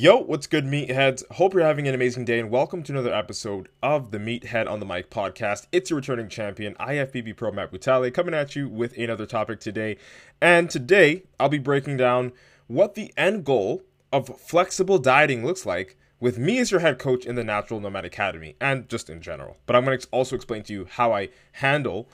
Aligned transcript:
Yo, 0.00 0.16
what's 0.16 0.46
good, 0.46 0.64
meatheads? 0.64 1.22
Hope 1.32 1.52
you're 1.52 1.62
having 1.62 1.86
an 1.86 1.94
amazing 1.94 2.24
day, 2.24 2.40
and 2.40 2.50
welcome 2.50 2.82
to 2.82 2.90
another 2.90 3.12
episode 3.12 3.68
of 3.82 4.12
the 4.12 4.18
Meathead 4.18 4.66
on 4.66 4.80
the 4.80 4.86
Mic 4.86 5.10
podcast. 5.10 5.66
It's 5.72 5.90
your 5.90 5.98
returning 5.98 6.30
champion, 6.30 6.74
IFBB 6.76 7.36
Pro 7.36 7.52
Matt 7.52 7.70
Butale, 7.70 8.14
coming 8.14 8.32
at 8.32 8.56
you 8.56 8.66
with 8.66 8.96
another 8.96 9.26
topic 9.26 9.60
today. 9.60 9.98
And 10.40 10.70
today, 10.70 11.24
I'll 11.38 11.50
be 11.50 11.58
breaking 11.58 11.98
down 11.98 12.32
what 12.66 12.94
the 12.94 13.12
end 13.14 13.44
goal 13.44 13.82
of 14.10 14.40
flexible 14.40 14.98
dieting 14.98 15.44
looks 15.44 15.66
like 15.66 15.98
with 16.18 16.38
me 16.38 16.58
as 16.60 16.70
your 16.70 16.80
head 16.80 16.98
coach 16.98 17.26
in 17.26 17.34
the 17.34 17.44
Natural 17.44 17.78
Nomad 17.78 18.06
Academy, 18.06 18.56
and 18.58 18.88
just 18.88 19.10
in 19.10 19.20
general. 19.20 19.58
But 19.66 19.76
I'm 19.76 19.84
going 19.84 19.98
to 19.98 20.08
also 20.12 20.34
explain 20.34 20.62
to 20.62 20.72
you 20.72 20.86
how 20.92 21.12
I 21.12 21.28
handle 21.52 22.08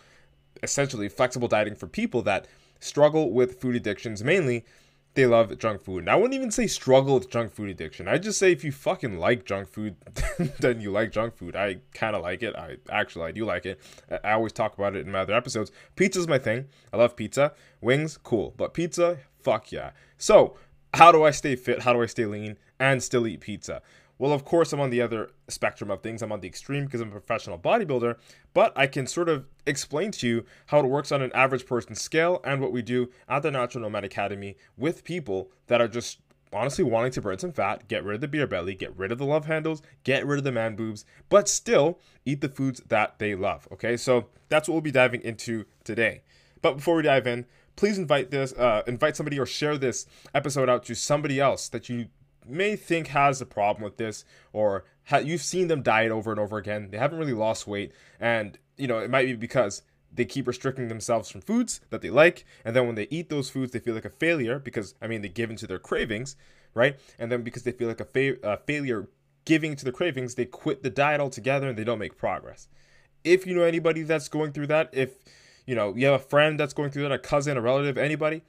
essentially 0.61 1.09
flexible 1.09 1.47
dieting 1.47 1.77
for 1.77 1.87
people 1.87 2.23
that 2.23 2.49
struggle 2.81 3.31
with 3.31 3.61
food 3.61 3.77
addictions, 3.77 4.25
mainly 4.25 4.65
they 5.17 5.27
love 5.27 5.59
junk 5.59 5.83
food. 5.83 6.01
And 6.01 6.11
I 6.11 6.15
wouldn't 6.15 6.35
even 6.35 6.51
say 6.51 6.67
struggle 6.67 7.15
with 7.15 7.31
junk 7.31 7.53
food 7.53 7.71
addiction. 7.71 8.07
I 8.07 8.19
just 8.19 8.39
say 8.39 8.53
if 8.53 8.63
you 8.63 8.71
fucking 8.71 9.19
like 9.19 9.45
junk 9.47 9.69
food, 9.69 9.97
then 10.61 10.81
you 10.81 10.93
like 10.93 11.11
junk 11.11 11.35
food. 11.37 11.57
I 11.57 11.79
kind 11.95 12.15
of 12.15 12.23
like 12.23 12.43
it. 12.43 12.55
I 12.55 12.77
actually 12.91 13.25
I 13.25 13.33
do 13.33 13.45
like 13.45 13.67
it. 13.67 13.81
I 14.23 14.33
always 14.33 14.53
talk 14.53 14.75
about 14.75 14.95
it 14.95 15.07
in 15.07 15.11
my 15.11 15.21
other 15.21 15.35
episodes. 15.35 15.73
Pizza's 15.97 16.29
my 16.29 16.39
thing. 16.39 16.67
I 16.93 16.99
love 16.99 17.17
pizza. 17.17 17.55
Wings, 17.81 18.19
cool. 18.23 18.55
But 18.57 18.75
pizza, 18.75 19.19
fuck 19.43 19.73
yeah. 19.73 19.91
So, 20.19 20.57
how 20.95 21.11
do 21.13 21.25
I 21.25 21.31
stay 21.31 21.57
fit? 21.57 21.83
How 21.83 21.95
do 21.95 22.03
I 22.03 22.07
stay 22.07 22.27
lean 22.27 22.59
and 22.79 23.03
still 23.03 23.27
eat 23.27 23.41
pizza? 23.41 23.81
Well, 24.19 24.33
of 24.33 24.45
course, 24.45 24.73
I'm 24.73 24.81
on 24.81 24.91
the 24.91 25.03
other 25.03 25.31
spectrum 25.49 25.91
of 25.91 26.03
things. 26.03 26.23
I'm 26.23 26.33
on 26.33 26.41
the 26.41 26.49
extreme 26.49 26.87
because 26.87 27.01
I'm 27.01 27.09
a 27.09 27.13
professional 27.13 27.59
bodybuilder, 27.59 28.17
but 28.55 28.73
I 28.77 28.87
can 28.87 29.07
sort 29.07 29.29
of 29.29 29.47
explain 29.67 30.11
to 30.13 30.27
you 30.27 30.45
how 30.67 30.81
it 30.81 30.87
works 30.87 31.13
on 31.13 31.21
an 31.21 31.33
average 31.35 31.67
person 31.67 31.95
scale 31.95 32.41
and 32.45 32.61
what 32.61 32.73
we 32.73 32.81
do 32.81 33.11
at 33.29 33.43
the 33.43 33.51
Natural 33.51 33.83
Nomad 33.83 34.05
Academy 34.05 34.57
with 34.77 35.05
people 35.05 35.51
that 35.67 35.81
are 35.81 35.89
just 35.89 36.21
honestly 36.53 36.85
wanting 36.85 37.13
to 37.13 37.21
burn 37.21 37.39
some 37.39 37.53
fat, 37.53 37.89
get 37.89 38.05
rid 38.05 38.15
of 38.15 38.21
the 38.21 38.29
beer 38.29 38.47
belly, 38.47 38.75
get 38.75 38.97
rid 38.97 39.13
of 39.13 39.19
the 39.19 39.27
love 39.27 39.47
handles, 39.47 39.83
get 40.05 40.27
rid 40.27 40.39
of 40.39 40.45
the 40.45 40.53
man 40.53 40.77
boobs, 40.77 41.05
but 41.29 41.49
still 41.49 41.99
eat 42.25 42.41
the 42.41 42.49
foods 42.49 42.81
that 42.89 43.19
they 43.19 43.35
love. 43.35 43.69
Okay, 43.73 43.97
so 43.97 44.27
that's 44.49 44.69
what 44.69 44.75
we'll 44.75 44.81
be 44.81 44.91
diving 44.91 45.21
into 45.23 45.67
today. 45.85 46.23
But 46.63 46.77
before 46.77 46.97
we 46.97 47.03
dive 47.03 47.27
in, 47.27 47.47
please 47.77 47.99
invite 47.99 48.31
this, 48.31 48.53
uh, 48.55 48.83
invite 48.87 49.17
somebody 49.17 49.39
or 49.39 49.47
share 49.47 49.77
this 49.77 50.07
episode 50.35 50.69
out 50.69 50.85
to 50.85 50.95
somebody 50.95 51.39
else 51.39 51.69
that 51.69 51.89
you 51.89 52.07
may 52.49 52.77
think 52.77 53.09
has 53.09 53.41
a 53.41 53.47
problem 53.47 53.83
with 53.83 53.97
this 53.97 54.25
or 54.53 54.85
ha- 55.07 55.19
you've 55.19 55.43
seen 55.43 55.69
them 55.69 55.83
diet 55.83 56.13
over 56.13 56.31
and 56.31 56.41
over 56.41 56.59
again. 56.59 56.89
They 56.91 56.99
haven't 56.99 57.19
really 57.19 57.33
lost 57.33 57.67
weight. 57.67 57.93
And 58.21 58.59
you 58.77 58.87
know 58.87 58.99
it 58.99 59.11
might 59.11 59.27
be 59.27 59.35
because 59.35 59.83
they 60.13 60.25
keep 60.25 60.47
restricting 60.47 60.89
themselves 60.89 61.31
from 61.31 61.43
foods 61.43 61.81
that 61.91 62.01
they 62.01 62.11
like. 62.11 62.45
And 62.65 62.75
then 62.75 62.87
when 62.87 62.95
they 62.95 63.09
eat 63.11 63.29
those 63.29 63.51
foods 63.51 63.73
they 63.73 63.79
feel 63.79 63.95
like 63.95 64.05
a 64.05 64.11
failure 64.11 64.59
because 64.59 64.95
i 65.03 65.07
mean 65.07 65.23
they 65.23 65.29
give 65.29 65.51
into 65.51 65.67
their 65.67 65.79
cravings 65.79 66.37
right? 66.77 67.01
And 67.19 67.33
then 67.33 67.43
because 67.43 67.65
they 67.65 67.73
feel 67.73 67.89
like 67.89 68.01
a 68.01 68.05
fa- 68.05 68.61
failure 68.67 69.09
giving 69.47 69.75
to 69.77 69.85
the 69.85 69.93
cravings 69.93 70.35
they 70.35 70.45
quit 70.45 70.83
the 70.83 70.91
diet 70.91 71.21
altogether 71.21 71.69
and 71.69 71.79
they 71.79 71.85
don't 71.85 71.99
make 71.99 72.17
progress. 72.17 72.69
If 73.25 73.47
you 73.47 73.57
know 73.57 73.63
anybody 73.63 74.03
that's 74.03 74.29
going 74.29 74.53
through 74.53 74.69
that 74.69 74.91
if 74.93 75.15
you 75.67 75.75
know 75.75 75.95
you 75.97 76.07
have 76.07 76.21
a 76.21 76.25
friend 76.25 76.61
that's 76.61 76.75
going 76.75 76.91
through 76.91 77.05
that 77.05 77.13
a 77.13 77.19
cousin 77.19 77.57
a 77.57 77.61
relative 77.61 77.99
anybody 77.99 78.43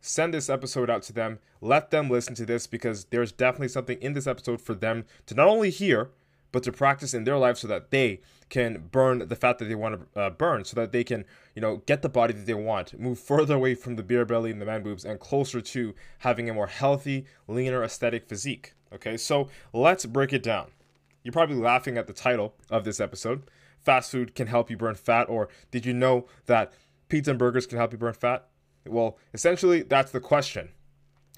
send 0.00 0.34
this 0.34 0.50
episode 0.50 0.90
out 0.90 1.02
to 1.04 1.12
them. 1.12 1.38
Let 1.60 1.90
them 1.90 2.08
listen 2.08 2.34
to 2.36 2.46
this 2.46 2.66
because 2.66 3.06
there's 3.06 3.32
definitely 3.32 3.68
something 3.68 4.00
in 4.00 4.14
this 4.14 4.26
episode 4.26 4.60
for 4.60 4.74
them 4.74 5.04
to 5.26 5.34
not 5.34 5.48
only 5.48 5.70
hear, 5.70 6.10
but 6.52 6.62
to 6.64 6.72
practice 6.72 7.14
in 7.14 7.24
their 7.24 7.38
life 7.38 7.58
so 7.58 7.68
that 7.68 7.90
they 7.90 8.20
can 8.48 8.88
burn 8.90 9.28
the 9.28 9.36
fat 9.36 9.58
that 9.58 9.66
they 9.66 9.74
want 9.74 10.12
to 10.14 10.20
uh, 10.20 10.30
burn, 10.30 10.64
so 10.64 10.74
that 10.74 10.90
they 10.90 11.04
can, 11.04 11.24
you 11.54 11.62
know, 11.62 11.76
get 11.86 12.02
the 12.02 12.08
body 12.08 12.32
that 12.32 12.46
they 12.46 12.54
want, 12.54 12.98
move 12.98 13.18
further 13.18 13.54
away 13.54 13.74
from 13.74 13.94
the 13.94 14.02
beer 14.02 14.24
belly 14.24 14.50
and 14.50 14.60
the 14.60 14.66
man 14.66 14.82
boobs, 14.82 15.04
and 15.04 15.20
closer 15.20 15.60
to 15.60 15.94
having 16.18 16.50
a 16.50 16.54
more 16.54 16.66
healthy, 16.66 17.24
leaner, 17.46 17.84
aesthetic 17.84 18.28
physique. 18.28 18.74
Okay, 18.92 19.16
so 19.16 19.48
let's 19.72 20.04
break 20.06 20.32
it 20.32 20.42
down. 20.42 20.72
You're 21.22 21.32
probably 21.32 21.56
laughing 21.56 21.96
at 21.96 22.08
the 22.08 22.12
title 22.12 22.54
of 22.68 22.82
this 22.82 22.98
episode. 22.98 23.42
Fast 23.78 24.10
food 24.10 24.34
can 24.34 24.48
help 24.48 24.68
you 24.70 24.76
burn 24.76 24.96
fat, 24.96 25.28
or 25.28 25.48
did 25.70 25.86
you 25.86 25.92
know 25.92 26.26
that 26.46 26.72
pizza 27.08 27.30
and 27.30 27.38
burgers 27.38 27.66
can 27.66 27.78
help 27.78 27.92
you 27.92 27.98
burn 27.98 28.14
fat? 28.14 28.49
Well, 28.86 29.18
essentially, 29.34 29.82
that's 29.82 30.12
the 30.12 30.20
question. 30.20 30.70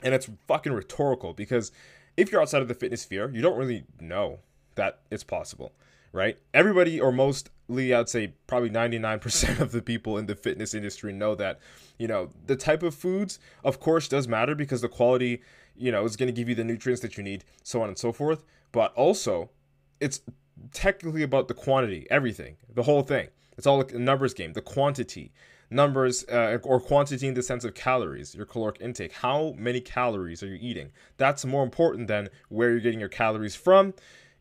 And 0.03 0.15
it's 0.15 0.29
fucking 0.47 0.73
rhetorical 0.73 1.33
because 1.33 1.73
if 2.17 2.31
you're 2.31 2.41
outside 2.41 2.63
of 2.63 2.69
the 2.69 2.75
fitness 2.75 3.03
sphere, 3.03 3.31
you 3.31 3.43
don't 3.43 3.57
really 3.57 3.85
know 4.01 4.41
that 4.75 5.01
it's 5.11 5.25
possible, 5.25 5.73
right? 6.13 6.39
Everybody, 6.53 7.01
or 7.01 7.13
mostly, 7.13 7.95
I'd 7.95 8.09
say 8.09 8.35
probably 8.47 8.71
99% 8.71 9.61
of 9.61 9.73
the 9.73 9.83
people 9.83 10.19
in 10.19 10.27
the 10.27 10.35
fitness 10.35 10.75
industry 10.75 11.13
know 11.13 11.35
that, 11.37 11.61
you 11.99 12.09
know, 12.09 12.31
the 12.47 12.57
type 12.57 12.83
of 12.83 12.95
foods, 12.95 13.39
of 13.65 13.81
course, 13.81 14.09
does 14.09 14.27
matter 14.29 14.55
because 14.55 14.81
the 14.81 14.89
quality, 14.89 15.43
you 15.77 15.93
know, 15.93 16.05
is 16.05 16.17
going 16.17 16.27
to 16.27 16.33
give 16.33 16.49
you 16.49 16.55
the 16.55 16.65
nutrients 16.65 17.03
that 17.03 17.17
you 17.17 17.23
need, 17.23 17.45
so 17.63 17.83
on 17.83 17.89
and 17.89 17.99
so 17.99 18.13
forth. 18.13 18.45
But 18.73 18.93
also, 18.95 19.51
it's 20.01 20.21
technically 20.73 21.23
about 21.23 21.49
the 21.49 21.55
quantity, 21.55 22.07
everything, 22.11 22.57
the 22.73 22.83
whole 22.83 23.03
thing. 23.03 23.29
It's 23.57 23.67
all 23.67 23.81
a 23.81 23.99
numbers 23.99 24.35
game, 24.35 24.55
the 24.55 24.63
quantity 24.63 25.33
numbers 25.73 26.25
uh, 26.29 26.59
or 26.63 26.81
quantity 26.81 27.27
in 27.27 27.35
the 27.35 27.43
sense 27.43 27.65
of 27.65 27.75
calories, 27.75 28.35
your 28.35 28.47
caloric 28.47 28.81
intake. 28.81 29.13
How 29.13 29.55
many 29.57 29.81
calories 29.81 30.43
are 30.43 30.47
you 30.47 30.59
eating? 30.61 30.91
That's 31.17 31.45
more 31.45 31.65
important 31.65 32.09
than 32.09 32.29
where 32.49 32.71
you're 32.71 32.81
getting 32.81 33.01
your 33.01 33.09
calories 33.09 33.57
from 33.57 33.95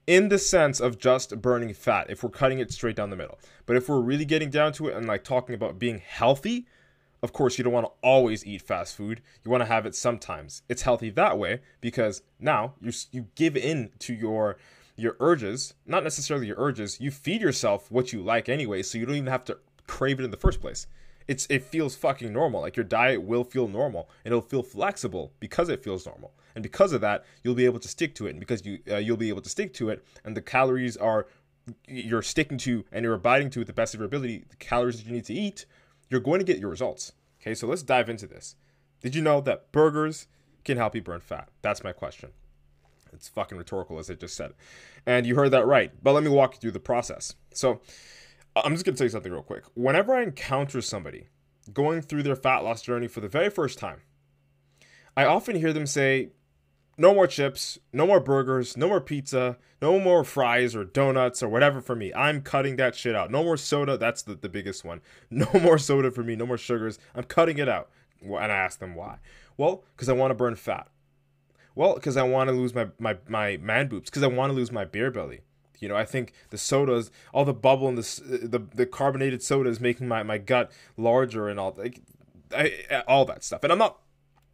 in 0.08 0.30
the 0.30 0.38
sense 0.38 0.80
of 0.80 0.98
just 0.98 1.42
burning 1.42 1.74
fat 1.74 2.10
if 2.10 2.24
we're 2.24 2.30
cutting 2.30 2.60
it 2.60 2.72
straight 2.72 2.96
down 2.96 3.10
the 3.10 3.16
middle. 3.16 3.40
But 3.66 3.78
if 3.78 3.88
we're 3.88 4.02
really 4.02 4.26
getting 4.26 4.50
down 4.50 4.74
to 4.74 4.88
it 4.88 4.96
and 4.96 5.08
like 5.08 5.24
talking 5.24 5.56
about 5.56 5.80
being 5.80 6.00
healthy, 6.00 6.68
of 7.24 7.34
course, 7.34 7.58
you 7.58 7.64
don't 7.64 7.74
want 7.74 7.86
to 7.86 7.92
always 8.02 8.46
eat 8.46 8.64
fast 8.64 8.96
food. 8.96 9.22
You 9.44 9.52
want 9.52 9.62
to 9.62 9.68
have 9.68 9.86
it 9.86 9.96
sometimes. 9.96 10.64
It's 10.68 10.82
healthy 10.82 11.12
that 11.12 11.38
way 11.38 11.62
because 11.80 12.24
now 12.40 12.74
you 12.82 12.92
you 13.12 13.28
give 13.36 13.56
in 13.56 13.92
to 14.00 14.14
your 14.14 14.58
your 14.96 15.16
urges, 15.20 15.76
not 15.86 16.04
necessarily 16.04 16.48
your 16.48 16.60
urges. 16.60 17.00
You 17.00 17.12
feed 17.12 17.42
yourself 17.42 17.92
what 17.92 18.12
you 18.12 18.22
like 18.22 18.50
anyway, 18.50 18.82
so 18.82 18.98
you 18.98 19.06
don't 19.06 19.16
even 19.16 19.28
have 19.28 19.46
to 19.46 19.60
crave 19.88 20.20
it 20.20 20.24
in 20.24 20.32
the 20.32 20.38
first 20.38 20.62
place 20.62 20.88
it's 21.28 21.48
it 21.50 21.64
feels 21.64 21.96
fucking 21.96 22.32
normal. 22.32 22.62
Like 22.62 22.76
your 22.76 22.84
diet 22.84 23.22
will 23.22 23.44
feel 23.44 23.68
normal 23.68 24.10
and 24.24 24.32
it'll 24.32 24.42
feel 24.42 24.64
flexible 24.64 25.34
because 25.40 25.70
it 25.70 25.84
feels 25.84 26.06
normal. 26.06 26.34
And 26.56 26.64
because 26.64 26.94
of 26.94 27.02
that, 27.02 27.26
you'll 27.44 27.56
be 27.56 27.66
able 27.66 27.80
to 27.80 27.88
stick 27.88 28.14
to 28.16 28.28
it. 28.28 28.32
And 28.32 28.40
because 28.40 28.66
you 28.66 28.80
uh, 28.90 28.98
you'll 28.98 29.18
be 29.18 29.30
able 29.30 29.42
to 29.42 29.50
stick 29.50 29.74
to 29.76 29.90
it, 29.90 30.06
and 30.24 30.36
the 30.36 30.42
calories 30.42 30.98
are 30.98 31.28
you're 31.88 32.22
sticking 32.22 32.58
to 32.58 32.84
and 32.92 33.04
you're 33.04 33.14
abiding 33.14 33.50
to 33.52 33.60
with 33.60 33.68
the 33.68 33.74
best 33.74 33.94
of 33.94 34.00
your 34.00 34.08
ability, 34.08 34.46
the 34.50 34.56
calories 34.56 34.98
that 34.98 35.06
you 35.06 35.14
need 35.14 35.26
to 35.26 35.34
eat, 35.34 35.66
you're 36.10 36.20
going 36.20 36.40
to 36.40 36.46
get 36.46 36.60
your 36.60 36.70
results. 36.70 37.14
Okay, 37.42 37.54
so 37.54 37.68
let's 37.68 37.84
dive 37.84 38.10
into 38.10 38.28
this. 38.28 38.56
Did 39.02 39.16
you 39.16 39.22
know 39.22 39.42
that 39.42 39.72
burgers 39.72 40.28
can 40.64 40.78
help 40.78 40.96
you 40.96 41.02
burn 41.02 41.22
fat? 41.22 41.50
That's 41.62 41.84
my 41.84 41.92
question. 41.92 42.32
It's 43.14 43.28
fucking 43.28 43.58
rhetorical, 43.58 44.00
as 44.00 44.10
I 44.10 44.14
just 44.14 44.36
said. 44.36 44.54
And 45.06 45.26
you 45.26 45.36
heard 45.36 45.52
that 45.52 45.66
right. 45.66 45.92
But 46.02 46.14
let 46.14 46.24
me 46.24 46.30
walk 46.30 46.54
you 46.54 46.60
through 46.60 46.72
the 46.72 46.80
process. 46.80 47.36
So, 47.54 47.82
I'm 48.56 48.74
just 48.74 48.86
going 48.86 48.96
to 48.96 48.98
tell 48.98 49.06
you 49.06 49.12
something 49.12 49.32
real 49.32 49.44
quick. 49.44 49.64
Whenever 49.76 50.14
I 50.14 50.24
encounter 50.24 50.82
somebody 50.82 51.30
going 51.74 52.02
through 52.02 52.24
their 52.24 52.36
fat 52.36 52.60
loss 52.60 52.82
journey 52.82 53.08
for 53.08 53.22
the 53.22 53.30
very 53.30 53.50
first 53.50 53.80
time, 53.80 54.02
I 55.16 55.26
often 55.26 55.56
hear 55.56 55.74
them 55.74 55.86
say, 55.86 56.30
no 56.98 57.14
more 57.14 57.28
chips, 57.28 57.80
no 57.94 58.06
more 58.06 58.20
burgers, 58.20 58.76
no 58.76 58.88
more 58.88 59.02
pizza, 59.02 59.58
no 59.82 60.00
more 60.00 60.24
fries 60.24 60.76
or 60.76 60.84
donuts 60.84 61.42
or 61.42 61.50
whatever 61.50 61.82
for 61.82 61.96
me. 61.96 62.14
I'm 62.14 62.42
cutting 62.42 62.76
that 62.76 62.96
shit 62.96 63.16
out. 63.16 63.32
No 63.32 63.44
more 63.44 63.58
soda. 63.58 63.98
That's 63.98 64.22
the, 64.22 64.36
the 64.36 64.50
biggest 64.50 64.84
one. 64.86 65.02
No 65.32 65.48
more 65.62 65.78
soda 65.78 66.12
for 66.12 66.24
me. 66.24 66.36
No 66.36 66.46
more 66.46 66.58
sugars. 66.58 67.00
I'm 67.16 67.24
cutting 67.24 67.58
it 67.58 67.70
out. 67.70 67.90
And 68.22 68.36
I 68.36 68.56
ask 68.56 68.80
them 68.80 68.96
why. 68.96 69.18
Well, 69.58 69.84
because 69.96 70.10
I 70.10 70.14
want 70.14 70.32
to 70.32 70.36
burn 70.36 70.56
fat. 70.56 70.88
Well, 71.74 71.96
because 71.96 72.18
I 72.18 72.24
want 72.24 72.50
to 72.50 72.56
lose 72.56 72.76
my, 72.76 72.88
my, 73.00 73.18
my 73.28 73.58
man 73.58 73.88
boobs. 73.88 74.10
Because 74.10 74.24
I 74.24 74.28
want 74.28 74.52
to 74.52 74.56
lose 74.56 74.72
my 74.72 74.86
beer 74.86 75.10
belly. 75.10 75.42
You 75.82 75.90
know, 75.90 75.96
I 75.98 76.06
think 76.06 76.32
the 76.52 76.58
sodas, 76.58 77.12
all 77.34 77.44
the 77.44 77.54
bubble 77.54 77.90
and 77.90 77.98
the 77.98 78.48
the, 78.48 78.60
the 78.74 78.86
carbonated 78.86 79.44
soda 79.44 79.70
is 79.70 79.82
making 79.82 80.08
my, 80.08 80.24
my 80.24 80.38
gut 80.38 80.72
larger 80.96 81.50
and 81.50 81.60
all. 81.60 81.76
Like, 81.78 82.02
I, 82.56 83.04
all 83.08 83.26
that 83.26 83.44
stuff. 83.44 83.64
And 83.64 83.72
I'm 83.72 83.80
not 83.80 84.00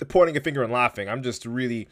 pointing 0.08 0.38
a 0.38 0.42
finger 0.42 0.64
and 0.64 0.72
laughing. 0.72 1.10
I'm 1.10 1.24
just 1.24 1.46
really, 1.46 1.88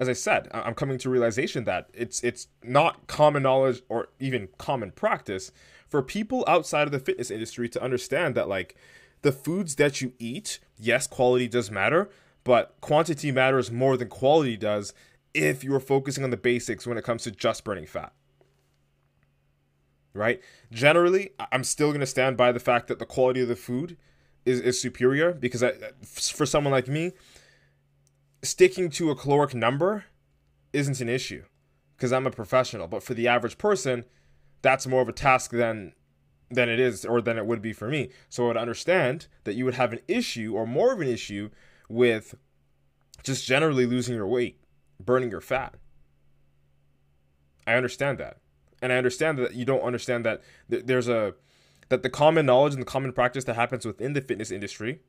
as 0.00 0.08
I 0.08 0.14
said, 0.14 0.48
I'm 0.52 0.74
coming 0.74 0.98
to 0.98 1.10
realization 1.10 1.64
that 1.64 1.88
it's 1.94 2.22
it's 2.22 2.48
not 2.62 3.06
common 3.06 3.44
knowledge 3.44 3.82
or 3.88 4.08
even 4.18 4.48
common 4.58 4.90
practice 4.90 5.52
for 5.88 6.02
people 6.02 6.44
outside 6.48 6.88
of 6.88 6.92
the 6.92 6.98
fitness 6.98 7.30
industry 7.30 7.68
to 7.68 7.82
understand 7.82 8.34
that 8.34 8.48
like 8.48 8.76
the 9.22 9.32
foods 9.32 9.76
that 9.76 10.00
you 10.00 10.12
eat, 10.18 10.58
yes, 10.78 11.06
quality 11.06 11.46
does 11.46 11.70
matter, 11.70 12.10
but 12.44 12.74
quantity 12.80 13.30
matters 13.30 13.70
more 13.70 13.96
than 13.96 14.08
quality 14.08 14.56
does 14.56 14.94
if 15.34 15.62
you're 15.62 15.80
focusing 15.80 16.24
on 16.24 16.30
the 16.30 16.36
basics 16.36 16.86
when 16.86 16.98
it 16.98 17.04
comes 17.04 17.22
to 17.22 17.30
just 17.30 17.64
burning 17.64 17.86
fat. 17.86 18.12
Right? 20.14 20.40
Generally, 20.70 21.30
I'm 21.50 21.64
still 21.64 21.88
going 21.88 22.00
to 22.00 22.06
stand 22.06 22.36
by 22.36 22.52
the 22.52 22.60
fact 22.60 22.88
that 22.88 22.98
the 22.98 23.06
quality 23.06 23.40
of 23.40 23.48
the 23.48 23.56
food 23.56 23.96
is, 24.44 24.60
is 24.60 24.80
superior 24.80 25.32
because 25.32 25.62
I, 25.62 25.72
for 26.02 26.44
someone 26.44 26.72
like 26.72 26.88
me, 26.88 27.12
sticking 28.42 28.90
to 28.90 29.10
a 29.10 29.16
caloric 29.16 29.54
number 29.54 30.04
isn't 30.72 31.00
an 31.00 31.08
issue 31.08 31.44
because 31.96 32.12
I'm 32.12 32.26
a 32.26 32.30
professional. 32.30 32.88
But 32.88 33.02
for 33.02 33.14
the 33.14 33.28
average 33.28 33.58
person, 33.58 34.04
that's 34.60 34.86
more 34.86 35.02
of 35.02 35.08
a 35.08 35.12
task 35.12 35.50
than 35.50 35.94
than 36.50 36.68
it 36.68 36.78
is 36.78 37.04
or 37.06 37.22
than 37.22 37.38
it 37.38 37.46
would 37.46 37.62
be 37.62 37.72
for 37.72 37.88
me. 37.88 38.10
So 38.28 38.44
I 38.44 38.48
would 38.48 38.56
understand 38.58 39.26
that 39.44 39.54
you 39.54 39.64
would 39.64 39.74
have 39.74 39.92
an 39.92 40.00
issue 40.06 40.52
or 40.54 40.66
more 40.66 40.92
of 40.92 41.00
an 41.00 41.08
issue 41.08 41.48
with 41.88 42.34
just 43.22 43.46
generally 43.46 43.86
losing 43.86 44.14
your 44.14 44.26
weight, 44.26 44.60
burning 45.00 45.30
your 45.30 45.40
fat. 45.40 45.76
I 47.66 47.74
understand 47.74 48.18
that. 48.18 48.36
And 48.82 48.92
I 48.92 48.96
understand 48.96 49.38
that 49.38 49.54
you 49.54 49.64
don't 49.64 49.80
understand 49.82 50.26
that 50.26 50.42
there's 50.68 51.08
a 51.08 51.34
that 51.88 52.02
the 52.02 52.10
common 52.10 52.46
knowledge 52.46 52.72
and 52.72 52.82
the 52.82 52.86
common 52.86 53.12
practice 53.12 53.44
that 53.44 53.54
happens 53.54 53.86
within 53.86 54.12
the 54.12 54.20
fitness 54.20 54.50
industry 54.50 55.00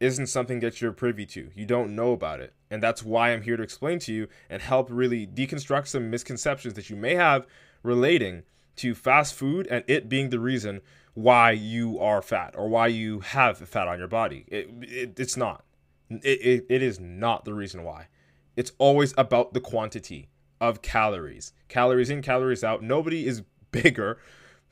isn't 0.00 0.26
something 0.26 0.60
that 0.60 0.80
you're 0.80 0.92
privy 0.92 1.24
to. 1.24 1.50
You 1.54 1.64
don't 1.64 1.94
know 1.94 2.12
about 2.12 2.40
it. 2.40 2.52
And 2.70 2.82
that's 2.82 3.02
why 3.02 3.32
I'm 3.32 3.42
here 3.42 3.56
to 3.56 3.62
explain 3.62 3.98
to 4.00 4.12
you 4.12 4.28
and 4.50 4.60
help 4.60 4.88
really 4.90 5.26
deconstruct 5.26 5.86
some 5.86 6.10
misconceptions 6.10 6.74
that 6.74 6.90
you 6.90 6.96
may 6.96 7.14
have 7.14 7.46
relating 7.82 8.42
to 8.76 8.94
fast 8.94 9.34
food 9.34 9.66
and 9.68 9.84
it 9.86 10.08
being 10.08 10.30
the 10.30 10.40
reason 10.40 10.82
why 11.14 11.52
you 11.52 11.98
are 11.98 12.20
fat 12.20 12.54
or 12.58 12.68
why 12.68 12.88
you 12.88 13.20
have 13.20 13.56
fat 13.58 13.88
on 13.88 13.98
your 13.98 14.08
body. 14.08 14.44
It, 14.48 14.68
it 14.82 15.18
it's 15.18 15.36
not. 15.36 15.64
It, 16.10 16.24
it, 16.24 16.66
it 16.68 16.82
is 16.82 17.00
not 17.00 17.44
the 17.44 17.54
reason 17.54 17.84
why. 17.84 18.08
It's 18.54 18.72
always 18.78 19.14
about 19.16 19.54
the 19.54 19.60
quantity 19.60 20.28
of 20.60 20.82
calories. 20.82 21.52
Calories 21.68 22.10
in, 22.10 22.22
calories 22.22 22.64
out. 22.64 22.82
Nobody 22.82 23.26
is 23.26 23.42
bigger, 23.70 24.18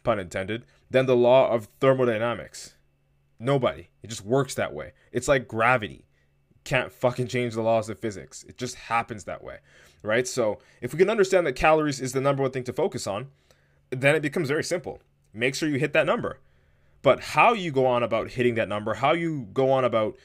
pun 0.03 0.19
intended, 0.19 0.65
than 0.91 1.07
the 1.07 1.17
law 1.17 1.51
of 1.51 1.69
thermodynamics. 1.81 2.75
Nobody. 3.39 3.89
It 4.03 4.09
just 4.09 4.25
works 4.25 4.55
that 4.55 4.73
way. 4.73 4.93
It's 5.13 5.29
like 5.29 5.49
gravity. 5.49 6.07
Can't 6.65 6.93
fucking 6.93 7.27
change 7.27 7.55
the 7.55 7.63
laws 7.63 7.89
of 7.89 7.99
physics. 7.99 8.45
It 8.45 8.57
just 8.57 8.77
happens 8.77 9.25
that 9.25 9.45
way. 9.45 9.59
Right? 10.03 10.27
So, 10.27 10.59
if 10.81 10.93
we 10.93 10.99
can 10.99 11.11
understand 11.11 11.47
that 11.47 11.55
calories 11.55 12.01
is 12.01 12.13
the 12.13 12.21
number 12.21 12.43
one 12.43 12.53
thing 12.53 12.65
to 12.65 12.73
focus 12.73 13.07
on, 13.07 13.29
then 13.91 14.15
it 14.15 14.23
becomes 14.23 14.49
very 14.49 14.65
simple. 14.65 15.01
Make 15.33 15.55
sure 15.55 15.69
you 15.69 15.79
hit 15.79 15.93
that 15.95 16.07
number. 16.07 16.41
But 17.03 17.21
how 17.21 17.53
you 17.53 17.71
go 17.71 17.87
on 17.87 18.03
about 18.03 18.31
hitting 18.31 18.55
that 18.55 18.69
number, 18.69 18.95
how 18.95 19.13
you 19.13 19.49
go 19.53 19.71
on 19.71 19.85
about 19.85 20.17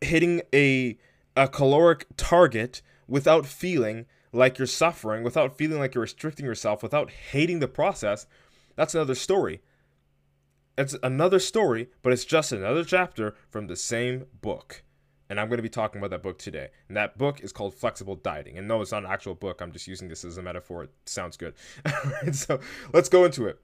hitting 0.00 0.42
a 0.54 0.96
a 1.36 1.48
caloric 1.48 2.06
target 2.16 2.82
without 3.08 3.46
feeling 3.46 4.06
like 4.32 4.58
you're 4.58 4.66
suffering, 4.66 5.22
without 5.22 5.56
feeling 5.56 5.78
like 5.78 5.94
you're 5.94 6.02
restricting 6.02 6.46
yourself, 6.46 6.82
without 6.82 7.10
hating 7.10 7.58
the 7.58 7.68
process, 7.68 8.26
that's 8.76 8.94
another 8.94 9.14
story. 9.14 9.60
It's 10.78 10.96
another 11.02 11.38
story, 11.38 11.88
but 12.02 12.12
it's 12.12 12.24
just 12.24 12.52
another 12.52 12.84
chapter 12.84 13.34
from 13.50 13.66
the 13.66 13.76
same 13.76 14.26
book. 14.40 14.82
And 15.28 15.38
I'm 15.38 15.48
going 15.48 15.58
to 15.58 15.62
be 15.62 15.68
talking 15.68 16.00
about 16.00 16.10
that 16.10 16.22
book 16.22 16.38
today. 16.38 16.70
And 16.88 16.96
that 16.96 17.16
book 17.16 17.40
is 17.40 17.52
called 17.52 17.74
Flexible 17.74 18.16
Dieting. 18.16 18.58
And 18.58 18.66
no, 18.66 18.80
it's 18.80 18.90
not 18.90 19.04
an 19.04 19.10
actual 19.10 19.36
book. 19.36 19.60
I'm 19.60 19.70
just 19.70 19.86
using 19.86 20.08
this 20.08 20.24
as 20.24 20.38
a 20.38 20.42
metaphor. 20.42 20.84
It 20.84 20.90
sounds 21.06 21.36
good. 21.36 21.54
so 22.32 22.58
let's 22.92 23.08
go 23.08 23.24
into 23.24 23.46
it. 23.46 23.60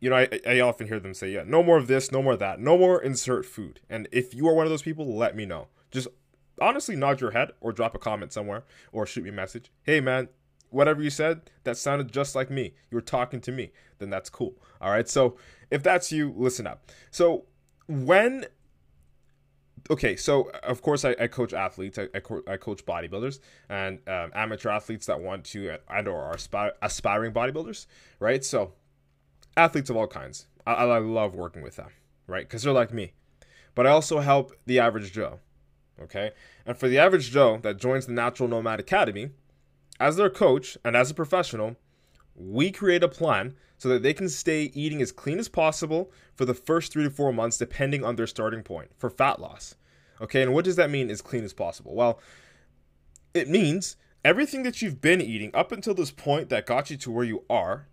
You 0.00 0.10
know, 0.10 0.16
I, 0.16 0.40
I 0.46 0.60
often 0.60 0.88
hear 0.88 0.98
them 0.98 1.14
say, 1.14 1.30
yeah, 1.30 1.44
no 1.46 1.62
more 1.62 1.76
of 1.76 1.86
this, 1.86 2.10
no 2.10 2.22
more 2.22 2.32
of 2.32 2.38
that, 2.38 2.58
no 2.58 2.78
more 2.78 3.00
insert 3.00 3.44
food. 3.44 3.80
And 3.88 4.08
if 4.10 4.34
you 4.34 4.48
are 4.48 4.54
one 4.54 4.66
of 4.66 4.70
those 4.70 4.82
people, 4.82 5.14
let 5.14 5.36
me 5.36 5.44
know. 5.44 5.68
Just 5.90 6.08
honestly 6.60 6.96
nod 6.96 7.20
your 7.20 7.30
head 7.32 7.52
or 7.60 7.72
drop 7.72 7.94
a 7.94 7.98
comment 7.98 8.32
somewhere 8.32 8.64
or 8.92 9.06
shoot 9.06 9.24
me 9.24 9.30
a 9.30 9.32
message. 9.32 9.70
Hey, 9.82 10.00
man, 10.00 10.28
whatever 10.70 11.02
you 11.02 11.10
said, 11.10 11.42
that 11.64 11.76
sounded 11.76 12.12
just 12.12 12.34
like 12.34 12.50
me. 12.50 12.74
You 12.90 12.96
were 12.96 13.02
talking 13.02 13.40
to 13.42 13.52
me. 13.52 13.72
Then 13.98 14.10
that's 14.10 14.30
cool. 14.30 14.54
All 14.80 14.90
right. 14.90 15.08
So 15.08 15.36
if 15.70 15.82
that's 15.82 16.10
you, 16.10 16.32
listen 16.36 16.66
up. 16.66 16.90
So 17.10 17.44
when 17.86 18.46
okay, 19.90 20.16
so 20.16 20.50
of 20.62 20.82
course 20.82 21.04
I, 21.04 21.16
I 21.20 21.26
coach 21.26 21.52
athletes, 21.52 21.98
I, 21.98 22.08
I, 22.14 22.20
co- 22.20 22.42
I, 22.46 22.56
coach 22.56 22.84
bodybuilders 22.84 23.40
and 23.68 23.98
um, 24.08 24.30
amateur 24.34 24.70
athletes 24.70 25.06
that 25.06 25.20
want 25.20 25.44
to 25.46 25.76
and 25.88 26.08
or 26.08 26.20
are 26.22 26.72
aspiring 26.82 27.32
bodybuilders, 27.32 27.86
right? 28.18 28.44
So 28.44 28.74
athletes 29.56 29.90
of 29.90 29.96
all 29.96 30.06
kinds. 30.06 30.46
I, 30.66 30.74
I 30.74 30.98
love 30.98 31.34
working 31.34 31.62
with 31.62 31.76
them, 31.76 31.90
right? 32.26 32.46
Because 32.46 32.62
they're 32.62 32.72
like 32.72 32.92
me. 32.92 33.12
But 33.74 33.86
I 33.86 33.90
also 33.90 34.20
help 34.20 34.52
the 34.66 34.78
average 34.78 35.12
Joe, 35.12 35.40
okay? 36.00 36.32
And 36.66 36.76
for 36.76 36.88
the 36.88 36.98
average 36.98 37.30
Joe 37.30 37.58
that 37.62 37.78
joins 37.78 38.06
the 38.06 38.12
Natural 38.12 38.48
Nomad 38.48 38.80
Academy, 38.80 39.30
as 39.98 40.16
their 40.16 40.30
coach 40.30 40.78
and 40.84 40.96
as 40.96 41.10
a 41.10 41.14
professional, 41.14 41.76
we 42.34 42.70
create 42.70 43.02
a 43.02 43.08
plan 43.08 43.54
so 43.76 43.88
that 43.88 44.02
they 44.02 44.14
can 44.14 44.28
stay 44.28 44.70
eating 44.74 45.00
as 45.02 45.12
clean 45.12 45.38
as 45.38 45.48
possible 45.48 46.10
for 46.34 46.44
the 46.44 46.54
first 46.54 46.92
three 46.92 47.04
to 47.04 47.10
four 47.10 47.32
months, 47.32 47.56
depending 47.56 48.04
on 48.04 48.16
their 48.16 48.26
starting 48.26 48.62
point 48.62 48.90
for 48.96 49.10
fat 49.10 49.40
loss. 49.40 49.74
Okay, 50.20 50.42
and 50.42 50.52
what 50.52 50.64
does 50.64 50.76
that 50.76 50.90
mean 50.90 51.10
as 51.10 51.22
clean 51.22 51.44
as 51.44 51.52
possible? 51.52 51.94
Well, 51.94 52.20
it 53.32 53.48
means 53.48 53.96
everything 54.24 54.62
that 54.64 54.82
you've 54.82 55.00
been 55.00 55.20
eating 55.20 55.50
up 55.54 55.72
until 55.72 55.94
this 55.94 56.10
point 56.10 56.50
that 56.50 56.66
got 56.66 56.90
you 56.90 56.96
to 56.98 57.10
where 57.10 57.24
you 57.24 57.44
are, 57.48 57.88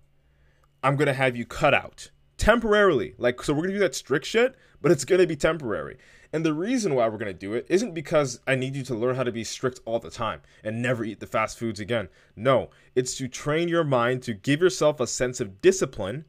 I'm 0.84 0.96
gonna 0.96 1.14
have 1.14 1.38
you 1.38 1.46
cut 1.46 1.74
out 1.74 2.12
temporarily. 2.38 3.16
Like, 3.18 3.42
so 3.42 3.54
we're 3.54 3.64
gonna 3.64 3.74
do 3.74 3.80
that 3.80 3.96
strict 3.96 4.26
shit, 4.26 4.56
but 4.82 4.92
it's 4.92 5.06
gonna 5.06 5.28
be 5.28 5.36
temporary. 5.36 5.98
And 6.34 6.46
the 6.46 6.54
reason 6.54 6.94
why 6.94 7.08
we're 7.08 7.18
going 7.18 7.28
to 7.28 7.34
do 7.34 7.54
it 7.54 7.66
isn't 7.70 7.94
because 7.94 8.40
I 8.46 8.56
need 8.56 8.76
you 8.76 8.84
to 8.84 8.96
learn 8.96 9.16
how 9.16 9.24
to 9.24 9.32
be 9.32 9.44
strict 9.44 9.80
all 9.86 10.00
the 10.00 10.10
time 10.10 10.42
and 10.64 10.82
never 10.82 11.04
eat 11.04 11.20
the 11.20 11.28
fast 11.28 11.58
foods 11.58 11.80
again. 11.80 12.10
No, 12.36 12.70
it's 12.96 13.16
to 13.18 13.28
train 13.28 13.70
your 13.70 13.84
mind 13.84 14.24
to 14.24 14.34
give 14.34 14.62
yourself 14.62 15.00
a 15.00 15.08
sense 15.08 15.40
of 15.40 15.62
discipline 15.62 16.26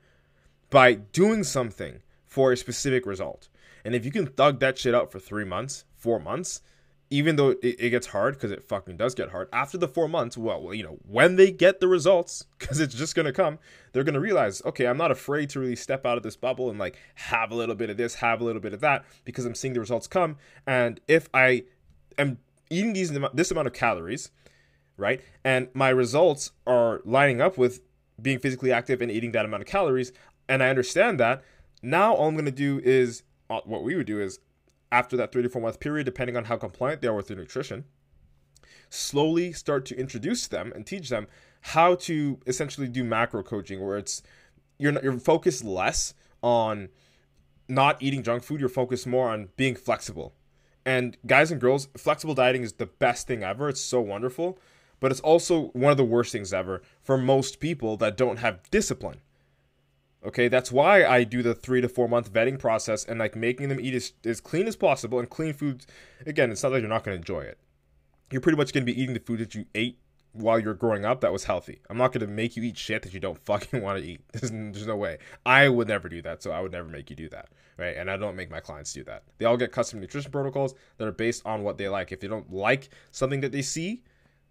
by 0.71 0.95
doing 0.95 1.45
something 1.45 2.00
for 2.27 2.53
a 2.53 2.56
specific 2.56 3.06
result. 3.06 3.49
And 3.85 3.95
if 3.95 4.05
you 4.05 4.11
can 4.11 4.27
thug 4.27 4.61
that 4.61 4.79
shit 4.79 4.95
out 4.95 5.11
for 5.11 5.19
three 5.19 5.45
months, 5.45 5.85
four 5.97 6.19
months, 6.19 6.62
even 7.10 7.37
though 7.37 7.50
it, 7.50 7.58
it 7.62 7.91
gets 7.91 8.08
hard 8.08 8.34
because 8.34 8.50
it 8.50 8.62
fucking 8.62 8.96
does 8.96 9.15
get 9.15 9.31
hard 9.31 9.48
after 9.53 9.79
the 9.79 9.88
four 9.88 10.08
months 10.08 10.36
well 10.36 10.72
you 10.74 10.82
know 10.82 10.98
when 11.06 11.36
they 11.36 11.50
get 11.50 11.81
the 11.81 11.88
results 11.88 12.46
because 12.58 12.81
it's 12.81 12.94
just 12.94 13.15
gonna 13.15 13.32
come 13.32 13.58
they're 13.93 14.05
gonna 14.05 14.20
realize 14.20 14.62
okay 14.65 14.86
i'm 14.86 14.96
not 14.96 15.10
afraid 15.10 15.48
to 15.50 15.60
really 15.60 15.77
step 15.77 16.05
out 16.05 16.17
of 16.17 16.22
this 16.22 16.36
bubble 16.36 16.70
and 16.70 16.79
like 16.79 16.98
have 17.15 17.50
a 17.50 17.55
little 17.55 17.74
bit 17.74 17.91
of 17.91 17.96
this 17.96 18.17
have 18.17 18.41
a 18.41 18.44
little 18.44 18.62
bit 18.62 18.72
of 18.72 18.81
that 18.81 19.05
because 19.24 19.44
i'm 19.44 19.55
seeing 19.55 19.74
the 19.74 19.81
results 19.81 20.06
come. 20.06 20.36
And 20.67 21.00
if 21.08 21.29
i 21.32 21.65
am 22.17 22.38
eating 22.70 22.93
these 22.93 23.17
this 23.34 23.50
amount 23.50 23.67
of 23.67 23.72
calories 23.72 24.31
right 24.96 25.22
and 25.44 25.69
my 25.74 25.88
results 25.88 26.53
are 26.67 27.00
lining 27.05 27.41
up 27.41 27.56
with 27.56 27.81
being 28.20 28.38
physically 28.38 28.72
active 28.72 29.00
and 29.00 29.10
eating 29.10 29.32
that 29.32 29.44
amount 29.44 29.62
of 29.62 29.69
calories 29.69 30.12
and 30.48 30.62
i 30.62 30.69
understand 30.69 31.19
that 31.20 31.43
now 31.82 32.12
all 32.12 32.29
i'm 32.29 32.36
gonna 32.36 32.50
do 32.50 32.81
is 32.84 33.22
uh, 33.48 33.60
what 33.65 33.82
we 33.82 33.94
would 33.94 34.06
do 34.06 34.20
is 34.20 34.41
after 34.91 35.17
that 35.17 35.33
three 35.33 35.43
to 35.43 35.49
four 35.49 35.63
month 35.63 35.81
period, 35.81 36.05
depending 36.05 36.37
on 36.37 36.45
how 36.45 36.57
compliant 36.57 37.01
they 37.01 37.09
are 37.09 37.15
with 37.15 37.29
their 37.29 37.37
nutrition, 37.37 37.85
slowly 38.91 39.53
start 39.53 39.85
to 39.87 39.99
introduce 39.99 40.47
them 40.47 40.73
and 40.75 40.87
teach 40.87 41.09
them 41.09 41.27
how 41.61 41.95
to 41.95 42.39
essentially 42.47 42.89
do 42.89 43.05
macro 43.05 43.43
coaching, 43.43 43.85
where 43.85 43.99
it's 43.99 44.23
you're 44.79 44.99
you're 45.03 45.19
focused 45.19 45.65
less 45.65 46.15
on 46.43 46.89
not 47.69 48.01
eating 48.03 48.23
junk 48.23 48.43
food, 48.43 48.61
you're 48.61 48.69
focused 48.69 49.07
more 49.07 49.29
on 49.29 49.49
being 49.57 49.75
flexible. 49.75 50.35
And 50.87 51.19
guys 51.27 51.51
and 51.51 51.61
girls, 51.61 51.89
flexible 51.97 52.35
dieting 52.35 52.63
is 52.63 52.75
the 52.75 52.87
best 52.87 53.27
thing 53.27 53.43
ever. 53.43 53.69
It's 53.69 53.81
so 53.81 54.01
wonderful, 54.01 54.59
but 55.01 55.11
it's 55.11 55.21
also 55.21 55.67
one 55.69 55.91
of 55.91 55.99
the 55.99 56.05
worst 56.05 56.33
things 56.33 56.53
ever 56.53 56.81
for 57.03 57.19
most 57.19 57.61
people 57.61 57.99
that 57.99 58.17
don't 58.17 58.39
have 58.39 58.71
discipline. 58.71 59.21
Okay, 60.25 60.48
that's 60.48 60.72
why 60.72 61.05
I 61.05 61.22
do 61.22 61.43
the 61.43 61.55
three 61.55 61.81
to 61.81 61.89
four 61.89 62.08
month 62.08 62.32
vetting 62.32 62.58
process 62.58 63.05
and 63.05 63.20
like 63.20 63.37
making 63.37 63.69
them 63.69 63.79
eat 63.81 63.94
as, 63.94 64.13
as 64.25 64.41
clean 64.41 64.67
as 64.67 64.75
possible 64.75 65.20
and 65.20 65.31
clean 65.31 65.53
foods. 65.55 65.87
Again, 66.27 66.51
it's 66.51 66.63
not 66.63 66.70
that 66.70 66.81
you're 66.81 66.89
not 66.89 67.05
going 67.05 67.15
to 67.15 67.20
enjoy 67.20 67.43
it. 67.43 67.58
You're 68.31 68.41
pretty 68.41 68.58
much 68.58 68.72
going 68.72 68.84
to 68.84 68.93
be 68.93 69.01
eating 69.01 69.15
the 69.15 69.20
food 69.20 69.39
that 69.39 69.55
you 69.55 69.67
ate 69.75 70.01
while 70.32 70.58
you're 70.58 70.75
growing 70.75 71.05
up 71.05 71.20
that 71.20 71.32
was 71.32 71.44
healthy. 71.44 71.81
I'm 71.89 71.96
not 71.96 72.13
going 72.13 72.27
to 72.27 72.32
make 72.32 72.56
you 72.56 72.65
eat 72.65 72.77
shit 72.77 73.03
that 73.03 73.15
you 73.15 73.20
don't 73.20 73.39
fucking 73.44 73.81
want 73.81 74.01
to 74.01 74.05
eat. 74.05 74.20
There's, 74.32 74.51
there's 74.51 74.87
no 74.89 74.96
way. 74.96 75.19
I 75.46 75.69
would 75.69 75.87
never 75.87 76.08
do 76.08 76.20
that, 76.22 76.43
so 76.43 76.51
I 76.51 76.60
would 76.60 76.72
never 76.72 76.89
make 76.89 77.10
you 77.10 77.17
do 77.17 77.29
that, 77.29 77.48
right? 77.77 77.96
And 77.96 78.10
I 78.10 78.17
don't 78.17 78.37
make 78.37 78.51
my 78.51 78.60
clients 78.60 78.93
do 78.93 79.05
that. 79.05 79.22
They 79.39 79.44
all 79.44 79.56
get 79.56 79.70
custom 79.70 80.01
nutrition 80.01 80.32
protocols 80.32 80.75
that 80.96 81.06
are 81.06 81.13
based 81.13 81.46
on 81.46 81.63
what 81.63 81.79
they 81.79 81.89
like. 81.89 82.10
If 82.10 82.20
they 82.20 82.29
don't 82.29 82.53
like 82.53 82.89
something 83.13 83.41
that 83.41 83.53
they 83.53 83.63
see, 83.63 84.03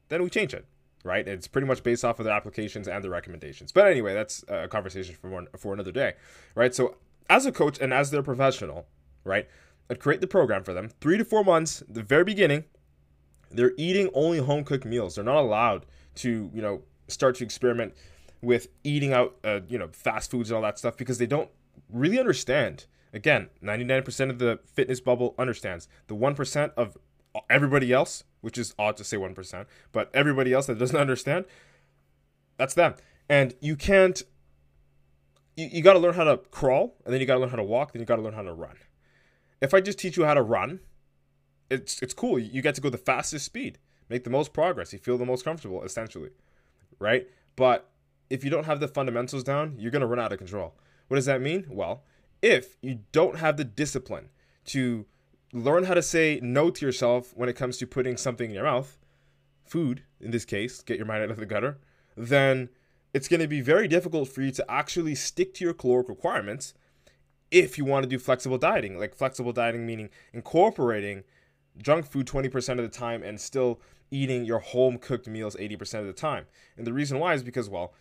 then 0.07 0.23
we 0.23 0.29
change 0.29 0.53
it 0.53 0.65
right? 1.07 1.27
It's 1.27 1.47
pretty 1.47 1.65
much 1.65 1.81
based 1.81 2.05
off 2.05 2.19
of 2.19 2.25
their 2.25 2.33
applications 2.33 2.87
and 2.87 3.03
their 3.03 3.11
recommendations. 3.11 3.71
But 3.71 3.87
anyway, 3.87 4.13
that's 4.13 4.43
a 4.47 4.67
conversation 4.67 5.15
for 5.15 5.45
for 5.57 5.73
another 5.73 5.91
day, 5.91 6.13
right? 6.53 6.75
So 6.75 6.97
as 7.29 7.45
a 7.45 7.51
coach 7.51 7.79
and 7.79 7.93
as 7.93 8.11
their 8.11 8.21
professional, 8.21 8.85
right? 9.23 9.47
I'd 9.89 9.99
create 9.99 10.21
the 10.21 10.27
program 10.27 10.63
for 10.63 10.73
them. 10.73 10.89
Three 11.01 11.17
to 11.17 11.25
four 11.25 11.43
months, 11.43 11.81
the 11.87 12.03
very 12.03 12.23
beginning, 12.23 12.65
they're 13.49 13.73
eating 13.77 14.09
only 14.13 14.39
home 14.39 14.63
cooked 14.63 14.85
meals. 14.85 15.15
They're 15.15 15.23
not 15.23 15.37
allowed 15.37 15.85
to, 16.15 16.51
you 16.53 16.61
know, 16.61 16.81
start 17.07 17.35
to 17.35 17.43
experiment 17.43 17.93
with 18.41 18.67
eating 18.83 19.13
out, 19.13 19.37
uh, 19.43 19.61
you 19.67 19.77
know, 19.77 19.89
fast 19.91 20.31
foods 20.31 20.49
and 20.49 20.57
all 20.57 20.63
that 20.63 20.77
stuff 20.77 20.97
because 20.97 21.17
they 21.17 21.25
don't 21.25 21.49
really 21.89 22.19
understand. 22.19 22.85
Again, 23.13 23.49
99% 23.63 24.29
of 24.29 24.39
the 24.39 24.59
fitness 24.65 24.99
bubble 24.99 25.33
understands. 25.39 25.87
The 26.07 26.15
1% 26.15 26.71
of 26.75 26.97
everybody 27.49 27.93
else, 27.93 28.23
which 28.41 28.57
is 28.57 28.73
odd 28.77 28.97
to 28.97 29.03
say 29.03 29.17
1%, 29.17 29.65
but 29.91 30.09
everybody 30.13 30.53
else 30.53 30.67
that 30.67 30.77
doesn't 30.77 30.95
understand, 30.99 31.45
that's 32.57 32.73
them. 32.73 32.95
And 33.29 33.55
you 33.61 33.75
can't, 33.75 34.21
you, 35.55 35.69
you 35.71 35.81
got 35.81 35.93
to 35.93 35.99
learn 35.99 36.13
how 36.13 36.23
to 36.23 36.37
crawl, 36.37 36.95
and 37.05 37.13
then 37.13 37.21
you 37.21 37.27
got 37.27 37.35
to 37.35 37.39
learn 37.39 37.49
how 37.49 37.57
to 37.57 37.63
walk, 37.63 37.93
then 37.93 37.99
you 37.99 38.05
got 38.05 38.17
to 38.17 38.21
learn 38.21 38.33
how 38.33 38.43
to 38.43 38.53
run. 38.53 38.75
If 39.61 39.73
I 39.73 39.81
just 39.81 39.99
teach 39.99 40.17
you 40.17 40.25
how 40.25 40.35
to 40.35 40.41
run, 40.41 40.79
it's 41.69 42.01
it's 42.01 42.13
cool. 42.13 42.39
You 42.39 42.61
get 42.61 42.75
to 42.75 42.81
go 42.81 42.89
the 42.89 42.97
fastest 42.97 43.45
speed, 43.45 43.79
make 44.09 44.23
the 44.23 44.29
most 44.29 44.53
progress. 44.53 44.93
You 44.93 44.99
feel 44.99 45.17
the 45.17 45.25
most 45.25 45.43
comfortable, 45.43 45.83
essentially, 45.83 46.29
right? 46.99 47.27
But 47.55 47.89
if 48.29 48.43
you 48.43 48.49
don't 48.49 48.65
have 48.65 48.79
the 48.79 48.87
fundamentals 48.87 49.43
down, 49.43 49.75
you're 49.77 49.91
gonna 49.91 50.07
run 50.07 50.19
out 50.19 50.31
of 50.31 50.37
control. 50.37 50.75
What 51.07 51.15
does 51.15 51.25
that 51.25 51.41
mean? 51.41 51.65
Well, 51.69 52.03
if 52.41 52.77
you 52.81 52.99
don't 53.11 53.37
have 53.37 53.57
the 53.57 53.63
discipline 53.63 54.29
to 54.65 55.05
learn 55.63 55.85
how 55.85 55.93
to 55.93 56.01
say 56.01 56.39
no 56.41 56.69
to 56.69 56.85
yourself 56.85 57.33
when 57.35 57.49
it 57.49 57.55
comes 57.55 57.77
to 57.77 57.87
putting 57.87 58.17
something 58.17 58.49
in 58.49 58.55
your 58.55 58.65
mouth, 58.65 58.97
food 59.65 60.03
in 60.19 60.31
this 60.31 60.45
case, 60.45 60.81
get 60.81 60.97
your 60.97 61.05
mind 61.05 61.23
out 61.23 61.31
of 61.31 61.37
the 61.37 61.45
gutter, 61.45 61.77
then 62.15 62.69
it's 63.13 63.27
going 63.27 63.39
to 63.39 63.47
be 63.47 63.61
very 63.61 63.87
difficult 63.87 64.29
for 64.29 64.41
you 64.41 64.51
to 64.51 64.71
actually 64.71 65.15
stick 65.15 65.53
to 65.55 65.63
your 65.63 65.73
caloric 65.73 66.09
requirements 66.09 66.73
if 67.51 67.77
you 67.77 67.85
want 67.85 68.03
to 68.03 68.09
do 68.09 68.19
flexible 68.19 68.57
dieting. 68.57 68.99
Like 68.99 69.15
flexible 69.15 69.53
dieting 69.53 69.85
meaning 69.85 70.09
incorporating 70.33 71.23
junk 71.77 72.05
food 72.05 72.27
20% 72.27 72.69
of 72.71 72.77
the 72.77 72.87
time 72.87 73.23
and 73.23 73.39
still 73.39 73.79
eating 74.09 74.45
your 74.45 74.59
home 74.59 74.97
cooked 74.97 75.27
meals 75.27 75.55
80% 75.55 75.99
of 75.99 76.07
the 76.07 76.13
time. 76.13 76.45
And 76.77 76.87
the 76.87 76.93
reason 76.93 77.19
why 77.19 77.33
is 77.33 77.43
because, 77.43 77.69
well, 77.69 77.93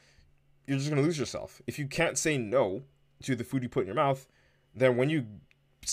you're 0.66 0.78
just 0.78 0.90
going 0.90 1.00
to 1.00 1.06
lose 1.06 1.18
yourself. 1.18 1.60
If 1.66 1.78
you 1.78 1.86
can't 1.86 2.18
say 2.18 2.38
no 2.38 2.82
to 3.22 3.34
the 3.36 3.44
food 3.44 3.62
you 3.62 3.68
put 3.68 3.82
in 3.82 3.86
your 3.86 3.96
mouth, 3.96 4.26
then 4.75 4.96
when 4.96 5.10
you 5.10 5.26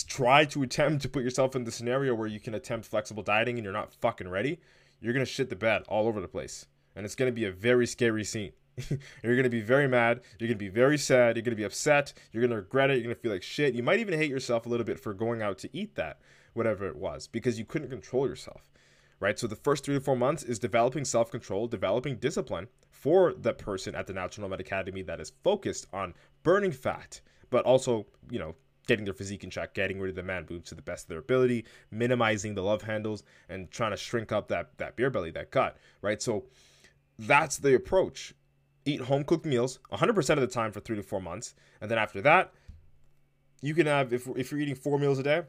try 0.02 0.44
to 0.46 0.62
attempt 0.62 1.02
to 1.02 1.08
put 1.08 1.22
yourself 1.22 1.54
in 1.54 1.64
the 1.64 1.70
scenario 1.70 2.14
where 2.14 2.26
you 2.26 2.40
can 2.40 2.54
attempt 2.54 2.86
flexible 2.86 3.22
dieting 3.22 3.58
and 3.58 3.64
you're 3.64 3.72
not 3.72 3.94
fucking 3.94 4.28
ready, 4.28 4.60
you're 5.00 5.12
to 5.12 5.24
shit 5.24 5.50
the 5.50 5.56
bed 5.56 5.82
all 5.88 6.08
over 6.08 6.20
the 6.20 6.28
place. 6.28 6.66
And 6.96 7.04
it's 7.04 7.14
to 7.14 7.30
be 7.30 7.44
a 7.44 7.52
very 7.52 7.86
scary 7.86 8.24
scene. 8.24 8.52
you're 9.22 9.42
to 9.42 9.48
be 9.48 9.60
very 9.60 9.86
mad. 9.86 10.20
You're 10.38 10.48
to 10.48 10.54
be 10.54 10.68
very 10.68 10.98
sad. 10.98 11.36
You're 11.36 11.44
to 11.44 11.54
be 11.54 11.64
upset. 11.64 12.12
You're 12.32 12.46
to 12.46 12.56
regret 12.56 12.90
it. 12.90 13.02
You're 13.02 13.14
to 13.14 13.20
feel 13.20 13.32
like 13.32 13.42
shit. 13.42 13.74
You 13.74 13.82
might 13.82 14.00
even 14.00 14.18
hate 14.18 14.30
yourself 14.30 14.66
a 14.66 14.68
little 14.68 14.86
bit 14.86 14.98
for 14.98 15.14
going 15.14 15.42
out 15.42 15.58
to 15.58 15.76
eat 15.76 15.94
that, 15.94 16.20
whatever 16.54 16.86
it 16.88 16.96
was, 16.96 17.26
because 17.26 17.58
you 17.58 17.64
couldn't 17.64 17.90
control 17.90 18.28
yourself. 18.28 18.70
Right? 19.20 19.38
So 19.38 19.46
the 19.46 19.56
first 19.56 19.84
three 19.84 19.94
to 19.94 20.00
four 20.00 20.16
months 20.16 20.42
is 20.42 20.58
developing 20.58 21.04
self 21.04 21.30
control, 21.30 21.68
developing 21.68 22.16
discipline 22.16 22.68
for 22.90 23.32
that 23.34 23.58
person 23.58 23.94
at 23.94 24.06
the 24.06 24.12
Natural 24.12 24.48
Nomad 24.48 24.60
Academy 24.60 25.02
that 25.02 25.20
is 25.20 25.32
focused 25.42 25.86
on 25.92 26.14
burning 26.42 26.72
fat, 26.72 27.20
but 27.50 27.64
also, 27.64 28.06
you 28.30 28.38
know, 28.38 28.54
getting 28.86 29.04
their 29.04 29.14
physique 29.14 29.44
in 29.44 29.50
check, 29.50 29.74
getting 29.74 30.00
rid 30.00 30.10
of 30.10 30.16
the 30.16 30.22
man 30.22 30.44
boobs 30.44 30.68
to 30.68 30.74
the 30.74 30.82
best 30.82 31.04
of 31.04 31.08
their 31.08 31.18
ability, 31.18 31.64
minimizing 31.90 32.54
the 32.54 32.62
love 32.62 32.82
handles, 32.82 33.22
and 33.48 33.70
trying 33.70 33.90
to 33.90 33.96
shrink 33.96 34.32
up 34.32 34.48
that 34.48 34.76
that 34.78 34.96
beer 34.96 35.10
belly, 35.10 35.30
that 35.30 35.50
gut, 35.50 35.76
right? 36.02 36.20
So 36.20 36.44
that's 37.18 37.58
the 37.58 37.74
approach 37.74 38.34
eat 38.84 39.00
home 39.02 39.24
cooked 39.24 39.46
meals 39.46 39.78
100% 39.92 40.30
of 40.30 40.40
the 40.40 40.46
time 40.46 40.72
for 40.72 40.80
three 40.80 40.96
to 40.96 41.02
four 41.02 41.20
months. 41.20 41.54
And 41.80 41.90
then 41.90 41.98
after 41.98 42.20
that, 42.22 42.52
you 43.62 43.74
can 43.74 43.86
have, 43.86 44.12
if, 44.12 44.28
if 44.36 44.50
you're 44.50 44.60
eating 44.60 44.74
four 44.74 44.98
meals 44.98 45.18
a 45.18 45.22
day, 45.22 45.42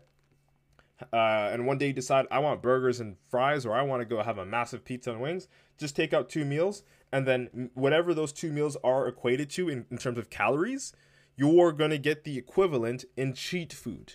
uh, 1.11 1.49
and 1.51 1.67
one 1.67 1.77
day 1.77 1.87
you 1.87 1.93
decide, 1.93 2.25
I 2.31 2.39
want 2.39 2.61
burgers 2.61 3.01
and 3.01 3.17
fries, 3.29 3.65
or 3.65 3.75
I 3.75 3.81
want 3.81 4.01
to 4.01 4.05
go 4.05 4.21
have 4.23 4.37
a 4.37 4.45
massive 4.45 4.85
pizza 4.85 5.11
and 5.11 5.19
wings, 5.19 5.49
just 5.77 5.95
take 5.95 6.13
out 6.13 6.29
two 6.29 6.45
meals. 6.45 6.83
And 7.11 7.27
then 7.27 7.69
whatever 7.73 8.13
those 8.13 8.31
two 8.31 8.51
meals 8.51 8.77
are 8.83 9.07
equated 9.07 9.49
to 9.51 9.69
in, 9.69 9.85
in 9.91 9.97
terms 9.97 10.17
of 10.17 10.29
calories, 10.29 10.93
you're 11.35 11.71
going 11.71 11.91
to 11.91 11.97
get 11.97 12.23
the 12.23 12.37
equivalent 12.37 13.05
in 13.17 13.33
cheat 13.33 13.73
food. 13.73 14.13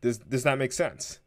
Does, 0.00 0.18
does 0.18 0.42
that 0.42 0.58
make 0.58 0.72
sense? 0.72 1.20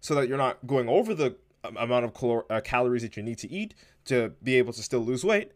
So 0.00 0.14
that 0.14 0.28
you're 0.28 0.38
not 0.38 0.66
going 0.66 0.88
over 0.88 1.14
the 1.14 1.36
amount 1.64 2.04
of 2.04 2.44
uh, 2.50 2.60
calories 2.60 3.02
that 3.02 3.16
you 3.16 3.22
need 3.22 3.38
to 3.38 3.50
eat 3.50 3.74
to 4.06 4.32
be 4.42 4.56
able 4.56 4.72
to 4.72 4.82
still 4.82 5.00
lose 5.00 5.24
weight, 5.24 5.52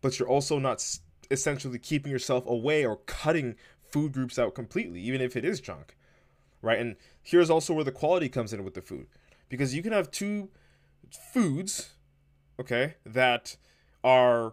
but 0.00 0.18
you're 0.18 0.28
also 0.28 0.58
not 0.58 0.84
essentially 1.30 1.78
keeping 1.78 2.12
yourself 2.12 2.46
away 2.46 2.84
or 2.84 2.96
cutting 3.06 3.56
food 3.90 4.12
groups 4.12 4.38
out 4.38 4.54
completely, 4.54 5.00
even 5.00 5.20
if 5.20 5.36
it 5.36 5.44
is 5.44 5.60
junk, 5.60 5.96
right? 6.62 6.78
And 6.78 6.96
here's 7.22 7.50
also 7.50 7.74
where 7.74 7.84
the 7.84 7.92
quality 7.92 8.28
comes 8.28 8.52
in 8.52 8.62
with 8.64 8.74
the 8.74 8.82
food, 8.82 9.06
because 9.48 9.74
you 9.74 9.82
can 9.82 9.92
have 9.92 10.10
two 10.10 10.50
foods, 11.32 11.90
okay, 12.60 12.94
that 13.04 13.56
are 14.04 14.52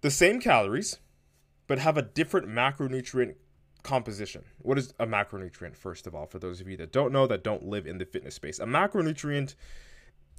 the 0.00 0.10
same 0.10 0.40
calories, 0.40 0.98
but 1.66 1.78
have 1.78 1.96
a 1.96 2.02
different 2.02 2.48
macronutrient 2.48 3.34
composition. 3.82 4.44
What 4.58 4.78
is 4.78 4.92
a 4.98 5.06
macronutrient, 5.06 5.76
first 5.76 6.06
of 6.06 6.14
all, 6.14 6.26
for 6.26 6.38
those 6.38 6.60
of 6.60 6.68
you 6.68 6.76
that 6.78 6.92
don't 6.92 7.12
know, 7.12 7.26
that 7.26 7.44
don't 7.44 7.66
live 7.66 7.86
in 7.86 7.98
the 7.98 8.04
fitness 8.04 8.34
space? 8.34 8.58
A 8.58 8.64
macronutrient, 8.66 9.54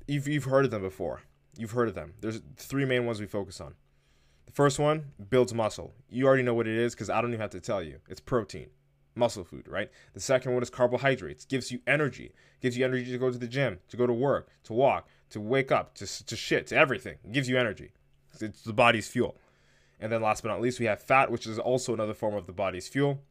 you've, 0.07 0.27
you've 0.27 0.45
heard 0.45 0.65
of 0.65 0.71
them 0.71 0.81
before. 0.81 1.21
You've 1.57 1.71
heard 1.71 1.87
of 1.87 1.95
them. 1.95 2.13
There's 2.21 2.41
three 2.55 2.85
main 2.85 3.05
ones 3.05 3.19
we 3.19 3.25
focus 3.25 3.59
on. 3.59 3.73
The 4.45 4.51
first 4.51 4.79
one 4.79 5.11
builds 5.29 5.53
muscle. 5.53 5.93
You 6.09 6.27
already 6.27 6.43
know 6.43 6.53
what 6.53 6.67
it 6.67 6.77
is 6.77 6.93
because 6.93 7.09
I 7.09 7.21
don't 7.21 7.31
even 7.31 7.41
have 7.41 7.49
to 7.51 7.59
tell 7.59 7.81
you. 7.81 7.99
It's 8.07 8.19
protein, 8.19 8.67
muscle 9.15 9.43
food, 9.43 9.67
right? 9.67 9.89
The 10.13 10.19
second 10.19 10.53
one 10.53 10.63
is 10.63 10.69
carbohydrates. 10.69 11.45
Gives 11.45 11.71
you 11.71 11.79
energy. 11.87 12.33
Gives 12.61 12.77
you 12.77 12.85
energy 12.85 13.11
to 13.11 13.17
go 13.17 13.31
to 13.31 13.37
the 13.37 13.47
gym, 13.47 13.79
to 13.89 13.97
go 13.97 14.07
to 14.07 14.13
work, 14.13 14.49
to 14.63 14.73
walk, 14.73 15.09
to 15.31 15.41
wake 15.41 15.71
up, 15.71 15.95
to, 15.95 16.25
to 16.25 16.35
shit, 16.35 16.67
to 16.67 16.77
everything. 16.77 17.17
Gives 17.31 17.49
you 17.49 17.57
energy. 17.57 17.91
It's 18.39 18.61
the 18.61 18.73
body's 18.73 19.07
fuel. 19.07 19.37
And 19.99 20.11
then 20.11 20.21
last 20.21 20.43
but 20.43 20.49
not 20.49 20.61
least, 20.61 20.79
we 20.79 20.85
have 20.85 21.01
fat, 21.01 21.31
which 21.31 21.47
is 21.47 21.57
also 21.57 21.93
another 21.93 22.13
form 22.13 22.35
of 22.35 22.45
the 22.45 22.53
body's 22.53 22.87
fuel. 22.87 23.21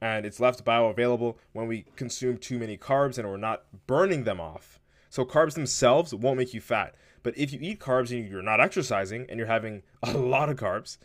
And 0.00 0.26
it's 0.26 0.40
left 0.40 0.64
bioavailable 0.64 1.36
when 1.52 1.66
we 1.66 1.86
consume 1.96 2.38
too 2.38 2.58
many 2.58 2.76
carbs 2.76 3.18
and 3.18 3.28
we're 3.28 3.36
not 3.36 3.64
burning 3.86 4.24
them 4.24 4.40
off. 4.40 4.80
So 5.10 5.24
carbs 5.24 5.54
themselves 5.54 6.14
won't 6.14 6.38
make 6.38 6.54
you 6.54 6.60
fat. 6.60 6.94
But 7.22 7.36
if 7.36 7.52
you 7.52 7.58
eat 7.62 7.80
carbs 7.80 8.10
and 8.10 8.28
you're 8.28 8.42
not 8.42 8.60
exercising 8.60 9.26
and 9.28 9.38
you're 9.38 9.46
having 9.46 9.82
a 10.02 10.12
lot 10.12 10.48
of 10.48 10.56
carbs, 10.56 10.98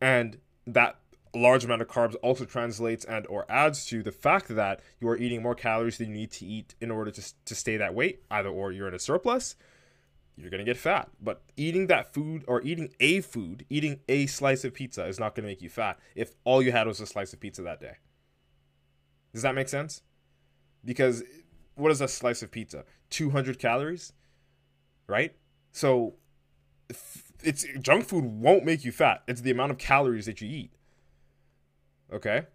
and 0.00 0.38
that 0.66 0.98
large 1.34 1.64
amount 1.64 1.82
of 1.82 1.88
carbs 1.88 2.16
also 2.22 2.44
translates 2.44 3.04
and 3.04 3.26
or 3.26 3.44
adds 3.48 3.84
to 3.86 4.02
the 4.02 4.12
fact 4.12 4.48
that 4.48 4.80
you 5.00 5.08
are 5.08 5.16
eating 5.16 5.42
more 5.42 5.54
calories 5.54 5.98
than 5.98 6.08
you 6.08 6.14
need 6.14 6.30
to 6.32 6.46
eat 6.46 6.74
in 6.80 6.90
order 6.90 7.10
to, 7.10 7.22
to 7.44 7.54
stay 7.54 7.76
that 7.76 7.94
weight, 7.94 8.22
either 8.30 8.48
or 8.48 8.72
you're 8.72 8.88
in 8.88 8.94
a 8.94 8.98
surplus, 8.98 9.56
you're 10.38 10.50
going 10.50 10.64
to 10.64 10.64
get 10.64 10.76
fat. 10.76 11.08
But 11.20 11.42
eating 11.56 11.88
that 11.88 12.12
food 12.12 12.44
or 12.46 12.62
eating 12.62 12.90
a 13.00 13.20
food, 13.20 13.66
eating 13.68 14.00
a 14.08 14.26
slice 14.26 14.64
of 14.64 14.74
pizza 14.74 15.06
is 15.06 15.18
not 15.18 15.34
going 15.34 15.44
to 15.44 15.50
make 15.50 15.62
you 15.62 15.68
fat 15.68 15.98
if 16.14 16.34
all 16.44 16.62
you 16.62 16.72
had 16.72 16.86
was 16.86 17.00
a 17.00 17.06
slice 17.06 17.32
of 17.32 17.40
pizza 17.40 17.62
that 17.62 17.80
day. 17.80 17.96
Does 19.32 19.42
that 19.42 19.54
make 19.54 19.68
sense? 19.68 20.02
Because 20.84 21.22
what 21.74 21.90
is 21.92 22.00
a 22.00 22.08
slice 22.08 22.42
of 22.42 22.50
pizza? 22.50 22.84
200 23.10 23.58
calories? 23.58 24.12
right? 25.08 25.34
So 25.72 26.14
it's 27.42 27.66
junk 27.80 28.06
food 28.06 28.24
won't 28.24 28.64
make 28.64 28.84
you 28.84 28.92
fat. 28.92 29.22
It's 29.26 29.40
the 29.40 29.50
amount 29.50 29.72
of 29.72 29.78
calories 29.78 30.26
that 30.26 30.40
you 30.40 30.48
eat. 30.48 30.72
Okay? 32.12 32.46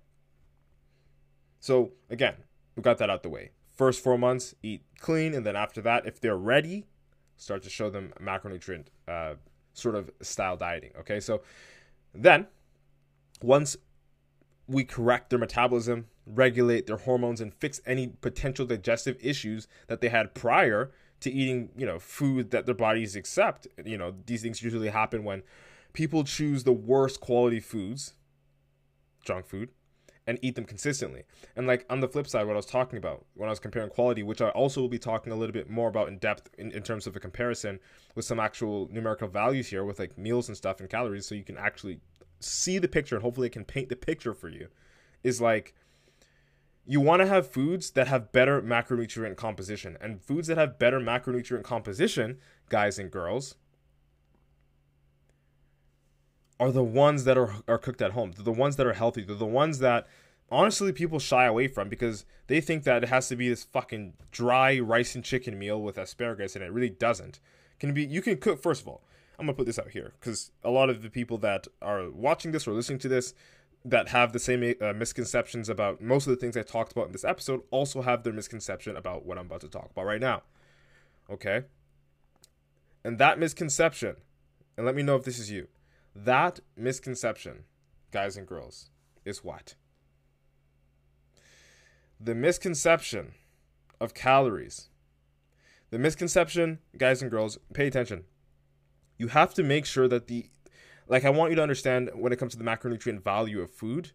So 1.59 1.91
again, 2.09 2.35
we 2.75 2.83
got 2.83 2.97
that 2.99 3.09
out 3.09 3.23
the 3.23 3.29
way. 3.29 3.51
First 3.75 4.03
four 4.03 4.17
months, 4.17 4.55
eat 4.61 4.83
clean, 4.99 5.33
and 5.33 5.45
then 5.45 5.55
after 5.55 5.81
that, 5.81 6.05
if 6.05 6.21
they're 6.21 6.37
ready, 6.37 6.85
start 7.37 7.63
to 7.63 7.69
show 7.69 7.89
them 7.89 8.13
macronutrient 8.21 8.85
uh, 9.07 9.35
sort 9.73 9.95
of 9.95 10.11
style 10.21 10.57
dieting. 10.57 10.91
Okay, 10.99 11.19
so 11.19 11.41
then 12.13 12.47
once 13.41 13.75
we 14.67 14.83
correct 14.83 15.29
their 15.29 15.39
metabolism, 15.39 16.07
regulate 16.25 16.87
their 16.87 16.97
hormones, 16.97 17.41
and 17.41 17.53
fix 17.53 17.81
any 17.85 18.07
potential 18.07 18.65
digestive 18.65 19.17
issues 19.21 19.67
that 19.87 20.01
they 20.01 20.09
had 20.09 20.33
prior 20.33 20.91
to 21.19 21.31
eating, 21.31 21.69
you 21.77 21.85
know, 21.85 21.99
food 21.99 22.51
that 22.51 22.65
their 22.65 22.75
bodies 22.75 23.15
accept. 23.15 23.67
You 23.83 23.97
know, 23.97 24.13
these 24.25 24.41
things 24.41 24.61
usually 24.61 24.89
happen 24.89 25.23
when 25.23 25.43
people 25.93 26.23
choose 26.23 26.63
the 26.63 26.73
worst 26.73 27.19
quality 27.19 27.59
foods, 27.59 28.13
junk 29.23 29.45
food, 29.45 29.69
and 30.25 30.39
eat 30.41 30.55
them 30.55 30.65
consistently. 30.65 31.23
And 31.55 31.67
like 31.67 31.85
on 31.89 31.99
the 31.99 32.07
flip 32.07 32.27
side, 32.27 32.45
what 32.45 32.53
I 32.53 32.57
was 32.57 32.65
talking 32.65 32.97
about 32.97 33.25
when 33.33 33.49
I 33.49 33.51
was 33.51 33.59
comparing 33.59 33.89
quality, 33.89 34.23
which 34.23 34.41
I 34.41 34.49
also 34.49 34.81
will 34.81 34.89
be 34.89 34.99
talking 34.99 35.33
a 35.33 35.35
little 35.35 35.53
bit 35.53 35.69
more 35.69 35.89
about 35.89 36.07
in 36.07 36.17
depth 36.17 36.49
in, 36.57 36.71
in 36.71 36.83
terms 36.83 37.07
of 37.07 37.15
a 37.15 37.19
comparison 37.19 37.79
with 38.15 38.25
some 38.25 38.39
actual 38.39 38.87
numerical 38.91 39.27
values 39.27 39.67
here 39.67 39.83
with 39.83 39.99
like 39.99 40.17
meals 40.17 40.47
and 40.47 40.57
stuff 40.57 40.79
and 40.79 40.89
calories, 40.89 41.25
so 41.25 41.35
you 41.35 41.43
can 41.43 41.57
actually 41.57 41.99
see 42.39 42.77
the 42.77 42.87
picture 42.87 43.15
and 43.15 43.23
hopefully 43.23 43.47
it 43.47 43.53
can 43.53 43.65
paint 43.65 43.89
the 43.89 43.95
picture 43.95 44.33
for 44.33 44.49
you, 44.49 44.67
is 45.23 45.41
like 45.41 45.73
you 46.85 46.99
want 46.99 47.21
to 47.21 47.27
have 47.27 47.49
foods 47.49 47.91
that 47.91 48.07
have 48.07 48.31
better 48.31 48.61
macronutrient 48.61 49.37
composition. 49.37 49.97
And 50.01 50.21
foods 50.21 50.47
that 50.47 50.57
have 50.57 50.77
better 50.77 50.99
macronutrient 50.99 51.63
composition, 51.63 52.39
guys 52.69 52.99
and 52.99 53.09
girls, 53.09 53.55
are 56.63 56.71
the 56.71 56.83
ones 56.83 57.25
that 57.25 57.37
are, 57.37 57.55
are 57.67 57.77
cooked 57.77 58.01
at 58.01 58.11
home. 58.11 58.31
They're 58.31 58.45
the 58.45 58.51
ones 58.51 58.77
that 58.77 58.87
are 58.87 58.93
healthy. 58.93 59.21
They're 59.21 59.35
the 59.35 59.45
ones 59.45 59.79
that 59.79 60.07
honestly 60.49 60.93
people 60.93 61.19
shy 61.19 61.43
away 61.43 61.67
from 61.67 61.89
because 61.89 62.25
they 62.47 62.61
think 62.61 62.85
that 62.85 63.03
it 63.03 63.09
has 63.09 63.27
to 63.27 63.35
be 63.35 63.49
this 63.49 63.65
fucking 63.65 64.13
dry 64.31 64.79
rice 64.79 65.13
and 65.13 65.25
chicken 65.25 65.59
meal 65.59 65.81
with 65.81 65.97
asparagus 65.97 66.55
and 66.55 66.63
it 66.63 66.71
really 66.71 66.89
doesn't. 66.89 67.41
Can 67.79 67.93
be 67.93 68.05
you 68.05 68.21
can 68.21 68.37
cook 68.37 68.61
first 68.61 68.81
of 68.81 68.87
all. 68.87 69.03
I'm 69.37 69.45
gonna 69.45 69.57
put 69.57 69.65
this 69.65 69.77
out 69.77 69.89
here 69.89 70.13
because 70.17 70.51
a 70.63 70.69
lot 70.69 70.89
of 70.89 71.01
the 71.01 71.09
people 71.09 71.37
that 71.39 71.67
are 71.81 72.09
watching 72.09 72.53
this 72.53 72.65
or 72.65 72.71
listening 72.71 72.99
to 72.99 73.09
this 73.09 73.33
that 73.83 74.07
have 74.09 74.31
the 74.31 74.39
same 74.39 74.75
uh, 74.79 74.93
misconceptions 74.93 75.67
about 75.67 76.01
most 76.01 76.27
of 76.27 76.31
the 76.31 76.37
things 76.37 76.55
I 76.55 76.61
talked 76.61 76.93
about 76.93 77.07
in 77.07 77.11
this 77.11 77.25
episode 77.25 77.63
also 77.71 78.03
have 78.03 78.23
their 78.23 78.31
misconception 78.31 78.95
about 78.95 79.25
what 79.25 79.37
I'm 79.37 79.47
about 79.47 79.59
to 79.61 79.67
talk 79.67 79.89
about 79.91 80.05
right 80.05 80.21
now. 80.21 80.43
Okay? 81.29 81.63
And 83.03 83.17
that 83.17 83.37
misconception, 83.37 84.15
and 84.77 84.85
let 84.85 84.95
me 84.95 85.03
know 85.03 85.17
if 85.17 85.25
this 85.25 85.39
is 85.39 85.51
you, 85.51 85.67
that 86.15 86.59
misconception, 86.77 87.65
guys 88.11 88.37
and 88.37 88.47
girls, 88.47 88.89
is 89.25 89.43
what? 89.43 89.75
The 92.19 92.35
misconception 92.35 93.33
of 93.99 94.13
calories. 94.13 94.89
The 95.89 95.99
misconception, 95.99 96.79
guys 96.97 97.21
and 97.21 97.29
girls, 97.29 97.57
pay 97.73 97.87
attention. 97.87 98.23
You 99.17 99.27
have 99.29 99.53
to 99.55 99.63
make 99.63 99.85
sure 99.85 100.07
that 100.07 100.27
the 100.27 100.47
like 101.07 101.25
I 101.25 101.29
want 101.29 101.51
you 101.51 101.55
to 101.57 101.61
understand 101.61 102.09
when 102.13 102.31
it 102.31 102.39
comes 102.39 102.53
to 102.53 102.57
the 102.57 102.63
macronutrient 102.63 103.23
value 103.23 103.61
of 103.61 103.71
food 103.71 104.11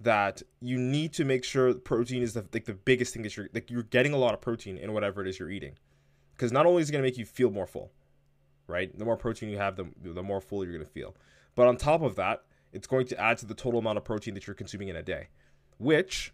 that 0.00 0.42
you 0.60 0.78
need 0.78 1.12
to 1.14 1.24
make 1.24 1.44
sure 1.44 1.74
protein 1.74 2.22
is 2.22 2.34
the 2.34 2.46
like 2.52 2.64
the 2.64 2.74
biggest 2.74 3.12
thing 3.12 3.22
that 3.22 3.36
you're 3.36 3.48
like 3.52 3.70
you're 3.70 3.82
getting 3.82 4.12
a 4.12 4.16
lot 4.16 4.34
of 4.34 4.40
protein 4.40 4.78
in 4.78 4.92
whatever 4.92 5.20
it 5.20 5.28
is 5.28 5.38
you're 5.38 5.50
eating. 5.50 5.76
Because 6.34 6.52
not 6.52 6.66
only 6.66 6.82
is 6.82 6.88
it 6.88 6.92
going 6.92 7.02
to 7.02 7.06
make 7.06 7.18
you 7.18 7.26
feel 7.26 7.50
more 7.50 7.66
full, 7.66 7.92
right? 8.70 8.96
The 8.96 9.04
more 9.04 9.16
protein 9.16 9.50
you 9.50 9.58
have, 9.58 9.76
the, 9.76 9.86
the 10.02 10.22
more 10.22 10.40
full 10.40 10.64
you're 10.64 10.72
going 10.72 10.84
to 10.84 10.90
feel. 10.90 11.14
But 11.54 11.66
on 11.66 11.76
top 11.76 12.02
of 12.02 12.16
that, 12.16 12.44
it's 12.72 12.86
going 12.86 13.06
to 13.08 13.20
add 13.20 13.38
to 13.38 13.46
the 13.46 13.54
total 13.54 13.80
amount 13.80 13.98
of 13.98 14.04
protein 14.04 14.34
that 14.34 14.46
you're 14.46 14.54
consuming 14.54 14.88
in 14.88 14.96
a 14.96 15.02
day, 15.02 15.28
which 15.78 16.32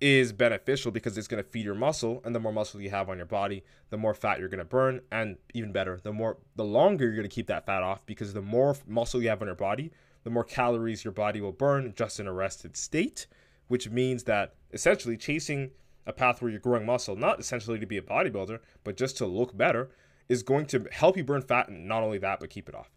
is 0.00 0.32
beneficial 0.32 0.90
because 0.90 1.16
it's 1.16 1.28
going 1.28 1.42
to 1.42 1.48
feed 1.48 1.64
your 1.64 1.74
muscle 1.74 2.20
and 2.24 2.34
the 2.34 2.40
more 2.40 2.52
muscle 2.52 2.80
you 2.80 2.90
have 2.90 3.08
on 3.08 3.16
your 3.16 3.26
body 3.26 3.64
the 3.90 3.96
more 3.96 4.12
fat 4.12 4.38
you're 4.38 4.48
going 4.48 4.58
to 4.58 4.64
burn 4.64 5.00
and 5.12 5.36
even 5.54 5.72
better 5.72 6.00
the 6.02 6.12
more 6.12 6.36
the 6.56 6.64
longer 6.64 7.04
you're 7.04 7.14
going 7.14 7.22
to 7.22 7.34
keep 7.34 7.46
that 7.46 7.64
fat 7.64 7.82
off 7.82 8.04
because 8.04 8.34
the 8.34 8.42
more 8.42 8.76
muscle 8.86 9.22
you 9.22 9.28
have 9.28 9.40
on 9.40 9.46
your 9.46 9.54
body 9.54 9.92
the 10.24 10.30
more 10.30 10.44
calories 10.44 11.04
your 11.04 11.12
body 11.12 11.40
will 11.40 11.52
burn 11.52 11.92
just 11.96 12.18
in 12.18 12.26
a 12.26 12.32
rested 12.32 12.76
state 12.76 13.26
which 13.68 13.88
means 13.88 14.24
that 14.24 14.54
essentially 14.72 15.16
chasing 15.16 15.70
a 16.06 16.12
path 16.12 16.42
where 16.42 16.50
you're 16.50 16.60
growing 16.60 16.84
muscle 16.84 17.14
not 17.14 17.38
essentially 17.38 17.78
to 17.78 17.86
be 17.86 17.96
a 17.96 18.02
bodybuilder 18.02 18.58
but 18.82 18.96
just 18.96 19.16
to 19.16 19.24
look 19.24 19.56
better 19.56 19.90
is 20.28 20.42
going 20.42 20.66
to 20.66 20.86
help 20.92 21.16
you 21.16 21.24
burn 21.24 21.42
fat 21.42 21.68
and 21.68 21.86
not 21.86 22.02
only 22.02 22.18
that 22.18 22.40
but 22.40 22.50
keep 22.50 22.68
it 22.68 22.74
off 22.74 22.90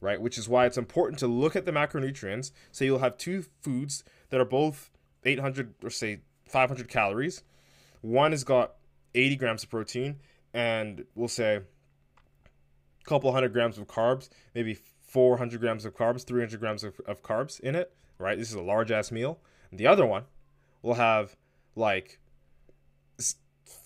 right 0.00 0.20
which 0.20 0.38
is 0.38 0.48
why 0.48 0.66
it's 0.66 0.78
important 0.78 1.18
to 1.18 1.26
look 1.26 1.56
at 1.56 1.64
the 1.64 1.72
macronutrients 1.72 2.52
so 2.70 2.84
you'll 2.84 2.98
have 2.98 3.16
two 3.16 3.44
foods 3.62 4.04
that 4.30 4.40
are 4.40 4.44
both 4.44 4.90
800 5.24 5.74
or 5.82 5.90
say 5.90 6.20
500 6.48 6.88
calories. 6.88 7.42
One 8.00 8.32
has 8.32 8.44
got 8.44 8.74
80 9.14 9.36
grams 9.36 9.62
of 9.62 9.70
protein, 9.70 10.20
and 10.52 11.04
we'll 11.14 11.28
say 11.28 11.56
a 11.56 11.62
couple 13.04 13.32
hundred 13.32 13.52
grams 13.52 13.78
of 13.78 13.86
carbs, 13.86 14.28
maybe 14.54 14.78
400 15.02 15.60
grams 15.60 15.84
of 15.84 15.94
carbs, 15.94 16.24
300 16.24 16.60
grams 16.60 16.84
of, 16.84 17.00
of 17.06 17.22
carbs 17.22 17.60
in 17.60 17.74
it, 17.74 17.92
right? 18.18 18.38
This 18.38 18.50
is 18.50 18.54
a 18.54 18.62
large 18.62 18.90
ass 18.90 19.10
meal. 19.10 19.38
And 19.70 19.78
the 19.78 19.86
other 19.86 20.06
one 20.06 20.24
will 20.82 20.94
have 20.94 21.36
like 21.74 22.18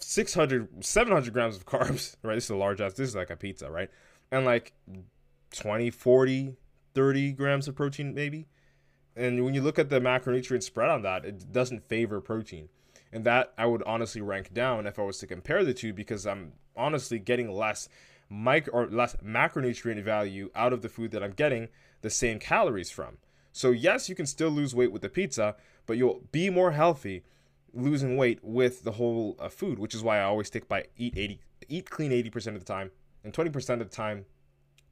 600, 0.09 0.85
700 0.85 1.33
grams 1.33 1.57
of 1.57 1.67
carbs, 1.67 2.15
right? 2.23 2.37
This 2.37 2.45
is 2.45 2.51
a 2.51 2.57
large 2.57 2.81
ass, 2.81 2.95
this 2.95 3.09
is 3.09 3.17
like 3.17 3.31
a 3.31 3.37
pizza, 3.37 3.69
right? 3.69 3.91
And 4.31 4.45
like 4.45 4.73
20, 5.53 5.91
40, 5.91 6.55
30 6.95 7.33
grams 7.33 7.67
of 7.67 7.75
protein, 7.75 8.15
maybe. 8.15 8.47
And 9.17 9.45
when 9.45 9.53
you 9.53 9.63
look 9.63 9.81
at 9.81 9.91
the 9.91 9.99
macronutrient 9.99 10.63
spread 10.63 10.91
on 10.91 11.03
that, 11.03 11.25
it 11.25 11.51
doesn't 11.51 11.89
favor 11.89 12.21
protein. 12.21 12.69
And 13.13 13.25
that 13.25 13.53
I 13.59 13.67
would 13.67 13.83
honestly 13.83 14.21
rank 14.21 14.55
down 14.55 14.87
if 14.87 14.97
I 14.97 15.03
was 15.03 15.19
to 15.19 15.27
compare 15.27 15.65
the 15.65 15.75
two 15.75 15.93
because 15.93 16.25
I'm 16.25 16.53
honestly 16.77 17.19
getting 17.19 17.51
less 17.51 17.89
micro 18.29 18.73
or 18.73 18.87
less 18.87 19.17
macronutrient 19.17 20.05
value 20.05 20.51
out 20.55 20.73
of 20.73 20.83
the 20.83 20.89
food 20.89 21.11
that 21.13 21.23
I'm 21.23 21.33
getting 21.33 21.69
the 22.03 22.11
same 22.11 22.39
calories 22.39 22.93
from. 22.93 23.19
So 23.53 23.73
yes, 23.73 24.09
you 24.09 24.15
can 24.15 24.27
still 24.27 24.51
lose 24.51 24.73
weight 24.73 24.93
with 24.93 25.03
the 25.03 25.09
pizza, 25.09 25.57
but 25.85 25.97
you'll 25.97 26.23
be 26.31 26.49
more 26.49 26.73
healthy 26.73 27.25
losing 27.77 28.17
weight 28.17 28.41
with 28.43 28.85
the 28.85 28.93
whole 28.93 29.37
uh, 29.39 29.49
food, 29.49 29.79
which 29.79 29.95
is 29.95 30.03
why 30.03 30.19
I 30.19 30.23
always 30.23 30.47
stick 30.49 30.69
by 30.69 30.87
eat 30.97 31.15
80 31.17 31.41
eat 31.69 31.91
clean 31.91 32.11
80% 32.11 32.49
of 32.49 32.61
the 32.61 32.65
time 32.65 32.91
and 33.25 33.33
20% 33.33 33.81
of 33.81 33.91
the 33.91 33.97
time 33.97 34.25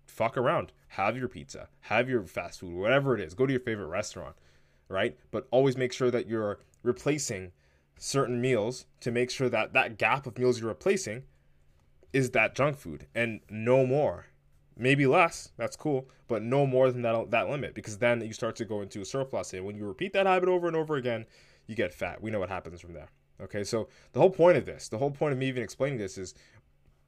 fuck 0.06 0.36
around. 0.36 0.72
Have 0.88 1.16
your 1.16 1.28
pizza, 1.28 1.68
have 1.80 2.08
your 2.08 2.22
fast 2.24 2.60
food, 2.60 2.74
whatever 2.74 3.14
it 3.14 3.20
is. 3.20 3.34
Go 3.34 3.46
to 3.46 3.52
your 3.52 3.60
favorite 3.60 3.86
restaurant, 3.86 4.36
right? 4.88 5.16
But 5.30 5.46
always 5.50 5.76
make 5.76 5.92
sure 5.92 6.10
that 6.10 6.28
you're 6.28 6.60
replacing 6.82 7.52
certain 7.98 8.40
meals 8.40 8.86
to 9.00 9.10
make 9.10 9.30
sure 9.30 9.48
that 9.48 9.72
that 9.72 9.98
gap 9.98 10.26
of 10.26 10.38
meals 10.38 10.60
you're 10.60 10.68
replacing 10.68 11.22
is 12.12 12.30
that 12.30 12.54
junk 12.54 12.76
food 12.76 13.06
and 13.14 13.40
no 13.50 13.86
more. 13.86 14.26
Maybe 14.76 15.06
less, 15.06 15.52
that's 15.56 15.76
cool, 15.76 16.08
but 16.26 16.42
no 16.42 16.66
more 16.66 16.90
than 16.90 17.02
that 17.02 17.30
that 17.30 17.48
limit 17.48 17.74
because 17.74 17.98
then 17.98 18.20
you 18.20 18.32
start 18.32 18.56
to 18.56 18.64
go 18.64 18.82
into 18.82 19.00
a 19.00 19.04
surplus 19.04 19.52
and 19.52 19.64
when 19.64 19.76
you 19.76 19.86
repeat 19.86 20.12
that 20.12 20.26
habit 20.26 20.48
over 20.48 20.66
and 20.66 20.76
over 20.76 20.96
again, 20.96 21.26
you 21.66 21.74
get 21.74 21.94
fat. 21.94 22.22
We 22.22 22.30
know 22.30 22.40
what 22.40 22.48
happens 22.48 22.80
from 22.80 22.92
there. 22.92 23.08
Okay? 23.40 23.64
So 23.64 23.88
the 24.12 24.20
whole 24.20 24.30
point 24.30 24.56
of 24.56 24.66
this, 24.66 24.88
the 24.88 24.98
whole 24.98 25.10
point 25.10 25.32
of 25.32 25.38
me 25.38 25.48
even 25.48 25.62
explaining 25.62 25.98
this 25.98 26.18
is, 26.18 26.34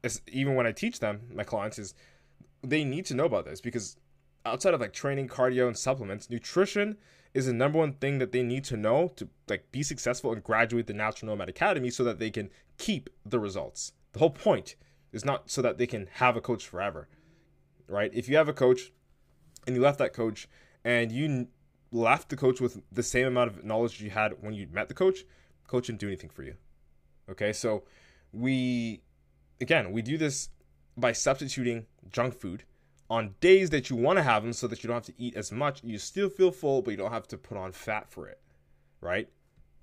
is 0.03 0.21
even 0.29 0.55
when 0.55 0.67
I 0.67 0.73
teach 0.73 1.01
them, 1.01 1.23
my 1.33 1.45
clients 1.45 1.79
is 1.79 1.95
they 2.63 2.85
need 2.85 3.07
to 3.07 3.15
know 3.15 3.25
about 3.25 3.45
this 3.45 3.61
because 3.61 3.97
outside 4.45 4.75
of 4.75 4.81
like 4.81 4.93
training, 4.93 5.29
cardio, 5.29 5.67
and 5.67 5.77
supplements, 5.77 6.31
nutrition 6.31 6.97
is 7.35 7.47
the 7.47 7.53
number 7.53 7.79
one 7.79 7.93
thing 7.93 8.19
that 8.19 8.33
they 8.33 8.43
need 8.43 8.65
to 8.65 8.77
know 8.77 9.13
to 9.17 9.29
like 9.49 9.71
be 9.73 9.83
successful 9.83 10.33
and 10.33 10.43
graduate 10.43 10.87
the 10.87 10.95
Natural 10.95 11.31
Nomad 11.31 11.49
Academy 11.49 11.91
so 11.91 12.05
that 12.05 12.19
they 12.19 12.31
can 12.31 12.51
keep 12.79 13.11
the 13.25 13.39
results. 13.39 13.93
The 14.13 14.21
whole 14.21 14.31
point 14.31 14.77
is 15.13 15.25
not 15.25 15.51
so 15.51 15.61
that 15.63 15.79
they 15.79 15.87
can 15.87 16.09
have 16.13 16.37
a 16.37 16.41
coach 16.41 16.67
forever, 16.67 17.09
right? 17.89 18.11
If 18.15 18.29
you 18.29 18.37
have 18.37 18.49
a 18.49 18.55
coach 18.55 18.93
and 19.67 19.77
you 19.77 19.83
left 19.83 19.99
that 19.99 20.13
coach 20.13 20.49
and 20.85 21.13
you 21.13 21.49
left 21.93 22.29
the 22.29 22.37
coach 22.37 22.61
with 22.61 22.81
the 22.91 23.03
same 23.03 23.27
amount 23.27 23.51
of 23.51 23.65
knowledge 23.65 24.01
you 24.01 24.11
had 24.11 24.35
when 24.41 24.55
you 24.55 24.67
met 24.71 24.89
the 24.89 24.95
coach, 24.95 25.25
coach 25.67 25.87
didn't 25.87 26.01
do 26.01 26.09
anything 26.09 26.31
for 26.31 26.43
you. 26.43 26.55
Okay, 27.31 27.53
so 27.53 27.85
we 28.33 29.03
again 29.61 29.93
we 29.93 30.03
do 30.03 30.19
this 30.19 30.51
by 30.97 31.13
substituting 31.13 31.87
junk 32.11 32.35
food 32.35 32.65
on 33.09 33.35
days 33.41 33.71
that 33.71 33.89
you 33.89 33.97
want 33.97 34.17
to 34.19 34.23
have 34.23 34.43
them 34.43 34.53
so 34.53 34.67
that 34.67 34.83
you 34.83 34.89
don't 34.89 34.97
have 34.97 35.15
to 35.15 35.23
eat 35.23 35.37
as 35.37 35.53
much. 35.53 35.83
You 35.85 35.99
still 35.99 36.29
feel 36.29 36.51
full, 36.51 36.83
but 36.83 36.91
you 36.91 36.97
don't 36.97 37.13
have 37.13 37.29
to 37.29 37.39
put 37.39 37.57
on 37.57 37.73
fat 37.73 38.11
for 38.11 38.27
it, 38.29 38.41
right? 39.01 39.29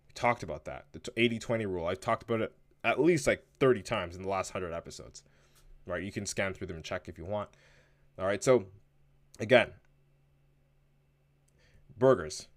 We 0.07 0.13
talked 0.13 0.43
about 0.43 0.65
that. 0.65 0.85
The 0.91 1.01
80 1.15 1.39
20 1.39 1.65
rule. 1.65 1.87
I 1.87 1.95
talked 1.95 2.23
about 2.23 2.41
it 2.41 2.53
at 2.83 2.99
least 2.99 3.27
like 3.27 3.45
30 3.59 3.81
times 3.81 4.15
in 4.15 4.23
the 4.23 4.29
last 4.29 4.53
100 4.53 4.75
episodes, 4.75 5.23
right? 5.85 6.03
You 6.03 6.11
can 6.11 6.25
scan 6.25 6.53
through 6.53 6.67
them 6.67 6.75
and 6.75 6.85
check 6.85 7.07
if 7.07 7.17
you 7.17 7.25
want. 7.25 7.49
All 8.19 8.25
right, 8.25 8.43
so 8.43 8.65
again, 9.39 9.69
burgers, 11.97 12.47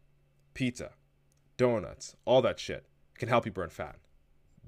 pizza, 0.55 0.92
donuts, 1.57 2.16
all 2.25 2.42
that 2.42 2.59
shit 2.59 2.87
can 3.16 3.29
help 3.29 3.46
you 3.46 3.53
burn 3.53 3.70
fat. 3.70 3.96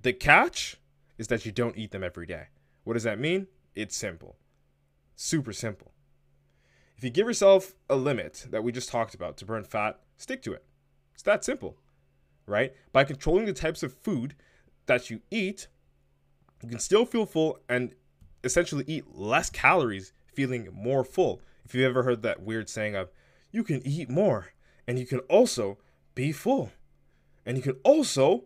The 0.01 0.13
catch 0.13 0.77
is 1.19 1.29
that 1.29 1.45
you 1.45 1.53
don't 1.53 1.77
eat 1.77 1.91
them 1.91 2.05
every 2.05 2.27
day. 2.27 2.49
What 2.85 2.95
does 2.95 3.03
that 3.03 3.19
mean? 3.19 3.49
It's 3.75 3.97
simple. 3.97 4.37
Super 5.17 5.53
simple. 5.53 5.93
If 6.97 7.05
you 7.05 7.11
give 7.11 7.27
yourself 7.27 7.75
a 7.89 7.97
limit 7.97 8.47
that 8.51 8.65
we 8.65 8.73
just 8.73 8.89
talked 8.89 9.15
about 9.15 9.37
to 9.39 9.45
burn 9.45 9.65
fat, 9.65 10.01
stick 10.17 10.43
to 10.43 10.53
it. 10.53 10.65
It's 11.15 11.23
that 11.25 11.45
simple, 11.45 11.77
right? 12.47 12.73
By 12.93 13.05
controlling 13.05 13.47
the 13.47 13.53
types 13.53 13.83
of 13.83 13.95
food 13.95 14.35
that 14.87 15.11
you 15.11 15.21
eat, 15.31 15.69
you 16.63 16.69
can 16.69 16.79
still 16.79 17.05
feel 17.05 17.27
full 17.27 17.59
and 17.69 17.95
essentially 18.43 18.85
eat 18.87 19.15
less 19.15 19.51
calories, 19.51 20.13
feeling 20.33 20.69
more 20.73 21.05
full. 21.05 21.41
If 21.65 21.75
you've 21.75 21.89
ever 21.89 22.03
heard 22.03 22.23
that 22.23 22.43
weird 22.43 22.69
saying 22.69 22.97
of, 22.97 23.11
you 23.51 23.63
can 23.63 23.85
eat 23.87 24.09
more 24.09 24.49
and 24.89 24.99
you 24.99 25.07
can 25.07 25.21
also 25.21 25.79
be 26.15 26.33
full. 26.33 26.73
And 27.47 27.57
you 27.57 27.63
can 27.63 27.77
also 27.85 28.45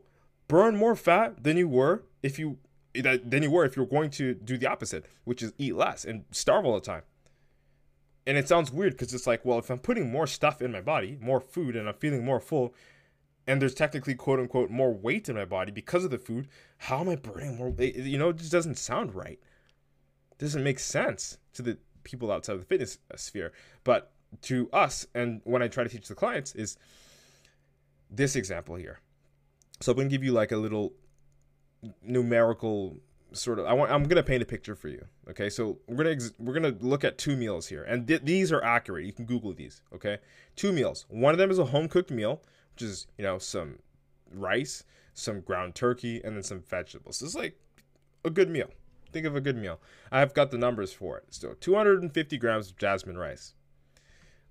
burn 0.48 0.76
more 0.76 0.96
fat 0.96 1.44
than 1.44 1.56
you 1.56 1.68
were 1.68 2.02
if 2.22 2.38
you 2.38 2.58
than 2.94 3.42
you 3.42 3.50
were 3.50 3.64
if 3.64 3.74
you're 3.74 3.86
going 3.86 4.10
to 4.10 4.34
do 4.34 4.58
the 4.58 4.66
opposite, 4.66 5.06
which 5.24 5.42
is 5.42 5.54
eat 5.56 5.74
less 5.74 6.04
and 6.04 6.24
starve 6.30 6.66
all 6.66 6.74
the 6.74 6.80
time. 6.80 7.02
And 8.26 8.36
it 8.36 8.46
sounds 8.46 8.70
weird 8.70 8.92
because 8.92 9.14
it's 9.14 9.26
like, 9.26 9.44
well, 9.44 9.58
if 9.58 9.70
I'm 9.70 9.78
putting 9.78 10.12
more 10.12 10.26
stuff 10.26 10.60
in 10.60 10.70
my 10.70 10.82
body, 10.82 11.16
more 11.20 11.40
food, 11.40 11.74
and 11.74 11.88
I'm 11.88 11.94
feeling 11.94 12.24
more 12.24 12.38
full, 12.38 12.74
and 13.46 13.62
there's 13.62 13.74
technically 13.74 14.14
quote 14.14 14.38
unquote 14.38 14.70
more 14.70 14.92
weight 14.92 15.28
in 15.28 15.36
my 15.36 15.46
body 15.46 15.72
because 15.72 16.04
of 16.04 16.10
the 16.10 16.18
food, 16.18 16.48
how 16.76 17.00
am 17.00 17.08
I 17.08 17.16
burning 17.16 17.56
more? 17.56 17.72
You 17.78 18.18
know, 18.18 18.28
it 18.28 18.36
just 18.36 18.52
doesn't 18.52 18.78
sound 18.78 19.14
right. 19.14 19.40
It 20.32 20.38
doesn't 20.38 20.62
make 20.62 20.80
sense 20.80 21.38
to 21.54 21.62
the 21.62 21.78
people 22.04 22.30
outside 22.30 22.54
of 22.54 22.60
the 22.60 22.66
fitness 22.66 22.98
sphere. 23.16 23.52
But 23.84 24.12
to 24.42 24.68
us, 24.72 25.06
and 25.14 25.40
when 25.44 25.62
I 25.62 25.68
try 25.68 25.84
to 25.84 25.90
teach 25.90 26.08
the 26.08 26.14
clients, 26.14 26.54
is 26.54 26.76
this 28.10 28.36
example 28.36 28.76
here. 28.76 29.00
So 29.80 29.92
I'm 29.92 29.96
going 29.96 30.08
to 30.08 30.14
give 30.14 30.24
you 30.24 30.32
like 30.32 30.52
a 30.52 30.56
little 30.56 30.92
numerical 32.02 32.96
sort 33.32 33.58
of 33.58 33.64
I 33.64 33.72
want 33.72 33.90
I'm 33.90 34.04
going 34.04 34.16
to 34.16 34.22
paint 34.22 34.42
a 34.42 34.46
picture 34.46 34.74
for 34.74 34.88
you. 34.88 35.04
Okay? 35.28 35.50
So 35.50 35.78
we're 35.88 36.04
going 36.04 36.18
to 36.18 36.34
we're 36.38 36.58
going 36.58 36.78
to 36.78 36.84
look 36.84 37.04
at 37.04 37.18
two 37.18 37.36
meals 37.36 37.66
here. 37.66 37.82
And 37.82 38.06
th- 38.06 38.22
these 38.22 38.52
are 38.52 38.62
accurate. 38.62 39.04
You 39.06 39.12
can 39.12 39.24
google 39.24 39.52
these, 39.52 39.82
okay? 39.94 40.18
Two 40.54 40.72
meals. 40.72 41.06
One 41.08 41.32
of 41.32 41.38
them 41.38 41.50
is 41.50 41.58
a 41.58 41.64
home 41.64 41.88
cooked 41.88 42.10
meal 42.10 42.42
which 42.74 42.82
is 42.82 43.06
you 43.18 43.24
know 43.24 43.38
some 43.38 43.78
rice, 44.32 44.84
some 45.14 45.40
ground 45.40 45.74
turkey, 45.74 46.20
and 46.22 46.36
then 46.36 46.42
some 46.42 46.60
vegetables. 46.60 47.22
It's 47.22 47.34
like 47.34 47.58
a 48.24 48.30
good 48.30 48.48
meal. 48.48 48.70
Think 49.12 49.26
of 49.26 49.36
a 49.36 49.40
good 49.40 49.56
meal. 49.56 49.78
I've 50.10 50.32
got 50.32 50.50
the 50.50 50.58
numbers 50.58 50.92
for 50.92 51.18
it. 51.18 51.24
So 51.30 51.54
250 51.60 52.38
grams 52.38 52.70
of 52.70 52.78
jasmine 52.78 53.18
rice, 53.18 53.54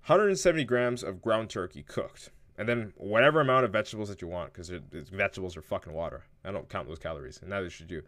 170 0.06 0.64
grams 0.64 1.02
of 1.02 1.22
ground 1.22 1.48
turkey 1.48 1.82
cooked, 1.82 2.30
and 2.58 2.68
then 2.68 2.92
whatever 2.96 3.40
amount 3.40 3.64
of 3.64 3.72
vegetables 3.72 4.08
that 4.08 4.20
you 4.20 4.28
want, 4.28 4.52
because 4.52 4.68
vegetables 5.12 5.56
are 5.56 5.62
fucking 5.62 5.92
water. 5.92 6.24
I 6.44 6.50
don't 6.50 6.68
count 6.68 6.88
those 6.88 6.98
calories, 6.98 7.38
and 7.40 7.50
neither 7.50 7.70
should 7.70 7.90
you. 7.90 8.02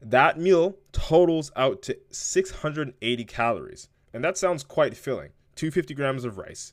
That 0.00 0.38
meal 0.38 0.76
totals 0.92 1.50
out 1.56 1.82
to 1.82 1.96
680 2.10 3.24
calories, 3.24 3.88
and 4.12 4.24
that 4.24 4.36
sounds 4.36 4.62
quite 4.64 4.96
filling. 4.96 5.30
250 5.54 5.94
grams 5.94 6.24
of 6.24 6.38
rice, 6.38 6.72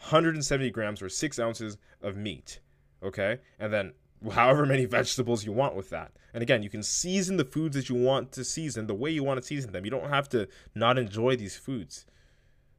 170 0.00 0.70
grams 0.70 1.00
or 1.02 1.08
six 1.08 1.38
ounces 1.38 1.78
of 2.02 2.16
meat, 2.16 2.60
okay, 3.02 3.38
and 3.58 3.72
then 3.72 3.92
however 4.32 4.66
many 4.66 4.84
vegetables 4.86 5.44
you 5.44 5.52
want 5.52 5.74
with 5.74 5.90
that. 5.90 6.12
And 6.32 6.42
again, 6.42 6.62
you 6.62 6.68
can 6.68 6.82
season 6.82 7.36
the 7.36 7.44
foods 7.44 7.76
that 7.76 7.88
you 7.88 7.94
want 7.94 8.32
to 8.32 8.44
season 8.44 8.86
the 8.86 8.94
way 8.94 9.10
you 9.10 9.24
want 9.24 9.40
to 9.40 9.46
season 9.46 9.72
them. 9.72 9.84
You 9.84 9.90
don't 9.90 10.10
have 10.10 10.28
to 10.30 10.48
not 10.74 10.98
enjoy 10.98 11.36
these 11.36 11.56
foods. 11.56 12.06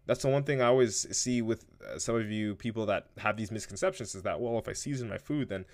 That's 0.08 0.22
the 0.22 0.30
one 0.30 0.44
thing 0.44 0.62
I 0.62 0.68
always 0.68 1.06
see 1.16 1.42
with 1.42 1.66
uh, 1.86 2.00
some 2.00 2.16
of 2.16 2.32
you 2.32 2.56
people 2.56 2.86
that 2.88 3.08
have 3.18 3.36
these 3.36 3.52
misconceptions 3.52 4.16
is 4.16 4.24
that, 4.24 4.40
well, 4.40 4.58
if 4.58 4.68
I 4.68 4.74
season 4.74 5.10
my 5.10 5.18
food, 5.18 5.50
then 5.50 5.66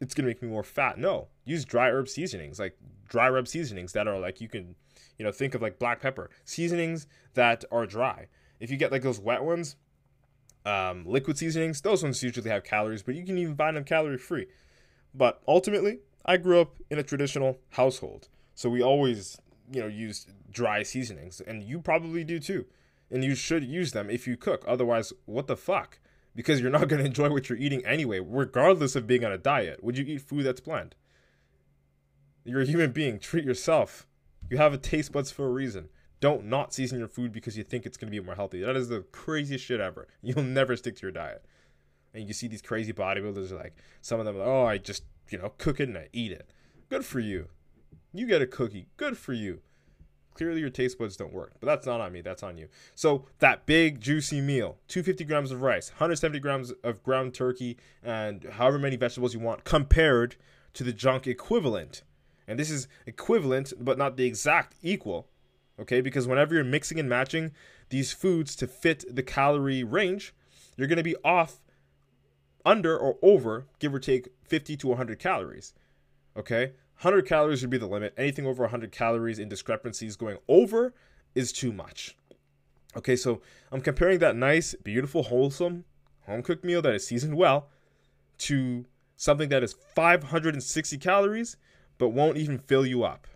it's 0.00 0.14
to 0.14 0.22
make 0.22 0.40
me 0.40 0.48
more 0.48 0.62
fat. 0.62 0.98
No, 0.98 1.28
use 1.44 1.64
dry 1.64 1.90
herb 1.90 2.08
seasonings, 2.08 2.60
like 2.60 2.76
dry 3.08 3.28
rub 3.28 3.48
seasonings 3.48 3.92
that 3.92 4.06
are 4.06 4.18
like 4.18 4.40
you 4.40 4.48
can, 4.48 4.76
you 5.18 5.24
know, 5.24 5.32
think 5.32 5.54
of 5.54 5.62
like 5.62 5.80
black 5.80 6.00
pepper 6.00 6.30
seasonings 6.44 7.08
that 7.34 7.64
are 7.72 7.84
dry. 7.84 8.28
If 8.60 8.70
you 8.70 8.76
get 8.76 8.92
like 8.92 9.02
those 9.02 9.18
wet 9.18 9.42
ones, 9.42 9.74
um, 10.64 11.04
liquid 11.04 11.36
seasonings, 11.36 11.80
those 11.80 12.04
ones 12.04 12.22
usually 12.22 12.50
have 12.50 12.62
calories, 12.62 13.02
but 13.02 13.16
you 13.16 13.24
can 13.24 13.36
even 13.36 13.56
find 13.56 13.76
them 13.76 13.84
calorie 13.84 14.16
free. 14.16 14.46
But 15.12 15.42
ultimately, 15.48 15.98
I 16.24 16.36
grew 16.36 16.60
up 16.60 16.76
in 16.88 17.00
a 17.00 17.02
traditional 17.02 17.58
household, 17.70 18.28
so 18.54 18.70
we 18.70 18.80
always, 18.80 19.38
you 19.72 19.80
know, 19.80 19.88
use 19.88 20.28
dry 20.52 20.84
seasonings, 20.84 21.40
and 21.40 21.64
you 21.64 21.80
probably 21.80 22.22
do 22.22 22.38
too 22.38 22.64
and 23.12 23.22
you 23.22 23.34
should 23.34 23.62
use 23.62 23.92
them 23.92 24.08
if 24.10 24.26
you 24.26 24.36
cook. 24.36 24.64
Otherwise, 24.66 25.12
what 25.26 25.46
the 25.46 25.56
fuck? 25.56 26.00
Because 26.34 26.60
you're 26.60 26.70
not 26.70 26.88
going 26.88 27.00
to 27.00 27.06
enjoy 27.06 27.30
what 27.30 27.48
you're 27.48 27.58
eating 27.58 27.84
anyway, 27.84 28.18
regardless 28.20 28.96
of 28.96 29.06
being 29.06 29.24
on 29.24 29.30
a 29.30 29.38
diet. 29.38 29.84
Would 29.84 29.98
you 29.98 30.04
eat 30.04 30.22
food 30.22 30.44
that's 30.44 30.60
bland? 30.60 30.96
You're 32.44 32.62
a 32.62 32.66
human 32.66 32.90
being. 32.90 33.18
Treat 33.18 33.44
yourself. 33.44 34.06
You 34.50 34.56
have 34.56 34.72
a 34.72 34.78
taste 34.78 35.12
buds 35.12 35.30
for 35.30 35.46
a 35.46 35.52
reason. 35.52 35.90
Don't 36.20 36.46
not 36.46 36.72
season 36.72 36.98
your 36.98 37.08
food 37.08 37.32
because 37.32 37.56
you 37.56 37.64
think 37.64 37.84
it's 37.84 37.96
going 37.96 38.10
to 38.10 38.18
be 38.18 38.24
more 38.24 38.34
healthy. 38.34 38.62
That 38.62 38.76
is 38.76 38.88
the 38.88 39.02
craziest 39.12 39.64
shit 39.64 39.80
ever. 39.80 40.08
You'll 40.22 40.42
never 40.42 40.74
stick 40.76 40.96
to 40.96 41.02
your 41.02 41.12
diet. 41.12 41.44
And 42.14 42.26
you 42.26 42.34
see 42.34 42.48
these 42.48 42.62
crazy 42.62 42.92
bodybuilders 42.92 43.52
like 43.52 43.76
some 44.00 44.20
of 44.20 44.26
them 44.26 44.38
like, 44.38 44.46
oh, 44.46 44.66
I 44.66 44.78
just, 44.78 45.04
you 45.30 45.38
know, 45.38 45.52
cook 45.58 45.80
it 45.80 45.88
and 45.88 45.98
I 45.98 46.08
eat 46.12 46.32
it. 46.32 46.50
Good 46.88 47.04
for 47.04 47.20
you. 47.20 47.48
You 48.12 48.26
get 48.26 48.42
a 48.42 48.46
cookie. 48.46 48.86
Good 48.96 49.16
for 49.16 49.32
you. 49.32 49.60
Clearly, 50.34 50.60
your 50.60 50.70
taste 50.70 50.98
buds 50.98 51.16
don't 51.16 51.32
work, 51.32 51.52
but 51.60 51.66
that's 51.66 51.86
not 51.86 52.00
on 52.00 52.12
me. 52.12 52.20
That's 52.20 52.42
on 52.42 52.56
you. 52.56 52.68
So 52.94 53.26
that 53.38 53.66
big 53.66 54.00
juicy 54.00 54.40
meal, 54.40 54.78
250 54.88 55.24
grams 55.24 55.50
of 55.50 55.62
rice, 55.62 55.90
170 55.90 56.40
grams 56.40 56.72
of 56.82 57.02
ground 57.02 57.34
turkey, 57.34 57.76
and 58.02 58.44
however 58.52 58.78
many 58.78 58.96
vegetables 58.96 59.34
you 59.34 59.40
want, 59.40 59.64
compared 59.64 60.36
to 60.74 60.84
the 60.84 60.92
junk 60.92 61.26
equivalent. 61.26 62.02
And 62.48 62.58
this 62.58 62.70
is 62.70 62.88
equivalent, 63.06 63.72
but 63.78 63.98
not 63.98 64.16
the 64.16 64.24
exact 64.24 64.74
equal. 64.82 65.28
Okay, 65.80 66.00
because 66.00 66.28
whenever 66.28 66.54
you're 66.54 66.64
mixing 66.64 66.98
and 66.98 67.08
matching 67.08 67.52
these 67.88 68.12
foods 68.12 68.54
to 68.56 68.66
fit 68.66 69.04
the 69.08 69.22
calorie 69.22 69.84
range, 69.84 70.34
you're 70.76 70.88
going 70.88 70.96
to 70.96 71.02
be 71.02 71.16
off 71.24 71.60
under 72.64 72.96
or 72.96 73.16
over, 73.22 73.66
give 73.78 73.94
or 73.94 73.98
take 73.98 74.28
50 74.44 74.76
to 74.76 74.88
100 74.88 75.18
calories. 75.18 75.74
Okay, 76.36 76.72
100 77.02 77.26
calories 77.26 77.62
would 77.62 77.70
be 77.70 77.78
the 77.78 77.86
limit. 77.86 78.14
Anything 78.16 78.46
over 78.46 78.62
100 78.62 78.92
calories 78.92 79.40
in 79.40 79.48
discrepancies 79.48 80.14
going 80.14 80.38
over 80.46 80.94
is 81.34 81.52
too 81.52 81.72
much. 81.72 82.16
Okay, 82.96 83.16
so 83.16 83.40
I'm 83.72 83.80
comparing 83.80 84.20
that 84.20 84.36
nice, 84.36 84.74
beautiful, 84.74 85.24
wholesome 85.24 85.84
home 86.26 86.42
cooked 86.42 86.64
meal 86.64 86.80
that 86.82 86.94
is 86.94 87.04
seasoned 87.04 87.36
well 87.36 87.68
to 88.38 88.84
something 89.16 89.48
that 89.48 89.64
is 89.64 89.72
560 89.72 90.96
calories 90.98 91.56
but 91.98 92.10
won't 92.10 92.36
even 92.36 92.58
fill 92.58 92.86
you 92.86 93.02
up. 93.02 93.26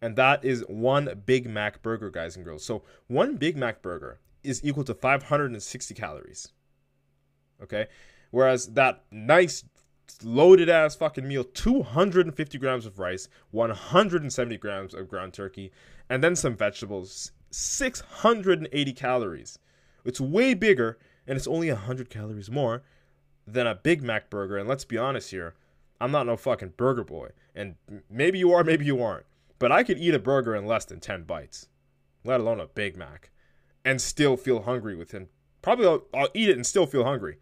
And 0.00 0.14
that 0.14 0.44
is 0.44 0.64
one 0.68 1.22
Big 1.26 1.48
Mac 1.48 1.82
burger, 1.82 2.10
guys 2.10 2.36
and 2.36 2.44
girls. 2.44 2.64
So, 2.64 2.82
one 3.08 3.36
Big 3.36 3.56
Mac 3.56 3.82
burger 3.82 4.20
is 4.42 4.64
equal 4.64 4.84
to 4.84 4.94
560 4.94 5.94
calories. 5.94 6.52
Okay? 7.62 7.86
Whereas 8.30 8.66
that 8.68 9.04
nice 9.10 9.64
loaded 10.22 10.68
ass 10.68 10.94
fucking 10.94 11.26
meal 11.26 11.44
250 11.44 12.58
grams 12.58 12.86
of 12.86 12.98
rice 12.98 13.28
170 13.50 14.56
grams 14.58 14.94
of 14.94 15.08
ground 15.08 15.32
turkey 15.32 15.72
and 16.08 16.22
then 16.22 16.36
some 16.36 16.56
vegetables. 16.56 17.32
680 17.50 18.92
calories. 18.92 19.58
It's 20.04 20.20
way 20.20 20.54
bigger 20.54 20.98
and 21.26 21.36
it's 21.36 21.46
only 21.46 21.70
100 21.70 22.10
calories 22.10 22.50
more 22.50 22.82
than 23.46 23.66
a 23.66 23.74
big 23.74 24.02
mac 24.02 24.28
burger. 24.28 24.58
And 24.58 24.68
let's 24.68 24.84
be 24.84 24.98
honest 24.98 25.30
here 25.30 25.54
i'm 26.00 26.10
not 26.10 26.26
no 26.26 26.36
fucking 26.36 26.74
burger 26.76 27.04
boy. 27.04 27.30
And 27.54 27.76
maybe 28.10 28.38
you 28.38 28.52
are 28.52 28.64
maybe 28.64 28.84
you 28.84 29.02
aren't. 29.02 29.26
But 29.58 29.72
i 29.72 29.82
could 29.82 29.98
eat 29.98 30.14
a 30.14 30.18
burger 30.18 30.54
in 30.54 30.66
less 30.66 30.84
than 30.84 31.00
10 31.00 31.24
bites 31.24 31.68
let 32.24 32.40
alone 32.40 32.60
a 32.60 32.66
big 32.66 32.96
mac 32.96 33.30
and 33.84 34.00
still 34.00 34.36
feel 34.36 34.62
hungry 34.62 34.96
within 34.96 35.28
probably 35.62 35.86
I'll, 35.86 36.04
I'll 36.14 36.28
eat 36.34 36.48
it 36.48 36.56
and 36.56 36.66
still 36.66 36.86
feel 36.86 37.04
hungry 37.04 37.38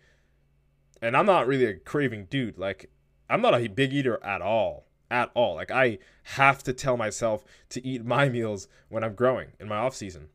and 1.02 1.16
I'm 1.16 1.26
not 1.26 1.48
really 1.48 1.66
a 1.66 1.74
craving 1.74 2.26
dude. 2.30 2.56
Like, 2.56 2.88
I'm 3.28 3.42
not 3.42 3.54
a 3.54 3.66
big 3.66 3.92
eater 3.92 4.24
at 4.24 4.40
all. 4.40 4.86
At 5.10 5.30
all. 5.34 5.56
Like, 5.56 5.72
I 5.72 5.98
have 6.22 6.62
to 6.62 6.72
tell 6.72 6.96
myself 6.96 7.44
to 7.70 7.84
eat 7.84 8.04
my 8.04 8.28
meals 8.28 8.68
when 8.88 9.02
I'm 9.02 9.14
growing 9.14 9.48
in 9.58 9.68
my 9.68 9.76
off 9.76 9.96
season. 9.96 10.28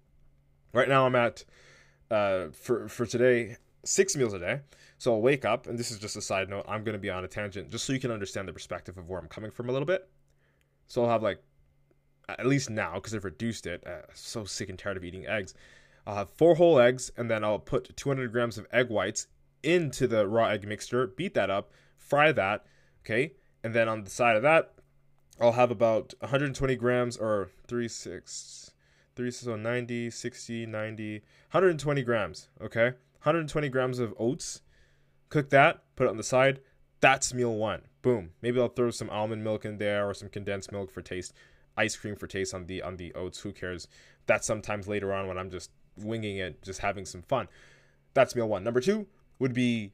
Right 0.74 0.90
now, 0.90 1.06
I'm 1.06 1.16
at, 1.16 1.46
uh, 2.12 2.48
for, 2.50 2.90
for 2.90 3.06
today, 3.06 3.56
six 3.86 4.16
meals 4.18 4.34
a 4.34 4.40
day. 4.40 4.60
So 5.00 5.14
I'll 5.14 5.22
wake 5.22 5.46
up, 5.46 5.68
and 5.68 5.80
this 5.80 5.90
is 5.90 6.00
just 6.00 6.18
a 6.18 6.22
side 6.22 6.50
note. 6.50 6.66
I'm 6.68 6.84
going 6.84 6.94
to 6.94 7.00
be 7.00 7.10
on 7.10 7.24
a 7.24 7.28
tangent 7.28 7.72
just 7.72 7.86
so 7.86 7.94
you 7.94 8.00
can 8.00 8.12
understand 8.12 8.48
the 8.48 8.54
perspective 8.54 8.98
of 8.98 9.10
where 9.10 9.20
I'm 9.20 9.28
coming 9.28 9.52
from 9.52 9.70
a 9.70 9.72
little 9.72 9.86
bit. 9.86 10.10
So 10.88 11.04
I'll 11.04 11.10
have 11.10 11.24
like, 11.24 11.42
at 12.28 12.46
least 12.46 12.70
now, 12.70 12.96
because 12.96 13.16
I've 13.16 13.24
reduced 13.24 13.68
it, 13.68 13.86
uh, 13.88 14.02
so 14.14 14.44
sick 14.44 14.70
and 14.70 14.78
tired 14.78 14.98
of 14.98 15.06
eating 15.06 15.28
eggs. 15.28 15.54
I'll 16.06 16.16
have 16.16 16.30
four 16.32 16.56
whole 16.56 16.80
eggs, 16.80 17.10
and 17.16 17.30
then 17.30 17.44
I'll 17.44 17.60
put 17.60 17.96
200 17.96 18.32
grams 18.32 18.58
of 18.58 18.68
egg 18.72 18.90
whites 18.90 19.28
into 19.64 20.08
the 20.08 20.28
raw 20.28 20.48
egg 20.48 20.68
mixture, 20.68 21.08
beat 21.08 21.34
that 21.34 21.50
up, 21.50 21.72
fry 21.96 22.32
that, 22.32 22.66
okay? 23.04 23.34
And 23.64 23.74
then 23.74 23.90
on 23.90 24.04
the 24.04 24.10
side 24.10 24.36
of 24.36 24.44
that, 24.44 24.74
I'll 25.40 25.54
have 25.54 25.72
about 25.72 26.14
120 26.20 26.76
grams 26.76 27.18
or 27.18 27.50
3, 27.68 27.88
6, 27.88 28.72
3, 29.16 29.32
so 29.32 29.56
90, 29.56 30.10
60, 30.10 30.66
90, 30.66 31.14
120 31.52 32.04
grams, 32.04 32.50
okay? 32.62 32.94
120 33.24 33.70
grams 33.70 34.00
of 34.00 34.14
oats. 34.18 34.62
Cook 35.30 35.50
that, 35.50 35.84
put 35.96 36.08
it 36.08 36.10
on 36.10 36.18
the 36.18 36.24
side. 36.24 36.62
That's 37.02 37.34
meal 37.34 37.54
one. 37.54 37.82
Boom. 38.02 38.32
Maybe 38.42 38.60
I'll 38.60 38.70
throw 38.70 38.90
some 38.90 39.10
almond 39.10 39.44
milk 39.44 39.66
in 39.66 39.78
there 39.78 40.10
or 40.10 40.14
some 40.14 40.30
condensed 40.30 40.72
milk 40.72 40.92
for 40.92 41.02
taste. 41.02 41.34
Ice 41.76 41.96
cream 41.96 42.16
for 42.16 42.26
taste 42.26 42.54
on 42.54 42.66
the 42.66 42.82
on 42.82 42.96
the 42.98 43.14
oats. 43.14 43.42
Who 43.42 43.52
cares? 43.52 43.88
That's 44.26 44.48
sometimes 44.48 44.88
later 44.88 45.14
on 45.14 45.28
when 45.28 45.38
I'm 45.38 45.52
just 45.52 45.70
winging 45.98 46.38
it, 46.38 46.64
just 46.64 46.80
having 46.80 47.06
some 47.06 47.22
fun. 47.22 47.48
That's 48.14 48.36
meal 48.36 48.48
one. 48.48 48.64
Number 48.64 48.82
two, 48.82 49.08
would 49.40 49.54
be 49.54 49.92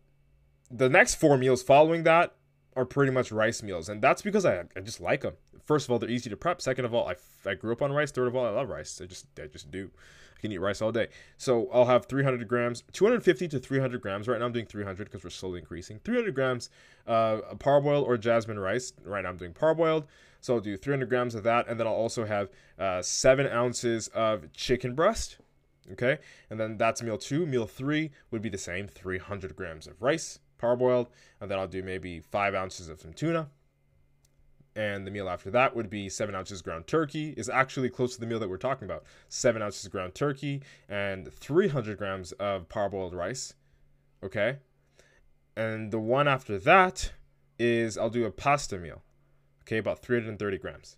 the 0.72 0.90
next 0.90 1.16
four 1.16 1.38
meals 1.38 1.62
following 1.62 2.04
that 2.04 2.36
are 2.76 2.86
pretty 2.86 3.12
much 3.12 3.32
rice 3.32 3.62
meals, 3.62 3.90
and 3.90 4.02
that's 4.02 4.22
because 4.22 4.46
I, 4.46 4.64
I 4.76 4.80
just 4.82 5.00
like 5.00 5.22
them. 5.22 5.34
First 5.66 5.88
of 5.88 5.92
all, 5.92 6.00
they're 6.00 6.10
easy 6.10 6.30
to 6.30 6.38
prep. 6.38 6.62
Second 6.62 6.86
of 6.86 6.94
all, 6.94 7.08
I, 7.08 7.16
I 7.50 7.54
grew 7.54 7.72
up 7.72 7.82
on 7.82 7.92
rice. 7.92 8.12
Third 8.12 8.28
of 8.28 8.36
all, 8.36 8.46
I 8.46 8.50
love 8.50 8.70
rice. 8.70 9.00
I 9.02 9.06
just 9.06 9.28
I 9.40 9.48
just 9.48 9.72
do. 9.72 9.92
I 10.38 10.42
can 10.42 10.52
eat 10.52 10.58
rice 10.58 10.82
all 10.82 10.92
day. 10.92 11.08
So 11.38 11.70
I'll 11.72 11.86
have 11.86 12.06
300 12.08 12.46
grams, 12.48 12.84
250 12.92 13.48
to 13.48 13.60
300 13.60 14.02
grams. 14.02 14.28
Right 14.28 14.40
now 14.40 14.46
I'm 14.46 14.52
doing 14.52 14.66
300 14.66 15.06
because 15.06 15.24
we're 15.24 15.30
slowly 15.30 15.60
increasing. 15.60 16.00
300 16.04 16.36
grams 16.36 16.70
uh, 17.08 17.38
parboiled 17.60 18.06
or 18.06 18.18
jasmine 18.18 18.60
rice. 18.60 18.92
Right 19.06 19.24
now 19.24 19.30
I'm 19.30 19.38
doing 19.38 19.54
parboiled. 19.54 20.06
So 20.42 20.56
I'll 20.56 20.60
do 20.60 20.76
300 20.76 21.08
grams 21.08 21.36
of 21.36 21.44
that, 21.44 21.70
and 21.70 21.80
then 21.80 21.88
I'll 21.88 21.94
also 21.94 22.26
have 22.26 22.50
uh, 22.78 23.02
seven 23.02 23.48
ounces 23.48 24.10
of 24.10 24.52
chicken 24.52 24.94
breast. 24.94 25.38
Okay, 25.92 26.20
and 26.50 26.60
then 26.60 26.78
that's 26.78 27.04
meal 27.04 27.18
two. 27.18 27.46
Meal 27.46 27.68
three 27.68 28.12
would 28.32 28.42
be 28.42 28.50
the 28.50 28.58
same 28.58 28.88
300 28.88 29.56
grams 29.56 29.86
of 29.86 30.02
rice, 30.02 30.40
parboiled, 30.58 31.08
and 31.42 31.52
then 31.52 31.60
I'll 31.60 31.68
do 31.68 31.84
maybe 31.84 32.22
five 32.22 32.56
ounces 32.56 32.88
of 32.88 33.02
some 33.02 33.14
tuna. 33.14 33.50
And 34.76 35.06
the 35.06 35.12
meal 35.12 35.30
after 35.30 35.52
that 35.52 35.76
would 35.76 35.90
be 35.90 36.10
seven 36.10 36.34
ounces 36.34 36.62
ground 36.62 36.88
turkey, 36.88 37.34
is 37.38 37.50
actually 37.50 37.90
close 37.90 38.16
to 38.16 38.20
the 38.20 38.26
meal 38.26 38.40
that 38.40 38.50
we're 38.50 38.58
talking 38.58 38.86
about. 38.86 39.04
Seven 39.30 39.62
ounces 39.62 39.88
ground 39.88 40.16
turkey 40.16 40.64
and 40.90 41.32
300 41.32 41.98
grams 41.98 42.32
of 42.34 42.70
parboiled 42.70 43.14
rice. 43.14 43.54
Okay, 44.24 44.58
and 45.56 45.92
the 45.92 46.00
one 46.00 46.28
after 46.28 46.58
that 46.60 47.12
is 47.60 47.98
I'll 47.98 48.10
do 48.10 48.26
a 48.26 48.32
pasta 48.32 48.78
meal. 48.78 49.04
Okay, 49.64 49.78
about 49.78 50.00
330 50.00 50.58
grams. 50.58 50.98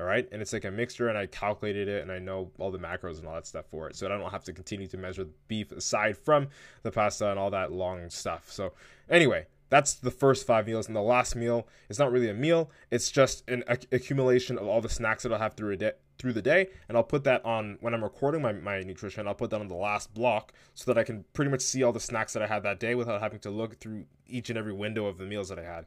All 0.00 0.06
right. 0.06 0.26
And 0.32 0.40
it's 0.40 0.54
like 0.54 0.64
a 0.64 0.70
mixture, 0.70 1.08
and 1.08 1.18
I 1.18 1.26
calculated 1.26 1.86
it 1.86 2.02
and 2.02 2.10
I 2.10 2.18
know 2.18 2.50
all 2.58 2.70
the 2.70 2.78
macros 2.78 3.18
and 3.18 3.28
all 3.28 3.34
that 3.34 3.46
stuff 3.46 3.66
for 3.70 3.86
it. 3.86 3.96
So 3.96 4.06
I 4.06 4.08
don't 4.08 4.30
have 4.30 4.44
to 4.44 4.52
continue 4.52 4.86
to 4.86 4.96
measure 4.96 5.24
the 5.24 5.32
beef 5.46 5.72
aside 5.72 6.16
from 6.16 6.48
the 6.82 6.90
pasta 6.90 7.30
and 7.30 7.38
all 7.38 7.50
that 7.50 7.70
long 7.70 8.08
stuff. 8.08 8.50
So, 8.50 8.72
anyway, 9.10 9.46
that's 9.68 9.92
the 9.94 10.10
first 10.10 10.46
five 10.46 10.66
meals. 10.66 10.86
And 10.86 10.96
the 10.96 11.02
last 11.02 11.36
meal 11.36 11.68
is 11.90 11.98
not 11.98 12.10
really 12.10 12.30
a 12.30 12.34
meal, 12.34 12.70
it's 12.90 13.10
just 13.10 13.46
an 13.48 13.62
accumulation 13.68 14.56
of 14.56 14.66
all 14.66 14.80
the 14.80 14.88
snacks 14.88 15.22
that 15.24 15.32
I'll 15.32 15.38
have 15.38 15.54
through 15.54 15.72
a 15.72 15.76
day. 15.76 15.92
Through 16.18 16.34
the 16.34 16.42
day, 16.42 16.68
and 16.86 16.98
I'll 16.98 17.02
put 17.02 17.24
that 17.24 17.42
on 17.46 17.78
when 17.80 17.94
I'm 17.94 18.04
recording 18.04 18.42
my, 18.42 18.52
my 18.52 18.82
nutrition. 18.82 19.26
I'll 19.26 19.32
put 19.32 19.48
that 19.48 19.60
on 19.62 19.68
the 19.68 19.74
last 19.74 20.12
block 20.12 20.52
so 20.74 20.92
that 20.92 21.00
I 21.00 21.02
can 21.02 21.24
pretty 21.32 21.50
much 21.50 21.62
see 21.62 21.82
all 21.82 21.92
the 21.92 21.98
snacks 21.98 22.34
that 22.34 22.42
I 22.42 22.46
had 22.46 22.62
that 22.64 22.78
day 22.78 22.94
without 22.94 23.22
having 23.22 23.38
to 23.38 23.50
look 23.50 23.80
through 23.80 24.04
each 24.26 24.50
and 24.50 24.58
every 24.58 24.74
window 24.74 25.06
of 25.06 25.16
the 25.16 25.24
meals 25.24 25.48
that 25.48 25.58
I 25.58 25.62
had 25.62 25.86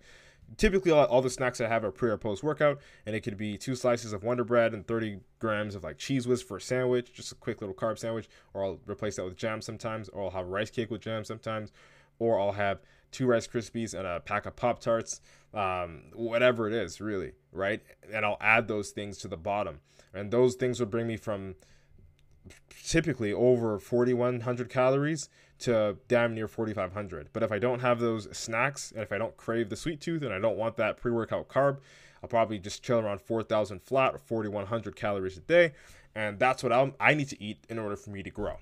typically 0.58 0.91
all, 0.91 1.06
all, 1.06 1.21
the 1.21 1.29
snacks 1.29 1.62
I 1.62 1.67
have 1.67 1.84
are 1.84 1.91
pre 1.91 2.10
or 2.10 2.17
post 2.17 2.43
workout, 2.43 2.79
and 3.06 3.15
it 3.15 3.21
could 3.21 3.38
be 3.38 3.58
two 3.58 3.75
slices 3.75 4.13
of 4.13 4.23
Wonder 4.23 4.43
Bread 4.43 4.73
and 4.73 4.86
30 4.86 5.19
grams 5.39 5.75
of 5.75 5.84
like 5.84 5.97
Cheez 5.97 6.27
Whiz 6.27 6.41
for 6.41 6.58
a 6.58 6.62
sandwich, 6.62 7.13
just 7.13 7.32
a 7.32 7.36
quick 7.36 7.62
little 7.62 7.75
carb 7.75 7.97
sandwich, 7.97 8.29
or 8.53 8.63
I'll 8.63 8.79
replace 8.86 9.15
that 9.17 9.25
with 9.25 9.36
jam 9.36 9.62
sometimes, 9.62 10.10
or 10.10 10.23
I'll 10.23 10.32
have 10.32 10.47
rice 10.47 10.69
cake 10.69 10.91
with 10.91 11.01
jam 11.01 11.23
sometimes, 11.23 11.71
or 12.19 12.39
I'll 12.39 12.53
have 12.53 12.79
two 13.12 13.27
Rice 13.27 13.47
Krispies 13.47 13.93
and 13.93 14.08
a 14.08 14.19
pack 14.19 14.45
of 14.45 14.56
Pop 14.56 14.79
Tarts, 14.79 15.21
um, 15.53 16.06
whatever 16.13 16.67
it 16.67 16.73
is, 16.73 16.99
really, 16.99 17.34
right? 17.51 17.82
And 18.12 18.25
I'll 18.25 18.38
add 18.41 18.67
those 18.67 18.89
things 18.89 19.19
to 19.19 19.27
the 19.27 19.38
bottom, 19.38 19.79
and 20.13 20.32
those 20.32 20.56
things 20.56 20.79
would 20.79 20.89
bring 20.89 21.08
me 21.08 21.17
from 21.17 21.56
typically 22.84 23.32
over 23.32 23.79
4100 23.79 24.69
calories 24.69 25.29
to 25.63 25.97
damn 26.08 26.36
near 26.36 26.47
4500 26.47 27.30
but 27.34 27.43
if 27.43 27.52
i 27.52 27.60
don't 27.60 27.80
have 27.80 27.99
those 27.99 28.28
snacks 28.36 28.91
and 28.91 29.02
if 29.02 29.12
i 29.12 29.17
don't 29.17 29.36
crave 29.38 29.69
the 29.69 29.76
sweet 29.76 30.02
tooth 30.02 30.21
and 30.21 30.34
i 30.34 30.39
don't 30.39 30.58
want 30.58 30.76
that 30.78 30.97
pre-workout 30.97 31.47
carb 31.47 31.78
i'll 32.23 32.30
probably 32.30 32.58
just 32.58 32.82
chill 32.82 32.99
around 32.99 33.21
4000 33.21 33.82
flat 33.82 34.15
or 34.15 34.17
4100 34.17 34.95
calories 34.95 35.38
a 35.38 35.41
day. 35.41 35.73
And 36.15 36.39
that's 36.39 36.63
what 36.63 36.71
I'm, 36.71 36.93
i 36.99 37.13
need 37.13 37.30
to 37.30 37.43
eat 37.43 37.65
in 37.69 37.78
order 37.78 37.95
for 37.95 38.10
me 38.10 38.23
to 38.23 38.30
grow. 38.30 38.58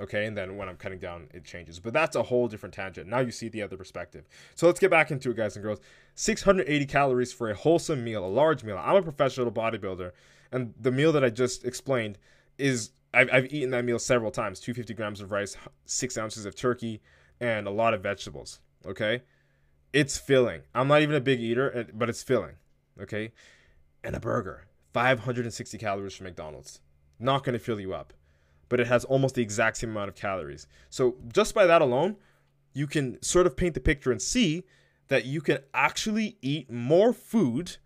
Okay? 0.00 0.26
And 0.26 0.36
then 0.36 0.56
when 0.56 0.68
i'm 0.68 0.76
cutting 0.76 0.98
down 0.98 1.28
it 1.32 1.44
changes. 1.44 1.78
But 1.78 1.92
that's 1.92 2.16
a 2.16 2.22
whole 2.22 2.48
different 2.48 2.74
tangent. 2.74 3.08
Now 3.08 3.20
you 3.20 3.30
see 3.30 3.48
the 3.48 3.62
other 3.62 3.76
perspective. 3.76 4.26
So 4.56 4.66
let's 4.66 4.80
get 4.80 4.90
back 4.90 5.10
into 5.10 5.30
it 5.30 5.36
guys 5.36 5.56
and 5.56 5.62
girls. 5.62 5.78
680 6.16 6.86
calories 6.86 7.32
for 7.32 7.50
a 7.50 7.54
wholesome 7.54 8.02
meal 8.04 8.24
a 8.24 8.28
large 8.28 8.64
meal. 8.64 8.78
I'm 8.82 8.96
a 8.96 9.02
professional 9.02 9.50
bodybuilder 9.52 10.10
and 10.52 10.74
the 10.80 10.90
meal 10.90 11.12
that 11.12 11.22
i 11.22 11.30
just 11.30 11.64
explained 11.64 12.18
is 12.58 12.90
I've, 13.12 13.28
I've 13.32 13.52
eaten 13.52 13.70
that 13.70 13.84
meal 13.84 13.98
several 13.98 14.30
times 14.30 14.60
250 14.60 14.94
grams 14.94 15.20
of 15.20 15.32
rice, 15.32 15.56
six 15.84 16.16
ounces 16.16 16.46
of 16.46 16.54
turkey, 16.54 17.00
and 17.40 17.66
a 17.66 17.70
lot 17.70 17.94
of 17.94 18.02
vegetables. 18.02 18.60
Okay. 18.86 19.22
It's 19.92 20.16
filling. 20.16 20.62
I'm 20.74 20.88
not 20.88 21.02
even 21.02 21.16
a 21.16 21.20
big 21.20 21.40
eater, 21.40 21.86
but 21.92 22.08
it's 22.08 22.22
filling. 22.22 22.54
Okay. 23.00 23.32
And 24.04 24.14
a 24.14 24.20
burger, 24.20 24.66
560 24.92 25.78
calories 25.78 26.14
from 26.14 26.24
McDonald's. 26.24 26.80
Not 27.18 27.44
going 27.44 27.54
to 27.54 27.58
fill 27.58 27.80
you 27.80 27.92
up, 27.92 28.14
but 28.68 28.80
it 28.80 28.86
has 28.86 29.04
almost 29.04 29.34
the 29.34 29.42
exact 29.42 29.78
same 29.78 29.90
amount 29.90 30.08
of 30.08 30.14
calories. 30.14 30.66
So 30.88 31.16
just 31.32 31.54
by 31.54 31.66
that 31.66 31.82
alone, 31.82 32.16
you 32.72 32.86
can 32.86 33.20
sort 33.22 33.46
of 33.46 33.56
paint 33.56 33.74
the 33.74 33.80
picture 33.80 34.12
and 34.12 34.22
see 34.22 34.64
that 35.08 35.24
you 35.24 35.40
can 35.40 35.58
actually 35.74 36.38
eat 36.40 36.70
more 36.70 37.12
food 37.12 37.76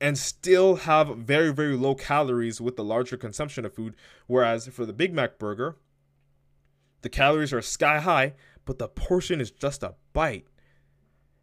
and 0.00 0.18
still 0.18 0.76
have 0.76 1.16
very, 1.16 1.52
very 1.52 1.76
low 1.76 1.94
calories 1.94 2.60
with 2.60 2.76
the 2.76 2.84
larger 2.84 3.16
consumption 3.16 3.64
of 3.64 3.74
food. 3.74 3.94
Whereas 4.26 4.68
for 4.68 4.84
the 4.84 4.92
Big 4.92 5.14
Mac 5.14 5.38
burger, 5.38 5.76
the 7.02 7.08
calories 7.08 7.52
are 7.52 7.62
sky 7.62 8.00
high, 8.00 8.34
but 8.64 8.78
the 8.78 8.88
portion 8.88 9.40
is 9.40 9.50
just 9.50 9.82
a 9.82 9.94
bite. 10.12 10.46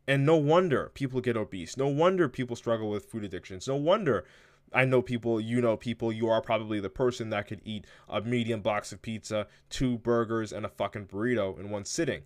And 0.08 0.26
no 0.26 0.36
wonder 0.36 0.92
people 0.94 1.22
get 1.22 1.38
obese. 1.38 1.78
No 1.78 1.88
wonder 1.88 2.28
people 2.28 2.56
struggle 2.56 2.90
with 2.90 3.06
food 3.06 3.24
addictions. 3.24 3.68
No 3.68 3.78
wonder 3.78 4.26
I 4.74 4.86
know 4.86 5.02
people, 5.02 5.40
you 5.40 5.62
know 5.62 5.78
people, 5.78 6.12
you 6.12 6.28
are 6.30 6.42
probably 6.42 6.80
the 6.80 6.90
person 6.90 7.30
that 7.30 7.48
could 7.48 7.62
eat 7.64 7.86
a 8.10 8.22
medium 8.22 8.62
box 8.62 8.92
of 8.92 9.02
pizza, 9.02 9.48
two 9.70 10.00
burgers, 10.00 10.52
and 10.52 10.66
a 10.66 10.70
fucking 10.70 11.08
burrito 11.08 11.60
in 11.60 11.70
one 11.70 11.86
sitting. 11.86 12.24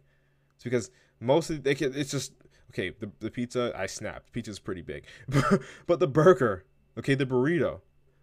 It's 0.56 0.64
because 0.64 0.90
mostly 1.20 1.58
they 1.58 1.76
can, 1.76 1.94
it's 1.94 2.12
just 2.12 2.34
okay, 2.72 2.92
the, 3.00 3.12
the 3.20 3.32
pizza, 3.32 3.72
I 3.76 3.86
snapped. 3.86 4.32
Pizza's 4.32 4.60
pretty 4.60 4.82
big. 4.82 5.06
but 5.88 6.00
the 6.00 6.08
burger, 6.08 6.66
okay, 6.98 7.16
the 7.16 7.26
burrito. 7.26 7.82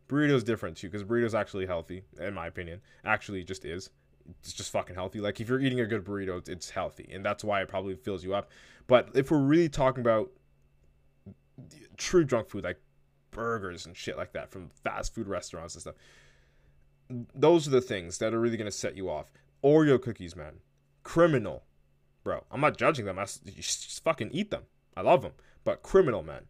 Burrito's 0.09 0.45
different 0.45 0.77
too, 0.77 0.89
because 0.89 1.05
burrito's 1.05 1.35
actually 1.35 1.67
healthy, 1.67 2.03
in 2.21 2.35
my 2.35 2.47
opinion. 2.47 2.81
Actually, 3.05 3.43
just 3.45 3.65
is. 3.65 3.91
It's 4.41 4.53
just 4.53 4.71
fucking 4.71 4.95
healthy. 4.95 5.21
Like, 5.21 5.41
if 5.41 5.49
you're 5.49 5.61
eating 5.61 5.81
a 5.81 5.87
good 5.87 6.05
burrito, 6.05 6.47
it's 6.49 6.71
healthy. 6.71 7.09
And 7.13 7.25
that's 7.25 7.45
why 7.45 7.63
it 7.63 7.69
probably 7.69 7.95
fills 7.95 8.25
you 8.25 8.35
up. 8.35 8.51
But 8.87 9.11
if 9.15 9.31
we're 9.31 9.39
really 9.39 9.69
talking 9.69 10.01
about 10.01 10.31
true 11.97 12.25
junk 12.25 12.49
food, 12.49 12.65
like 12.65 12.81
burgers 13.31 13.87
and 13.87 13.97
shit 13.97 14.17
like 14.17 14.33
that 14.33 14.51
from 14.51 14.71
fast 14.83 15.15
food 15.15 15.27
restaurants 15.27 15.75
and 15.75 15.83
stuff, 15.83 15.95
those 17.35 17.67
are 17.67 17.71
the 17.71 17.81
things 17.81 18.19
that 18.19 18.33
are 18.33 18.41
really 18.41 18.57
going 18.57 18.71
to 18.71 18.77
set 18.77 18.97
you 18.97 19.11
off. 19.11 19.31
Oreo 19.63 20.01
cookies, 20.01 20.37
man. 20.37 20.55
Criminal 21.03 21.65
bro. 22.25 22.45
I'm 22.51 22.61
not 22.61 22.77
judging 22.77 23.05
them. 23.05 23.19
I 23.19 23.25
just 23.25 24.03
fucking 24.03 24.31
eat 24.33 24.51
them. 24.51 24.65
I 24.97 25.03
love 25.03 25.23
them. 25.23 25.33
But 25.63 25.83
criminal, 25.83 26.23
man. 26.23 26.47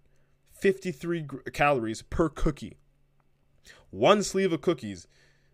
53 0.52 1.20
gr- 1.22 1.36
calories 1.52 2.02
per 2.02 2.28
cookie. 2.28 2.78
One 3.90 4.22
sleeve 4.22 4.52
of 4.52 4.60
cookies, 4.60 5.06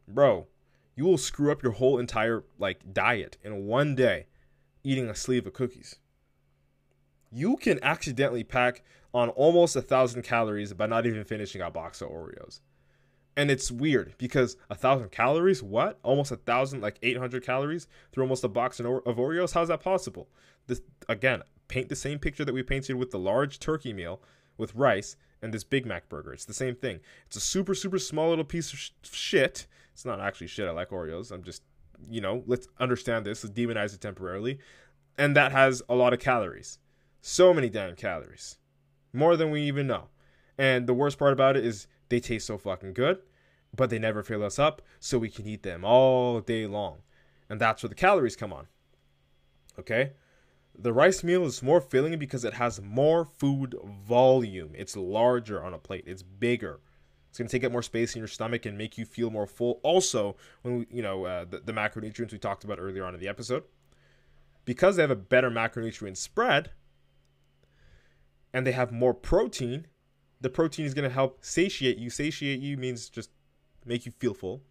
bro. 0.07 0.47
You 0.95 1.05
will 1.05 1.19
screw 1.19 1.51
up 1.51 1.63
your 1.63 1.73
whole 1.73 1.99
entire 1.99 2.45
like 2.59 2.93
diet 2.93 3.39
in 3.43 3.67
one 3.67 3.95
day 3.95 4.27
eating 4.85 5.09
a 5.09 5.15
sleeve 5.15 5.47
of 5.47 5.55
cookies. 5.55 5.97
You 7.33 7.57
can 7.57 7.79
accidentally 7.83 8.45
pack 8.45 8.83
on 9.15 9.29
almost 9.31 9.77
a 9.77 9.83
thousand 9.83 10.23
calories 10.23 10.73
by 10.73 10.87
not 10.87 11.07
even 11.07 11.25
finishing 11.25 11.61
a 11.61 11.71
box 11.71 12.01
of 12.01 12.09
Oreos 12.09 12.61
and 13.37 13.51
it's 13.51 13.71
weird 13.71 14.15
because 14.19 14.57
a 14.69 14.75
thousand 14.75 15.11
calories? 15.11 15.63
What? 15.63 15.99
Almost 16.03 16.33
a 16.33 16.37
thousand 16.37 16.81
like 16.81 16.99
800 17.03 17.45
calories 17.45 17.87
through 18.13 18.25
almost 18.25 18.45
a 18.45 18.49
box 18.49 18.81
of 18.81 18.87
oreos? 18.87 19.55
How's 19.55 19.69
that 19.69 19.83
possible? 19.83 20.29
This 20.67 20.83
again 21.09 21.43
paint 21.69 21.89
the 21.89 21.97
same 21.97 22.19
picture 22.19 22.45
that 22.45 22.53
we 22.53 22.63
painted 22.63 22.97
with 22.97 23.11
the 23.11 23.19
large 23.19 23.59
turkey 23.59 23.93
meal 23.93 24.21
with 24.59 24.75
rice 24.75 25.17
and 25.43 25.55
this 25.55 25.65
big 25.65 25.87
mac 25.87 26.09
burger. 26.09 26.33
It's 26.33 26.45
the 26.45 26.53
same 26.53 26.75
thing. 26.75 27.01
It's 27.27 27.37
a 27.37 27.41
super 27.41 27.75
super 27.75 27.99
small 27.99 28.31
little 28.31 28.45
piece 28.45 28.73
of 28.73 28.79
sh- 28.79 28.91
shit. 29.03 29.67
It's 29.93 30.05
not 30.05 30.21
actually 30.21 30.49
shit. 30.49 30.69
I 30.69 30.73
like 30.73 30.91
oreos. 30.91 31.31
I'm 31.31 31.43
just 31.43 31.63
you 32.09 32.21
know 32.21 32.43
let's 32.47 32.69
understand 32.79 33.25
this. 33.27 33.45
Let's 33.45 33.59
demonize 33.59 33.95
it 33.95 34.01
temporarily. 34.01 34.59
And 35.17 35.37
that 35.37 35.53
has 35.53 35.83
a 35.89 35.95
lot 35.95 36.13
of 36.13 36.19
calories. 36.19 36.79
So 37.21 37.53
many 37.53 37.69
damn 37.69 37.97
calories. 37.97 38.59
More 39.13 39.37
than 39.37 39.51
we 39.51 39.63
even 39.63 39.87
know. 39.87 40.09
And 40.57 40.87
the 40.87 40.95
worst 40.95 41.19
part 41.19 41.33
about 41.33 41.57
it 41.57 41.65
is 41.65 41.87
they 42.11 42.21
taste 42.21 42.47
so 42.47 42.59
fucking 42.59 42.93
good, 42.93 43.21
but 43.75 43.89
they 43.89 43.99
never 43.99 44.23
fill 44.23 44.45
us 44.45 44.59
up, 44.59 44.83
so 44.99 45.17
we 45.17 45.31
can 45.31 45.47
eat 45.47 45.63
them 45.63 45.85
all 45.85 46.41
day 46.41 46.67
long. 46.67 46.99
And 47.49 47.61
that's 47.61 47.83
where 47.83 47.89
the 47.89 47.95
calories 47.95 48.37
come 48.37 48.53
on. 48.53 48.67
Okay? 49.79 50.13
The 50.79 50.93
rice 50.93 51.25
meal 51.25 51.45
is 51.45 51.63
more 51.63 51.81
filling 51.81 52.19
because 52.19 52.45
it 52.45 52.55
has 52.55 52.81
more 52.81 53.25
food 53.25 53.75
volume. 54.07 54.73
It's 54.75 54.97
larger 54.97 55.63
on 55.63 55.75
a 55.75 55.79
plate. 55.79 56.05
It's 56.07 56.23
bigger. 56.23 56.81
It's 57.29 57.39
going 57.39 57.49
to 57.49 57.53
take 57.53 57.65
up 57.65 57.73
more 57.73 57.83
space 57.83 58.15
in 58.15 58.19
your 58.19 58.29
stomach 58.29 58.67
and 58.67 58.77
make 58.77 58.99
you 58.99 59.05
feel 59.05 59.31
more 59.31 59.47
full. 59.47 59.81
Also, 59.83 60.37
when 60.63 60.79
we, 60.79 60.87
you 60.91 61.03
know, 61.03 61.25
uh, 61.25 61.45
the, 61.45 61.61
the 61.61 61.73
macronutrients 61.73 62.33
we 62.33 62.39
talked 62.39 62.65
about 62.65 62.79
earlier 62.81 63.05
on 63.05 63.15
in 63.15 63.21
the 63.21 63.29
episode, 63.29 63.65
because 64.65 64.97
they 64.97 65.03
have 65.03 65.11
a 65.11 65.17
better 65.17 65.51
macronutrient 65.51 66.17
spread 66.17 66.71
and 68.53 68.67
they 68.67 68.73
have 68.73 68.91
more 68.91 69.15
protein, 69.15 69.87
the 70.41 70.51
protein 70.51 70.87
is 70.87 70.95
going 70.95 71.09
to 71.09 71.15
help 71.15 71.39
satiate 71.45 71.99
you. 71.99 72.11
Satiate 72.11 72.61
you 72.61 72.77
means 72.77 73.09
just 73.09 73.31
make 73.85 74.07
you 74.07 74.13
feel 74.13 74.35
full. 74.35 74.63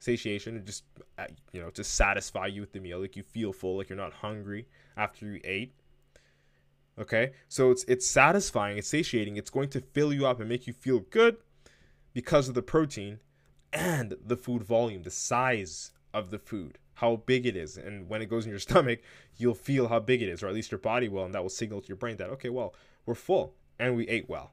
Satiation, 0.00 0.64
just 0.64 0.84
uh, 1.18 1.26
you 1.52 1.60
know, 1.60 1.70
to 1.70 1.82
satisfy 1.82 2.46
you 2.46 2.60
with 2.60 2.72
the 2.72 2.80
meal, 2.80 3.00
like 3.00 3.16
you 3.16 3.24
feel 3.24 3.52
full, 3.52 3.76
like 3.76 3.88
you're 3.88 3.98
not 3.98 4.12
hungry 4.12 4.66
after 4.96 5.26
you 5.26 5.40
ate. 5.44 5.74
Okay, 6.98 7.32
so 7.48 7.70
it's 7.70 7.84
it's 7.84 8.06
satisfying, 8.06 8.78
it's 8.78 8.88
satiating. 8.88 9.36
It's 9.36 9.50
going 9.50 9.70
to 9.70 9.80
fill 9.80 10.12
you 10.12 10.26
up 10.26 10.38
and 10.40 10.48
make 10.48 10.66
you 10.66 10.72
feel 10.72 11.00
good 11.00 11.36
because 12.12 12.48
of 12.48 12.54
the 12.54 12.62
protein 12.62 13.18
and 13.72 14.16
the 14.24 14.36
food 14.36 14.62
volume, 14.62 15.02
the 15.02 15.10
size 15.10 15.90
of 16.14 16.30
the 16.30 16.38
food, 16.38 16.78
how 16.94 17.16
big 17.16 17.44
it 17.44 17.56
is, 17.56 17.76
and 17.76 18.08
when 18.08 18.22
it 18.22 18.30
goes 18.30 18.44
in 18.44 18.50
your 18.50 18.58
stomach, 18.70 19.00
you'll 19.36 19.54
feel 19.54 19.88
how 19.88 19.98
big 19.98 20.22
it 20.22 20.28
is, 20.28 20.44
or 20.44 20.48
at 20.48 20.54
least 20.54 20.70
your 20.70 20.78
body 20.78 21.08
will, 21.08 21.24
and 21.24 21.34
that 21.34 21.42
will 21.42 21.50
signal 21.50 21.80
to 21.80 21.88
your 21.88 21.96
brain 21.96 22.16
that 22.18 22.30
okay, 22.30 22.50
well, 22.50 22.72
we're 23.04 23.14
full 23.14 23.54
and 23.80 23.96
we 23.96 24.06
ate 24.08 24.28
well 24.28 24.52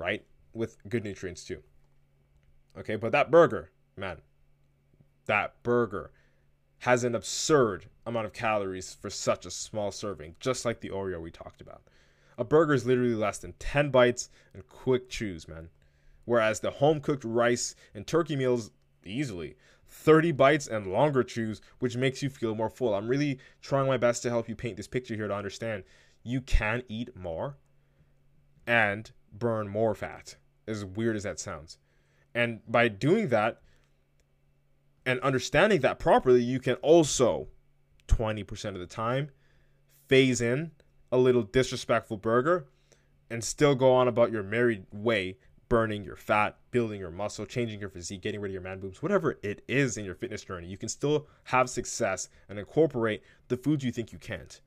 right? 0.00 0.24
With 0.52 0.76
good 0.88 1.04
nutrients 1.04 1.44
too. 1.44 1.62
Okay, 2.76 2.96
but 2.96 3.12
that 3.12 3.30
burger, 3.30 3.70
man, 3.96 4.18
that 5.26 5.62
burger 5.62 6.10
has 6.78 7.04
an 7.04 7.14
absurd 7.14 7.86
amount 8.06 8.26
of 8.26 8.32
calories 8.32 8.94
for 8.94 9.10
such 9.10 9.44
a 9.44 9.50
small 9.50 9.92
serving, 9.92 10.34
just 10.40 10.64
like 10.64 10.80
the 10.80 10.88
Oreo 10.88 11.20
we 11.20 11.30
talked 11.30 11.60
about. 11.60 11.82
A 12.38 12.44
burger 12.44 12.72
is 12.72 12.86
literally 12.86 13.14
less 13.14 13.38
than 13.38 13.52
10 13.58 13.90
bites 13.90 14.30
and 14.54 14.66
quick 14.66 15.10
chews, 15.10 15.46
man. 15.46 15.68
Whereas 16.24 16.60
the 16.60 16.70
home 16.70 17.00
cooked 17.00 17.24
rice 17.24 17.74
and 17.94 18.06
turkey 18.06 18.34
meals, 18.34 18.70
easily 19.04 19.56
30 19.88 20.32
bites 20.32 20.66
and 20.66 20.86
longer 20.86 21.22
chews, 21.22 21.60
which 21.80 21.96
makes 21.96 22.22
you 22.22 22.30
feel 22.30 22.54
more 22.54 22.70
full. 22.70 22.94
I'm 22.94 23.08
really 23.08 23.38
trying 23.60 23.86
my 23.86 23.96
best 23.98 24.22
to 24.22 24.30
help 24.30 24.48
you 24.48 24.54
paint 24.54 24.76
this 24.76 24.88
picture 24.88 25.16
here 25.16 25.28
to 25.28 25.34
understand 25.34 25.84
you 26.22 26.40
can 26.40 26.82
eat 26.88 27.14
more 27.16 27.56
and 28.66 29.10
burn 29.32 29.68
more 29.68 29.94
fat 29.94 30.36
as 30.66 30.84
weird 30.84 31.16
as 31.16 31.24
that 31.24 31.38
sounds. 31.38 31.78
And 32.34 32.60
by 32.68 32.88
doing 32.88 33.28
that 33.28 33.60
and 35.04 35.18
understanding 35.20 35.80
that 35.80 35.98
properly, 35.98 36.42
you 36.42 36.60
can 36.60 36.74
also 36.76 37.48
20% 38.08 38.68
of 38.68 38.78
the 38.78 38.86
time 38.86 39.30
phase 40.08 40.40
in 40.40 40.72
a 41.12 41.18
little 41.18 41.42
disrespectful 41.42 42.16
burger 42.16 42.66
and 43.30 43.42
still 43.42 43.74
go 43.74 43.92
on 43.92 44.08
about 44.08 44.32
your 44.32 44.42
merry 44.42 44.84
way 44.92 45.36
burning 45.70 46.02
your 46.02 46.16
fat, 46.16 46.58
building 46.72 46.98
your 46.98 47.12
muscle, 47.12 47.46
changing 47.46 47.78
your 47.80 47.88
physique, 47.88 48.20
getting 48.20 48.40
rid 48.40 48.50
of 48.50 48.52
your 48.52 48.60
man 48.60 48.80
boobs, 48.80 49.02
whatever 49.02 49.38
it 49.42 49.62
is 49.68 49.96
in 49.96 50.04
your 50.04 50.16
fitness 50.16 50.44
journey, 50.44 50.66
you 50.66 50.76
can 50.76 50.88
still 50.88 51.28
have 51.44 51.70
success 51.70 52.28
and 52.48 52.58
incorporate 52.58 53.22
the 53.46 53.56
foods 53.56 53.84
you 53.84 53.92
think 53.92 54.12
you 54.12 54.18
can't. 54.18 54.60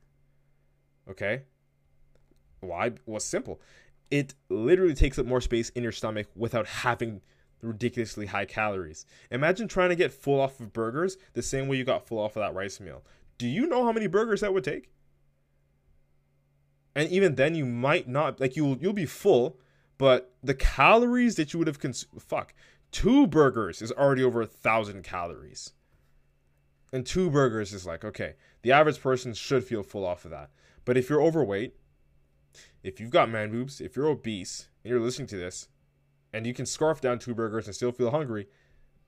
Okay? 1.08 1.42
Why? 2.60 2.92
Well, 3.04 3.20
simple. 3.20 3.60
It 4.10 4.34
literally 4.48 4.94
takes 4.94 5.18
up 5.18 5.26
more 5.26 5.40
space 5.40 5.70
in 5.70 5.82
your 5.82 5.92
stomach 5.92 6.28
without 6.36 6.66
having 6.66 7.20
ridiculously 7.62 8.26
high 8.26 8.44
calories. 8.44 9.06
Imagine 9.30 9.68
trying 9.68 9.88
to 9.88 9.96
get 9.96 10.12
full 10.12 10.40
off 10.40 10.60
of 10.60 10.72
burgers 10.72 11.16
the 11.32 11.42
same 11.42 11.66
way 11.66 11.76
you 11.76 11.84
got 11.84 12.06
full 12.06 12.18
off 12.18 12.36
of 12.36 12.42
that 12.42 12.54
rice 12.54 12.80
meal. 12.80 13.02
Do 13.38 13.48
you 13.48 13.66
know 13.66 13.84
how 13.84 13.92
many 13.92 14.06
burgers 14.06 14.42
that 14.42 14.52
would 14.52 14.64
take? 14.64 14.90
And 16.94 17.10
even 17.10 17.34
then, 17.34 17.54
you 17.54 17.64
might 17.64 18.08
not 18.08 18.38
like 18.38 18.54
you'll 18.54 18.78
you'll 18.78 18.92
be 18.92 19.06
full, 19.06 19.58
but 19.98 20.32
the 20.42 20.54
calories 20.54 21.34
that 21.36 21.52
you 21.52 21.58
would 21.58 21.66
have 21.66 21.80
consumed, 21.80 22.22
fuck, 22.22 22.54
two 22.92 23.26
burgers 23.26 23.82
is 23.82 23.90
already 23.90 24.22
over 24.22 24.42
a 24.42 24.46
thousand 24.46 25.02
calories. 25.02 25.72
And 26.92 27.04
two 27.04 27.28
burgers 27.28 27.72
is 27.72 27.84
like, 27.84 28.04
okay, 28.04 28.34
the 28.62 28.70
average 28.70 29.00
person 29.00 29.34
should 29.34 29.64
feel 29.64 29.82
full 29.82 30.06
off 30.06 30.24
of 30.24 30.30
that. 30.30 30.50
But 30.84 30.96
if 30.96 31.10
you're 31.10 31.22
overweight, 31.22 31.74
if 32.84 33.00
you've 33.00 33.10
got 33.10 33.30
man 33.30 33.50
boobs, 33.50 33.80
if 33.80 33.96
you're 33.96 34.06
obese, 34.06 34.68
and 34.84 34.90
you're 34.90 35.00
listening 35.00 35.26
to 35.28 35.36
this, 35.36 35.68
and 36.32 36.46
you 36.46 36.54
can 36.54 36.66
scarf 36.66 37.00
down 37.00 37.18
two 37.18 37.34
burgers 37.34 37.66
and 37.66 37.74
still 37.74 37.90
feel 37.90 38.10
hungry, 38.10 38.46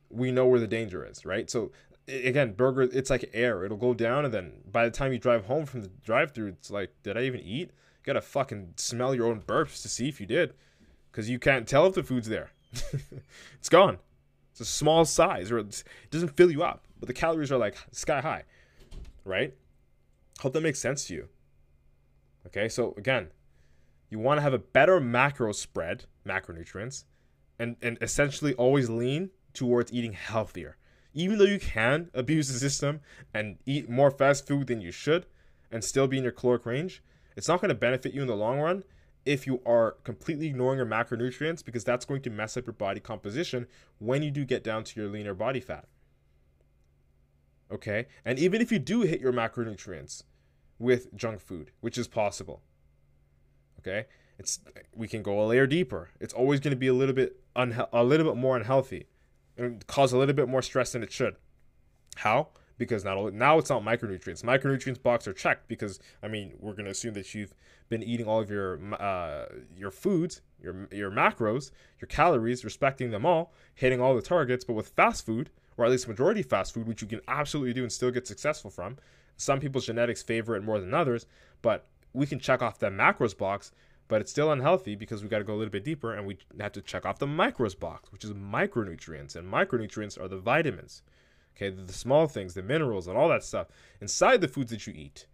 we 0.08 0.32
know 0.32 0.46
where 0.46 0.58
the 0.58 0.66
danger 0.66 1.04
is, 1.04 1.24
right? 1.26 1.50
So 1.50 1.70
again, 2.08 2.54
burger, 2.54 2.82
it's 2.82 3.10
like 3.10 3.30
air. 3.34 3.64
It'll 3.64 3.76
go 3.76 3.94
down, 3.94 4.24
and 4.24 4.32
then 4.32 4.52
by 4.70 4.84
the 4.84 4.90
time 4.90 5.12
you 5.12 5.18
drive 5.18 5.44
home 5.44 5.66
from 5.66 5.82
the 5.82 5.88
drive-through, 5.88 6.48
it's 6.48 6.70
like, 6.70 6.90
did 7.02 7.16
I 7.16 7.22
even 7.22 7.40
eat? 7.40 7.70
You 7.70 8.04
gotta 8.04 8.22
fucking 8.22 8.74
smell 8.76 9.14
your 9.14 9.26
own 9.26 9.42
burps 9.42 9.82
to 9.82 9.88
see 9.88 10.08
if 10.08 10.20
you 10.20 10.26
did 10.26 10.54
because 11.12 11.28
you 11.28 11.38
can't 11.38 11.68
tell 11.68 11.86
if 11.86 11.94
the 11.94 12.02
food's 12.02 12.28
there. 12.28 12.52
it's 13.54 13.68
gone. 13.68 13.98
It's 14.52 14.60
a 14.60 14.64
small 14.64 15.04
size, 15.04 15.50
or 15.50 15.58
it 15.58 15.84
doesn't 16.10 16.36
fill 16.36 16.50
you 16.50 16.62
up, 16.62 16.86
but 16.98 17.08
the 17.08 17.12
calories 17.12 17.52
are 17.52 17.58
like 17.58 17.76
sky 17.92 18.22
high, 18.22 18.44
right? 19.24 19.52
Hope 20.40 20.54
that 20.54 20.62
makes 20.62 20.78
sense 20.78 21.06
to 21.08 21.14
you. 21.14 21.28
Okay, 22.46 22.68
so 22.68 22.94
again, 22.96 23.28
you 24.08 24.18
want 24.18 24.38
to 24.38 24.42
have 24.42 24.54
a 24.54 24.58
better 24.58 25.00
macro 25.00 25.52
spread, 25.52 26.04
macronutrients, 26.26 27.04
and 27.58 27.76
and 27.82 27.98
essentially 28.00 28.54
always 28.54 28.88
lean 28.88 29.30
towards 29.52 29.92
eating 29.92 30.12
healthier. 30.12 30.76
Even 31.14 31.38
though 31.38 31.44
you 31.44 31.58
can 31.58 32.10
abuse 32.14 32.48
the 32.48 32.58
system 32.58 33.00
and 33.32 33.58
eat 33.66 33.88
more 33.88 34.10
fast 34.10 34.46
food 34.46 34.66
than 34.66 34.80
you 34.80 34.92
should, 34.92 35.26
and 35.70 35.84
still 35.84 36.06
be 36.06 36.18
in 36.18 36.22
your 36.22 36.32
caloric 36.32 36.66
range, 36.66 37.02
it's 37.36 37.48
not 37.48 37.60
going 37.60 37.68
to 37.68 37.74
benefit 37.74 38.14
you 38.14 38.22
in 38.22 38.28
the 38.28 38.36
long 38.36 38.60
run 38.60 38.84
if 39.24 39.46
you 39.46 39.60
are 39.66 39.92
completely 40.04 40.46
ignoring 40.46 40.78
your 40.78 40.86
macronutrients 40.86 41.64
because 41.64 41.84
that's 41.84 42.04
going 42.04 42.22
to 42.22 42.30
mess 42.30 42.56
up 42.56 42.66
your 42.66 42.72
body 42.72 43.00
composition 43.00 43.66
when 43.98 44.22
you 44.22 44.30
do 44.30 44.44
get 44.44 44.62
down 44.62 44.84
to 44.84 45.00
your 45.00 45.10
leaner 45.10 45.34
body 45.34 45.60
fat. 45.60 45.86
Okay? 47.70 48.06
And 48.24 48.38
even 48.38 48.62
if 48.62 48.70
you 48.70 48.78
do 48.78 49.00
hit 49.00 49.20
your 49.20 49.32
macronutrients 49.32 50.22
with 50.78 51.14
junk 51.16 51.40
food, 51.40 51.72
which 51.80 51.98
is 51.98 52.06
possible. 52.06 52.62
Okay? 53.86 54.06
It's 54.38 54.60
we 54.94 55.08
can 55.08 55.22
go 55.22 55.40
a 55.42 55.46
layer 55.46 55.66
deeper. 55.66 56.10
It's 56.20 56.34
always 56.34 56.60
going 56.60 56.72
to 56.72 56.76
be 56.76 56.88
a 56.88 56.94
little 56.94 57.14
bit 57.14 57.40
unhe- 57.54 57.88
a 57.92 58.04
little 58.04 58.26
bit 58.26 58.36
more 58.36 58.56
unhealthy 58.56 59.06
and 59.56 59.86
cause 59.86 60.12
a 60.12 60.18
little 60.18 60.34
bit 60.34 60.48
more 60.48 60.62
stress 60.62 60.92
than 60.92 61.02
it 61.02 61.12
should. 61.12 61.36
How? 62.16 62.48
because 62.78 63.04
not 63.04 63.16
only 63.16 63.32
now 63.32 63.58
it's 63.58 63.70
not 63.70 63.82
micronutrients. 63.82 64.42
Micronutrients 64.42 65.02
box 65.02 65.26
are 65.26 65.32
checked 65.32 65.68
because 65.68 66.00
I 66.22 66.28
mean 66.28 66.54
we're 66.58 66.74
gonna 66.74 66.90
assume 66.90 67.14
that 67.14 67.34
you've 67.34 67.54
been 67.88 68.02
eating 68.02 68.26
all 68.26 68.40
of 68.40 68.50
your 68.50 68.80
uh, 68.94 69.46
your 69.76 69.90
foods, 69.90 70.42
your 70.60 70.88
your 70.92 71.10
macros, 71.10 71.70
your 72.00 72.08
calories, 72.08 72.64
respecting 72.64 73.10
them 73.10 73.24
all, 73.24 73.52
hitting 73.74 74.00
all 74.00 74.14
the 74.14 74.22
targets. 74.22 74.64
But 74.64 74.74
with 74.74 74.88
fast 74.88 75.24
food, 75.24 75.50
or 75.76 75.84
at 75.84 75.90
least 75.90 76.08
majority 76.08 76.42
fast 76.42 76.74
food, 76.74 76.86
which 76.86 77.02
you 77.02 77.08
can 77.08 77.20
absolutely 77.28 77.72
do 77.72 77.82
and 77.82 77.92
still 77.92 78.10
get 78.10 78.26
successful 78.26 78.70
from, 78.70 78.98
some 79.36 79.60
people's 79.60 79.86
genetics 79.86 80.22
favor 80.22 80.56
it 80.56 80.62
more 80.62 80.80
than 80.80 80.94
others. 80.94 81.26
But 81.62 81.86
we 82.16 82.26
can 82.26 82.38
check 82.38 82.62
off 82.62 82.78
the 82.78 82.88
macros 82.88 83.36
box, 83.36 83.72
but 84.08 84.20
it's 84.20 84.30
still 84.30 84.50
unhealthy 84.50 84.96
because 84.96 85.22
we 85.22 85.28
got 85.28 85.38
to 85.38 85.44
go 85.44 85.54
a 85.54 85.56
little 85.58 85.70
bit 85.70 85.84
deeper 85.84 86.14
and 86.14 86.26
we 86.26 86.38
have 86.58 86.72
to 86.72 86.80
check 86.80 87.04
off 87.04 87.18
the 87.18 87.26
micros 87.26 87.78
box, 87.78 88.10
which 88.10 88.24
is 88.24 88.32
micronutrients, 88.32 89.36
and 89.36 89.52
micronutrients 89.52 90.18
are 90.20 90.28
the 90.28 90.38
vitamins. 90.38 91.02
Okay, 91.56 91.70
the, 91.70 91.82
the 91.82 91.92
small 91.92 92.26
things, 92.26 92.54
the 92.54 92.62
minerals, 92.62 93.06
and 93.06 93.16
all 93.16 93.28
that 93.28 93.44
stuff 93.44 93.68
inside 94.00 94.40
the 94.40 94.48
foods 94.48 94.70
that 94.70 94.86
you 94.86 94.94
eat. 94.94 95.26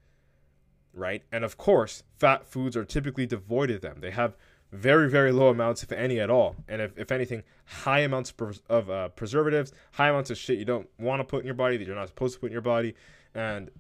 Right? 0.95 1.23
And 1.33 1.45
of 1.45 1.57
course, 1.57 2.03
fat 2.19 2.47
foods 2.47 2.77
are 2.77 2.85
typically 2.85 3.27
devoid 3.27 3.71
of 3.71 3.81
them. 3.81 3.99
They 4.01 4.11
have 4.11 4.37
very, 4.73 5.09
very 5.09 5.33
low 5.33 5.49
amounts, 5.49 5.83
if 5.83 5.93
any 5.93 6.19
at 6.19 6.31
all. 6.31 6.57
And 6.69 6.83
if, 6.83 6.99
if 6.99 7.13
anything, 7.13 7.45
high 7.65 8.01
amounts 8.01 8.33
of 8.69 8.91
uh, 8.91 9.09
preservatives, 9.11 9.73
high 9.93 10.09
amounts 10.09 10.31
of 10.31 10.39
shit 10.39 10.59
you 10.59 10.65
don't 10.65 10.89
want 10.99 11.21
to 11.21 11.25
put 11.25 11.41
in 11.41 11.47
your 11.47 11.55
body 11.55 11.77
that 11.77 11.87
you're 11.87 11.97
not 11.97 12.09
supposed 12.09 12.35
to 12.35 12.41
put 12.41 12.47
in 12.47 12.53
your 12.53 12.63
body. 12.63 12.95
And 13.35 13.71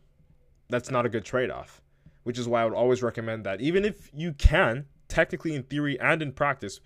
that's 0.69 0.91
not 0.91 1.05
a 1.05 1.09
good 1.09 1.25
trade 1.25 1.51
off, 1.51 1.82
which 2.23 2.39
is 2.39 2.49
why 2.49 2.63
I 2.63 2.65
would 2.65 2.75
always 2.75 3.03
recommend 3.03 3.45
that 3.45 3.61
even 3.61 3.85
if 3.85 4.11
you 4.13 4.33
can, 4.33 4.87
technically 5.09 5.55
in 5.55 5.65
theory 5.65 5.99
and 6.01 6.23
in 6.23 6.33
practice, 6.33 6.81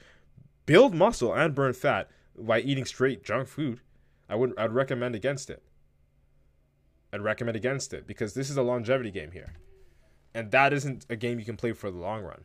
build 0.64 0.94
muscle 0.94 1.32
and 1.32 1.54
burn 1.54 1.72
fat 1.72 2.10
by 2.38 2.60
eating 2.60 2.84
straight 2.84 3.24
junk 3.24 3.48
food, 3.48 3.80
I 4.28 4.34
would 4.34 4.52
I'd 4.58 4.72
recommend 4.72 5.14
against 5.14 5.50
it. 5.50 5.62
I'd 7.12 7.22
recommend 7.22 7.56
against 7.56 7.94
it 7.94 8.06
because 8.06 8.34
this 8.34 8.50
is 8.50 8.56
a 8.56 8.62
longevity 8.62 9.10
game 9.10 9.32
here. 9.32 9.54
And 10.34 10.50
that 10.50 10.72
isn't 10.72 11.06
a 11.08 11.16
game 11.16 11.38
you 11.38 11.44
can 11.44 11.56
play 11.56 11.72
for 11.72 11.90
the 11.90 11.98
long 11.98 12.22
run. 12.22 12.44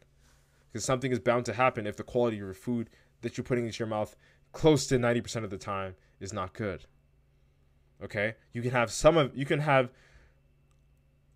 Because 0.72 0.86
something 0.86 1.12
is 1.12 1.20
bound 1.20 1.46
to 1.46 1.54
happen 1.54 1.86
if 1.86 1.98
the 1.98 2.04
quality 2.04 2.38
of 2.38 2.44
your 2.44 2.54
food 2.54 2.90
that 3.22 3.38
you're 3.38 3.44
putting 3.44 3.66
into 3.66 3.80
your 3.80 3.88
mouth 3.88 4.16
close 4.54 4.88
to 4.88 4.98
90% 4.98 5.44
of 5.44 5.50
the 5.50 5.58
time 5.58 5.96
is 6.20 6.32
not 6.32 6.54
good. 6.54 6.86
Okay? 8.02 8.36
You 8.54 8.62
can 8.62 8.72
have 8.72 8.92
some 8.92 9.18
of 9.18 9.36
you 9.36 9.46
can 9.46 9.60
have 9.60 9.90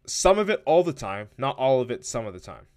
some 0.09 0.39
of 0.39 0.49
it 0.49 0.61
all 0.65 0.83
the 0.83 0.93
time, 0.93 1.29
not 1.37 1.57
all 1.57 1.81
of 1.81 1.91
it 1.91 2.05
some 2.05 2.25
of 2.25 2.33
the 2.33 2.39
time. 2.39 2.67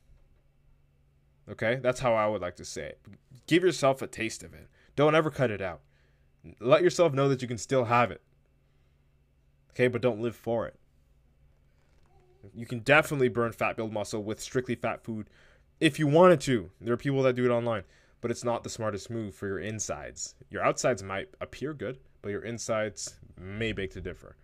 Okay? 1.50 1.76
That's 1.76 2.00
how 2.00 2.14
I 2.14 2.26
would 2.26 2.42
like 2.42 2.56
to 2.56 2.64
say 2.64 2.86
it. 2.86 3.00
Give 3.46 3.62
yourself 3.62 4.02
a 4.02 4.06
taste 4.06 4.42
of 4.42 4.54
it. 4.54 4.68
Don't 4.96 5.14
ever 5.14 5.30
cut 5.30 5.50
it 5.50 5.62
out. 5.62 5.80
Let 6.60 6.82
yourself 6.82 7.12
know 7.12 7.28
that 7.28 7.42
you 7.42 7.48
can 7.48 7.58
still 7.58 7.84
have 7.84 8.10
it. 8.10 8.22
Okay, 9.70 9.88
but 9.88 10.02
don't 10.02 10.20
live 10.20 10.36
for 10.36 10.66
it. 10.66 10.74
You 12.54 12.66
can 12.66 12.80
definitely 12.80 13.28
burn 13.28 13.52
fat, 13.52 13.76
build 13.76 13.92
muscle 13.92 14.22
with 14.22 14.40
strictly 14.40 14.74
fat 14.74 15.04
food 15.04 15.28
if 15.80 15.98
you 15.98 16.06
wanted 16.06 16.40
to. 16.42 16.70
There 16.80 16.94
are 16.94 16.98
people 16.98 17.22
that 17.22 17.36
do 17.36 17.44
it 17.44 17.54
online, 17.54 17.84
but 18.20 18.30
it's 18.30 18.44
not 18.44 18.64
the 18.64 18.70
smartest 18.70 19.10
move 19.10 19.34
for 19.34 19.46
your 19.46 19.58
insides. 19.58 20.34
Your 20.50 20.64
outsides 20.64 21.02
might 21.02 21.28
appear 21.40 21.74
good, 21.74 21.98
but 22.22 22.30
your 22.30 22.42
insides 22.42 23.18
may 23.36 23.72
beg 23.72 23.90
to 23.92 24.00
differ. 24.00 24.36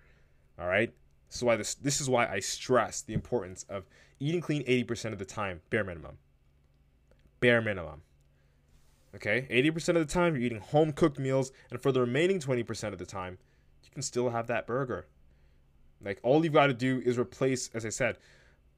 All 0.59 0.69
right? 0.69 0.93
So 1.35 1.47
why 1.47 1.57
this 1.57 1.75
this 1.75 2.01
is 2.01 2.09
why 2.09 2.29
I 2.29 2.39
stress 2.39 3.03
the 3.03 3.13
importance 3.13 3.65
of 3.69 3.89
eating 4.21 4.41
clean 4.41 4.65
80% 4.67 5.13
of 5.13 5.19
the 5.19 5.25
time, 5.25 5.63
bare 5.69 5.83
minimum. 5.83 6.19
Bare 7.41 7.61
minimum. 7.61 8.03
Okay, 9.17 9.49
80% 9.51 9.89
of 9.91 10.07
the 10.07 10.13
time 10.13 10.35
you're 10.35 10.45
eating 10.45 10.61
home 10.61 10.93
cooked 10.93 11.19
meals, 11.19 11.51
and 11.71 11.81
for 11.83 11.91
the 11.91 12.01
remaining 12.01 12.39
20% 12.39 12.93
of 12.93 12.99
the 12.99 13.07
time, 13.07 13.39
you 13.83 13.91
can 13.91 14.03
still 14.03 14.31
have 14.31 14.47
that 14.47 14.67
burger. 14.67 15.07
Like, 16.01 16.21
all 16.23 16.45
you've 16.45 16.53
got 16.53 16.69
to 16.69 16.75
do 16.75 17.03
is 17.05 17.19
replace, 17.19 17.69
as 17.75 17.85
I 17.85 17.91
said, 17.91 18.19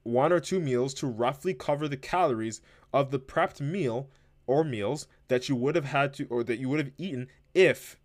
one 0.03 0.33
or 0.33 0.40
two 0.40 0.61
meals 0.61 0.95
to 0.95 1.07
roughly 1.07 1.53
cover 1.53 1.88
the 1.88 1.97
calories 1.97 2.62
of 2.92 3.11
the 3.11 3.19
prepped 3.19 3.61
meal 3.61 4.09
or 4.47 4.64
meals 4.64 5.07
that 5.29 5.49
you 5.49 5.57
would 5.57 5.75
have 5.75 5.87
had 5.87 6.14
to, 6.14 6.27
or 6.27 6.42
that 6.45 6.59
you 6.59 6.71
would 6.71 6.81
have 6.81 6.92
eaten 6.97 7.29
if 7.55 7.99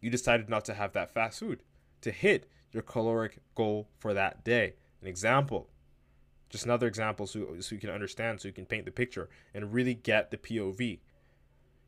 you 0.00 0.10
decided 0.10 0.50
not 0.50 0.64
to 0.66 0.74
have 0.74 0.92
that 0.92 1.12
fast 1.12 1.40
food 1.40 1.62
to 2.02 2.10
hit 2.10 2.46
your 2.72 2.82
caloric 2.82 3.38
goal 3.54 3.88
for 3.98 4.14
that 4.14 4.44
day. 4.44 4.74
An 5.00 5.08
example, 5.08 5.68
just 6.50 6.64
another 6.64 6.86
example 6.86 7.26
so, 7.26 7.56
so 7.60 7.74
you 7.74 7.80
can 7.80 7.90
understand, 7.90 8.40
so 8.40 8.48
you 8.48 8.54
can 8.54 8.66
paint 8.66 8.84
the 8.84 8.90
picture 8.90 9.28
and 9.54 9.72
really 9.72 9.94
get 9.94 10.30
the 10.30 10.36
POV 10.36 11.00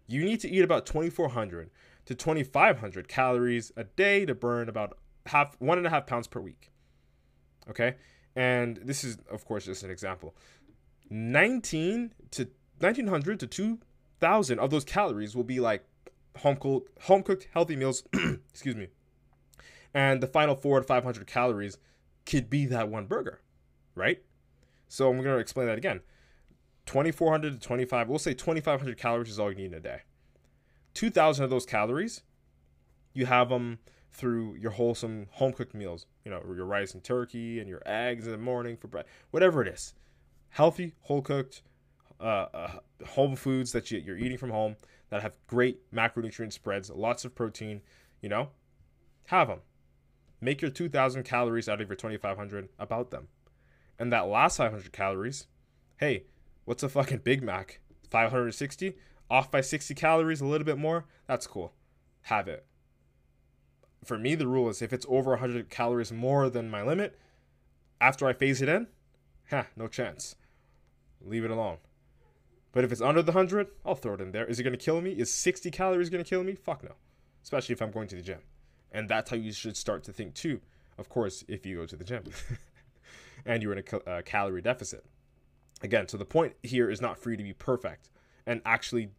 you 0.06 0.24
need 0.24 0.40
to 0.40 0.50
eat 0.50 0.62
about 0.62 0.86
2400 0.86 1.70
to 2.04 2.14
2500 2.16 3.06
calories 3.06 3.70
a 3.76 3.84
day 3.84 4.26
to 4.26 4.34
burn 4.34 4.68
about 4.68 4.98
half 5.26 5.54
one 5.60 5.78
and 5.78 5.86
a 5.86 5.90
half 5.90 6.04
pounds 6.04 6.26
per 6.26 6.40
week 6.40 6.70
okay? 7.68 7.96
And 8.36 8.78
this 8.78 9.04
is 9.04 9.18
of 9.30 9.44
course 9.44 9.64
just 9.64 9.82
an 9.82 9.90
example. 9.90 10.34
19 11.10 12.12
to 12.32 12.48
1900 12.78 13.40
to 13.40 13.46
2000 13.46 14.58
of 14.58 14.70
those 14.70 14.84
calories 14.84 15.34
will 15.34 15.44
be 15.44 15.60
like 15.60 15.84
home 16.38 16.56
cooked 16.56 17.02
home 17.02 17.22
cooked 17.22 17.48
healthy 17.52 17.76
meals 17.76 18.04
excuse 18.50 18.76
me 18.76 18.88
and 19.94 20.22
the 20.22 20.26
final 20.26 20.54
4 20.54 20.80
to 20.80 20.86
500 20.86 21.26
calories 21.26 21.78
could 22.26 22.48
be 22.48 22.66
that 22.66 22.88
one 22.88 23.06
burger 23.06 23.40
right 23.94 24.22
so 24.88 25.08
i'm 25.08 25.16
going 25.16 25.26
to 25.26 25.38
explain 25.38 25.66
that 25.66 25.78
again 25.78 26.00
2400 26.90 27.52
to 27.52 27.60
25, 27.60 28.08
we'll 28.08 28.18
say 28.18 28.34
2500 28.34 28.98
calories 28.98 29.30
is 29.30 29.38
all 29.38 29.50
you 29.50 29.56
need 29.56 29.66
in 29.66 29.74
a 29.74 29.80
day. 29.80 30.00
2000 30.94 31.44
of 31.44 31.48
those 31.48 31.64
calories, 31.64 32.22
you 33.12 33.26
have 33.26 33.48
them 33.48 33.78
through 34.12 34.56
your 34.56 34.72
wholesome 34.72 35.28
home 35.30 35.52
cooked 35.52 35.72
meals, 35.72 36.06
you 36.24 36.32
know, 36.32 36.42
your 36.52 36.64
rice 36.64 36.92
and 36.92 37.04
turkey 37.04 37.60
and 37.60 37.68
your 37.68 37.80
eggs 37.86 38.26
in 38.26 38.32
the 38.32 38.38
morning 38.38 38.76
for 38.76 38.88
bread, 38.88 39.04
whatever 39.30 39.62
it 39.62 39.68
is. 39.68 39.94
Healthy, 40.48 40.94
whole 41.02 41.22
cooked, 41.22 41.62
uh, 42.20 42.46
uh, 42.52 42.70
home 43.10 43.36
foods 43.36 43.70
that 43.70 43.92
you, 43.92 44.00
you're 44.00 44.18
eating 44.18 44.38
from 44.38 44.50
home 44.50 44.74
that 45.10 45.22
have 45.22 45.36
great 45.46 45.78
macronutrient 45.94 46.52
spreads, 46.52 46.90
lots 46.90 47.24
of 47.24 47.36
protein, 47.36 47.82
you 48.20 48.28
know, 48.28 48.48
have 49.26 49.46
them. 49.46 49.60
Make 50.40 50.62
your 50.62 50.70
2,000 50.70 51.24
calories 51.24 51.68
out 51.68 51.80
of 51.80 51.88
your 51.88 51.96
2,500 51.96 52.68
about 52.78 53.10
them. 53.10 53.28
And 53.98 54.12
that 54.12 54.26
last 54.26 54.56
500 54.56 54.92
calories, 54.92 55.46
hey, 55.98 56.24
what's 56.64 56.82
a 56.82 56.88
fucking 56.88 57.18
Big 57.18 57.42
Mac? 57.42 57.80
560? 58.10 58.94
Off 59.30 59.50
by 59.50 59.60
60 59.60 59.94
calories, 59.94 60.40
a 60.40 60.46
little 60.46 60.64
bit 60.64 60.78
more? 60.78 61.04
That's 61.26 61.46
cool. 61.46 61.74
Have 62.22 62.48
it. 62.48 62.64
For 64.04 64.18
me, 64.18 64.34
the 64.34 64.46
rule 64.46 64.68
is 64.70 64.80
if 64.80 64.92
it's 64.92 65.06
over 65.08 65.32
100 65.32 65.68
calories 65.68 66.10
more 66.10 66.48
than 66.48 66.70
my 66.70 66.82
limit, 66.82 67.18
after 68.00 68.26
I 68.26 68.32
phase 68.32 68.62
it 68.62 68.68
in, 68.68 68.86
ha, 69.50 69.66
no 69.76 69.86
chance. 69.86 70.36
Leave 71.20 71.44
it 71.44 71.50
alone. 71.50 71.76
But 72.72 72.84
if 72.84 72.92
it's 72.92 73.02
under 73.02 73.22
the 73.22 73.32
100, 73.32 73.68
I'll 73.84 73.94
throw 73.94 74.14
it 74.14 74.20
in 74.20 74.32
there. 74.32 74.46
Is 74.46 74.58
it 74.58 74.62
going 74.62 74.76
to 74.76 74.82
kill 74.82 75.00
me? 75.02 75.12
Is 75.12 75.34
60 75.34 75.70
calories 75.70 76.08
going 76.08 76.24
to 76.24 76.28
kill 76.28 76.44
me? 76.44 76.54
Fuck 76.54 76.82
no. 76.82 76.92
Especially 77.42 77.74
if 77.74 77.82
I'm 77.82 77.90
going 77.90 78.08
to 78.08 78.16
the 78.16 78.22
gym. 78.22 78.40
And 78.92 79.08
that's 79.08 79.30
how 79.30 79.36
you 79.36 79.52
should 79.52 79.76
start 79.76 80.04
to 80.04 80.12
think 80.12 80.34
too. 80.34 80.60
Of 80.98 81.08
course, 81.08 81.44
if 81.48 81.64
you 81.64 81.76
go 81.76 81.86
to 81.86 81.96
the 81.96 82.04
gym 82.04 82.24
and 83.46 83.62
you're 83.62 83.72
in 83.72 83.82
a 83.84 84.10
uh, 84.10 84.22
calorie 84.22 84.62
deficit. 84.62 85.04
Again, 85.82 86.08
so 86.08 86.16
the 86.18 86.24
point 86.26 86.54
here 86.62 86.90
is 86.90 87.00
not 87.00 87.18
for 87.18 87.30
you 87.30 87.36
to 87.36 87.42
be 87.42 87.54
perfect 87.54 88.10
and 88.46 88.60
actually 88.64 89.10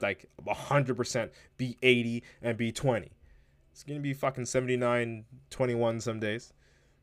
like 0.00 0.26
100% 0.46 1.30
be 1.56 1.76
80 1.82 2.22
and 2.42 2.56
be 2.56 2.72
20. 2.72 3.10
It's 3.72 3.84
going 3.84 3.98
to 3.98 4.02
be 4.02 4.14
fucking 4.14 4.46
79 4.46 5.24
21 5.50 6.00
some 6.00 6.20
days. 6.20 6.52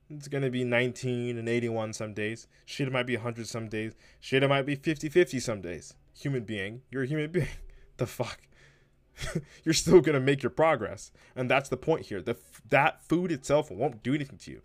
It's 0.09 0.27
going 0.27 0.43
to 0.43 0.51
be 0.51 0.63
19 0.63 1.37
and 1.37 1.49
81 1.49 1.93
some 1.93 2.13
days. 2.13 2.47
Shit, 2.65 2.87
it 2.87 2.91
might 2.91 3.07
be 3.07 3.15
100 3.15 3.47
some 3.47 3.69
days. 3.69 3.93
Shit, 4.19 4.43
it 4.43 4.47
might 4.47 4.65
be 4.65 4.75
50 4.75 5.09
50 5.09 5.39
some 5.39 5.61
days. 5.61 5.95
Human 6.19 6.43
being. 6.43 6.81
You're 6.91 7.03
a 7.03 7.07
human 7.07 7.31
being. 7.31 7.47
The 7.97 8.05
fuck? 8.05 8.41
you're 9.63 9.73
still 9.73 10.01
going 10.01 10.13
to 10.13 10.19
make 10.19 10.43
your 10.43 10.49
progress. 10.49 11.11
And 11.35 11.49
that's 11.49 11.69
the 11.69 11.77
point 11.77 12.05
here. 12.07 12.21
The, 12.21 12.37
that 12.69 13.03
food 13.03 13.31
itself 13.31 13.71
won't 13.71 14.03
do 14.03 14.13
anything 14.13 14.37
to 14.39 14.51
you. 14.51 14.61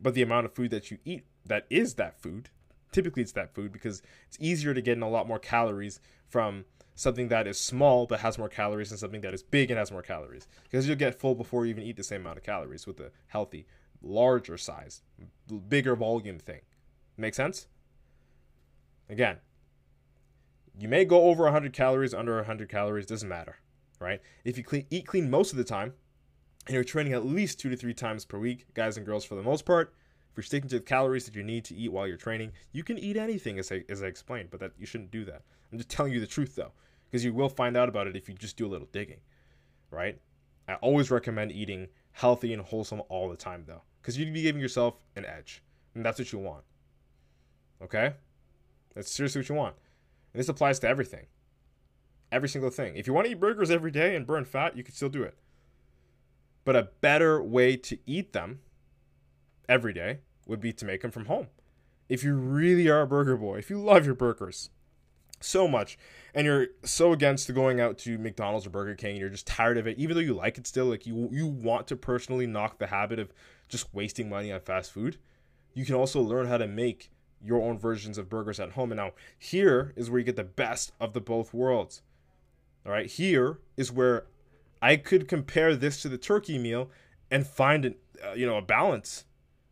But 0.00 0.14
the 0.14 0.22
amount 0.22 0.46
of 0.46 0.54
food 0.54 0.70
that 0.70 0.90
you 0.90 0.98
eat 1.04 1.24
that 1.46 1.66
is 1.70 1.94
that 1.94 2.20
food, 2.20 2.50
typically 2.90 3.22
it's 3.22 3.32
that 3.32 3.54
food 3.54 3.72
because 3.72 4.02
it's 4.26 4.38
easier 4.40 4.74
to 4.74 4.82
get 4.82 4.96
in 4.96 5.02
a 5.02 5.08
lot 5.08 5.28
more 5.28 5.38
calories 5.38 6.00
from 6.28 6.64
something 6.94 7.28
that 7.28 7.46
is 7.46 7.58
small 7.58 8.06
but 8.06 8.20
has 8.20 8.38
more 8.38 8.48
calories 8.48 8.90
than 8.90 8.98
something 8.98 9.22
that 9.22 9.34
is 9.34 9.42
big 9.42 9.70
and 9.70 9.78
has 9.78 9.92
more 9.92 10.02
calories. 10.02 10.46
Because 10.64 10.86
you'll 10.86 10.96
get 10.96 11.18
full 11.18 11.34
before 11.34 11.64
you 11.64 11.70
even 11.70 11.84
eat 11.84 11.96
the 11.96 12.04
same 12.04 12.22
amount 12.22 12.38
of 12.38 12.44
calories 12.44 12.86
with 12.86 13.00
a 13.00 13.10
healthy, 13.28 13.66
larger 14.02 14.58
size, 14.58 15.02
bigger 15.68 15.96
volume 15.96 16.38
thing. 16.38 16.60
Make 17.16 17.34
sense? 17.34 17.66
Again, 19.08 19.38
you 20.78 20.88
may 20.88 21.04
go 21.04 21.22
over 21.24 21.44
100 21.44 21.72
calories, 21.72 22.14
under 22.14 22.36
100 22.36 22.68
calories, 22.68 23.06
doesn't 23.06 23.28
matter 23.28 23.58
right? 24.02 24.20
If 24.44 24.58
you 24.58 24.64
clean, 24.64 24.86
eat 24.90 25.06
clean 25.06 25.30
most 25.30 25.52
of 25.52 25.58
the 25.58 25.64
time, 25.64 25.94
and 26.66 26.74
you're 26.74 26.84
training 26.84 27.12
at 27.12 27.24
least 27.24 27.58
two 27.58 27.70
to 27.70 27.76
three 27.76 27.94
times 27.94 28.24
per 28.24 28.38
week, 28.38 28.66
guys 28.74 28.96
and 28.96 29.06
girls, 29.06 29.24
for 29.24 29.34
the 29.34 29.42
most 29.42 29.64
part, 29.64 29.94
if 30.30 30.36
you're 30.36 30.44
sticking 30.44 30.68
to 30.70 30.78
the 30.78 30.84
calories 30.84 31.24
that 31.26 31.34
you 31.34 31.42
need 31.42 31.64
to 31.66 31.74
eat 31.74 31.92
while 31.92 32.06
you're 32.06 32.16
training, 32.16 32.52
you 32.72 32.82
can 32.82 32.98
eat 32.98 33.16
anything, 33.16 33.58
as 33.58 33.70
I, 33.70 33.84
as 33.88 34.02
I 34.02 34.06
explained, 34.06 34.48
but 34.50 34.60
that 34.60 34.72
you 34.78 34.86
shouldn't 34.86 35.10
do 35.10 35.24
that. 35.26 35.42
I'm 35.70 35.78
just 35.78 35.90
telling 35.90 36.12
you 36.12 36.20
the 36.20 36.26
truth, 36.26 36.54
though, 36.54 36.72
because 37.10 37.24
you 37.24 37.34
will 37.34 37.48
find 37.48 37.76
out 37.76 37.88
about 37.88 38.06
it 38.06 38.16
if 38.16 38.28
you 38.28 38.34
just 38.34 38.56
do 38.56 38.66
a 38.66 38.68
little 38.68 38.88
digging, 38.92 39.20
right? 39.90 40.18
I 40.68 40.74
always 40.76 41.10
recommend 41.10 41.52
eating 41.52 41.88
healthy 42.12 42.52
and 42.52 42.62
wholesome 42.62 43.02
all 43.08 43.28
the 43.28 43.36
time, 43.36 43.64
though, 43.66 43.82
because 44.00 44.16
you'd 44.16 44.32
be 44.32 44.42
giving 44.42 44.60
yourself 44.60 44.94
an 45.16 45.26
edge, 45.26 45.62
and 45.94 46.04
that's 46.04 46.18
what 46.18 46.32
you 46.32 46.38
want. 46.38 46.64
Okay? 47.82 48.14
That's 48.94 49.10
seriously 49.10 49.40
what 49.40 49.48
you 49.48 49.54
want. 49.54 49.74
And 50.32 50.40
this 50.40 50.48
applies 50.48 50.78
to 50.80 50.88
everything 50.88 51.26
every 52.32 52.48
single 52.48 52.70
thing. 52.70 52.96
If 52.96 53.06
you 53.06 53.12
want 53.12 53.26
to 53.26 53.32
eat 53.32 53.40
burgers 53.40 53.70
every 53.70 53.90
day 53.90 54.16
and 54.16 54.26
burn 54.26 54.44
fat, 54.44 54.76
you 54.76 54.82
can 54.82 54.94
still 54.94 55.08
do 55.08 55.22
it. 55.22 55.36
But 56.64 56.76
a 56.76 56.88
better 57.00 57.42
way 57.42 57.76
to 57.76 57.98
eat 58.06 58.32
them 58.32 58.60
every 59.68 59.92
day 59.92 60.20
would 60.46 60.60
be 60.60 60.72
to 60.72 60.84
make 60.84 61.02
them 61.02 61.10
from 61.10 61.26
home. 61.26 61.48
If 62.08 62.24
you 62.24 62.34
really 62.34 62.88
are 62.88 63.02
a 63.02 63.06
burger 63.06 63.36
boy, 63.36 63.58
if 63.58 63.70
you 63.70 63.78
love 63.78 64.06
your 64.06 64.14
burgers 64.14 64.70
so 65.40 65.66
much 65.66 65.98
and 66.34 66.46
you're 66.46 66.68
so 66.84 67.12
against 67.12 67.52
going 67.52 67.80
out 67.80 67.98
to 67.98 68.16
McDonald's 68.16 68.66
or 68.66 68.70
Burger 68.70 68.94
King 68.94 69.16
you're 69.16 69.28
just 69.28 69.46
tired 69.46 69.76
of 69.76 69.86
it, 69.86 69.98
even 69.98 70.14
though 70.14 70.22
you 70.22 70.34
like 70.34 70.58
it 70.58 70.66
still, 70.66 70.86
like 70.86 71.06
you 71.06 71.28
you 71.32 71.46
want 71.46 71.86
to 71.88 71.96
personally 71.96 72.46
knock 72.46 72.78
the 72.78 72.88
habit 72.88 73.18
of 73.18 73.32
just 73.68 73.92
wasting 73.92 74.28
money 74.28 74.52
on 74.52 74.60
fast 74.60 74.92
food, 74.92 75.18
you 75.74 75.84
can 75.84 75.94
also 75.94 76.20
learn 76.20 76.46
how 76.46 76.58
to 76.58 76.66
make 76.66 77.10
your 77.44 77.60
own 77.62 77.78
versions 77.78 78.18
of 78.18 78.28
burgers 78.28 78.60
at 78.60 78.72
home. 78.72 78.92
And 78.92 78.98
now 78.98 79.12
here 79.38 79.92
is 79.96 80.10
where 80.10 80.18
you 80.18 80.24
get 80.24 80.36
the 80.36 80.44
best 80.44 80.92
of 81.00 81.12
the 81.12 81.20
both 81.20 81.52
worlds. 81.52 82.02
All 82.84 82.92
right, 82.92 83.06
here 83.06 83.58
is 83.76 83.92
where 83.92 84.26
I 84.80 84.96
could 84.96 85.28
compare 85.28 85.76
this 85.76 86.02
to 86.02 86.08
the 86.08 86.18
turkey 86.18 86.58
meal 86.58 86.90
and 87.30 87.46
find 87.46 87.84
an, 87.84 87.94
uh, 88.24 88.32
you 88.32 88.46
know 88.46 88.56
a 88.56 88.62
balance. 88.62 89.24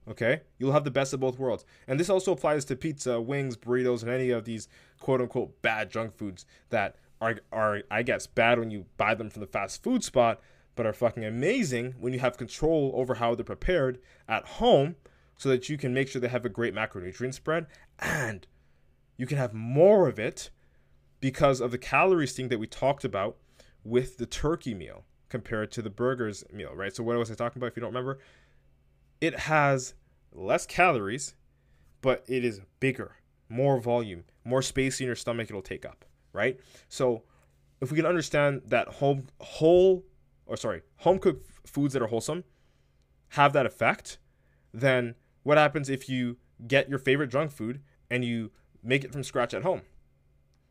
Okay, 0.09 0.41
you'll 0.59 0.73
have 0.73 0.85
the 0.85 0.91
best 0.91 1.13
of 1.13 1.21
both 1.21 1.39
worlds, 1.39 1.65
and 1.87 1.99
this 1.99 2.11
also 2.11 2.33
applies 2.33 2.65
to 2.67 2.77
pizza, 2.77 3.21
wings, 3.21 3.57
burritos, 3.57 4.03
and 4.03 4.11
any 4.11 4.31
of 4.31 4.45
these 4.45 4.69
quote 4.99 5.21
unquote 5.21 5.61
bad 5.63 5.91
junk 5.91 6.13
foods 6.13 6.47
that 6.71 6.97
are 7.21 7.37
are 7.53 7.83
I 7.91 8.03
guess 8.03 8.27
bad 8.27 8.59
when 8.59 8.71
you 8.71 8.87
buy 8.97 9.15
them 9.15 9.31
from 9.31 9.41
the 9.41 9.47
fast 9.47 9.83
food 9.83 10.05
spot, 10.05 10.41
but 10.75 10.87
are 10.87 10.93
fucking 10.93 11.25
amazing 11.25 11.95
when 11.99 12.13
you 12.13 12.21
have 12.21 12.37
control 12.37 12.93
over 12.95 13.15
how 13.15 13.35
they're 13.35 13.45
prepared 13.45 13.99
at 14.29 14.47
home, 14.47 14.97
so 15.37 15.49
that 15.49 15.69
you 15.69 15.77
can 15.77 15.95
make 15.95 16.09
sure 16.09 16.21
they 16.21 16.29
have 16.29 16.45
a 16.45 16.51
great 16.51 16.75
macronutrient 16.75 17.35
spread 17.35 17.67
and 17.99 18.47
you 19.17 19.27
can 19.27 19.39
have 19.39 19.53
more 19.53 20.07
of 20.07 20.19
it 20.19 20.51
because 21.21 21.61
of 21.61 21.71
the 21.71 21.79
calories 21.79 22.33
thing 22.33 22.49
that 22.49 22.59
we 22.59 22.67
talked 22.67 23.05
about 23.05 23.37
with 23.85 24.17
the 24.19 24.27
turkey 24.27 24.75
meal 24.75 25.05
compared 25.29 25.71
to 25.73 25.83
the 25.83 25.91
burgers 25.91 26.45
meal, 26.53 26.75
right? 26.75 26.95
So 26.95 27.03
what 27.03 27.17
was 27.17 27.31
I 27.31 27.35
talking 27.35 27.61
about 27.61 27.69
if 27.69 27.77
you 27.77 27.81
don't 27.81 27.91
remember? 27.91 28.19
It 29.21 29.41
has 29.41 29.95
less 30.33 30.67
calories, 30.67 31.35
but 32.01 32.25
it 32.27 32.45
is 32.45 32.61
bigger, 32.81 33.17
more 33.49 33.79
volume, 33.81 34.25
more 34.45 34.63
space 34.63 35.01
in 35.01 35.07
your 35.07 35.17
stomach 35.17 35.49
it'll 35.49 35.63
take 35.63 35.85
up, 35.85 36.05
right? 36.33 36.59
So 36.89 37.23
if 37.81 37.91
we 37.91 37.97
can 37.97 38.07
understand 38.07 38.63
that 38.67 38.89
home 38.89 39.29
whole 39.41 40.05
or 40.47 40.57
sorry, 40.57 40.83
home 40.99 41.19
cooked 41.19 41.47
foods 41.67 41.95
that 41.95 42.03
are 42.03 42.09
wholesome 42.09 42.45
have 43.31 43.53
that 43.53 43.67
effect, 43.67 44.19
then 44.75 45.15
what 45.45 45.57
happens 45.57 45.89
if 45.89 46.09
you 46.09 46.37
get 46.67 46.89
your 46.89 46.99
favorite 46.99 47.29
junk 47.29 47.53
food 47.53 47.81
and 48.11 48.25
you 48.25 48.51
make 48.83 49.05
it 49.05 49.13
from 49.13 49.23
scratch 49.23 49.55
at 49.55 49.63
home? 49.63 49.83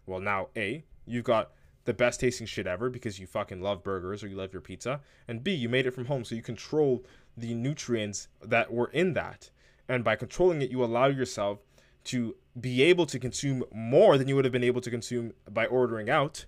Well, 0.10 0.20
now, 0.20 0.48
A, 0.58 0.84
you've 1.06 1.24
got 1.24 1.52
the 1.86 1.94
best 1.94 2.20
tasting 2.20 2.48
shit 2.48 2.66
ever 2.66 2.90
because 2.90 3.20
you 3.20 3.28
fucking 3.28 3.62
love 3.62 3.84
burgers 3.84 4.24
or 4.24 4.28
you 4.28 4.36
love 4.36 4.52
your 4.52 4.62
pizza. 4.62 5.02
And 5.28 5.44
B, 5.44 5.54
you 5.54 5.70
made 5.70 5.86
it 5.86 5.92
from 5.92 6.06
home, 6.06 6.24
so 6.24 6.34
you 6.34 6.42
control 6.42 7.06
the 7.38 7.54
nutrients 7.54 8.28
that 8.42 8.74
were 8.74 8.90
in 8.90 9.14
that. 9.14 9.52
And 9.88 10.04
by 10.04 10.16
controlling 10.16 10.64
it, 10.64 10.72
you 10.72 10.84
allow 10.84 11.06
yourself 11.06 11.60
to 12.06 12.36
be 12.60 12.82
able 12.82 13.06
to 13.06 13.20
consume 13.20 13.64
more 13.72 14.18
than 14.18 14.28
you 14.28 14.36
would 14.36 14.46
have 14.46 14.52
been 14.52 14.64
able 14.64 14.82
to 14.82 14.90
consume 14.90 15.34
by 15.50 15.68
ordering 15.68 16.10
out 16.10 16.46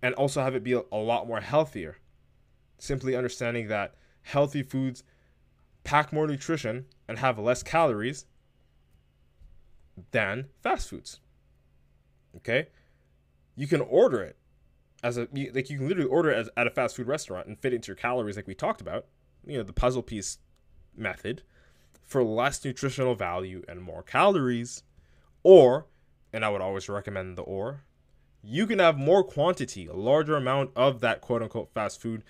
and 0.00 0.14
also 0.14 0.42
have 0.42 0.54
it 0.54 0.64
be 0.64 0.72
a 0.72 0.96
lot 0.96 1.28
more 1.28 1.40
healthier. 1.40 1.98
Simply 2.78 3.14
understanding 3.14 3.68
that 3.68 3.94
healthy 4.22 4.62
foods 4.62 5.02
pack 5.84 6.14
more 6.14 6.26
nutrition 6.26 6.86
and 7.08 7.18
have 7.18 7.38
less 7.38 7.62
calories 7.62 8.24
than 10.12 10.46
fast 10.62 10.88
foods. 10.88 11.20
Okay, 12.38 12.68
you 13.56 13.66
can 13.66 13.80
order 13.80 14.22
it 14.22 14.36
as 15.02 15.16
a 15.16 15.28
like 15.54 15.70
you 15.70 15.78
can 15.78 15.88
literally 15.88 16.08
order 16.08 16.30
it 16.30 16.38
as, 16.38 16.50
at 16.56 16.66
a 16.66 16.70
fast 16.70 16.96
food 16.96 17.06
restaurant 17.06 17.46
and 17.46 17.58
fit 17.58 17.72
into 17.72 17.88
your 17.88 17.96
calories 17.96 18.36
like 18.36 18.46
we 18.46 18.54
talked 18.54 18.80
about. 18.80 19.06
You 19.46 19.58
know 19.58 19.64
the 19.64 19.72
puzzle 19.72 20.02
piece 20.02 20.38
method 20.96 21.42
for 22.02 22.24
less 22.24 22.64
nutritional 22.64 23.14
value 23.14 23.62
and 23.68 23.82
more 23.82 24.02
calories, 24.02 24.82
or 25.42 25.86
and 26.32 26.44
I 26.44 26.48
would 26.48 26.60
always 26.60 26.88
recommend 26.88 27.36
the 27.36 27.42
or 27.42 27.84
you 28.42 28.66
can 28.66 28.78
have 28.78 28.96
more 28.96 29.24
quantity, 29.24 29.86
a 29.86 29.94
larger 29.94 30.36
amount 30.36 30.70
of 30.76 31.00
that 31.00 31.20
quote 31.20 31.42
unquote 31.42 31.72
fast 31.74 32.00
food. 32.00 32.22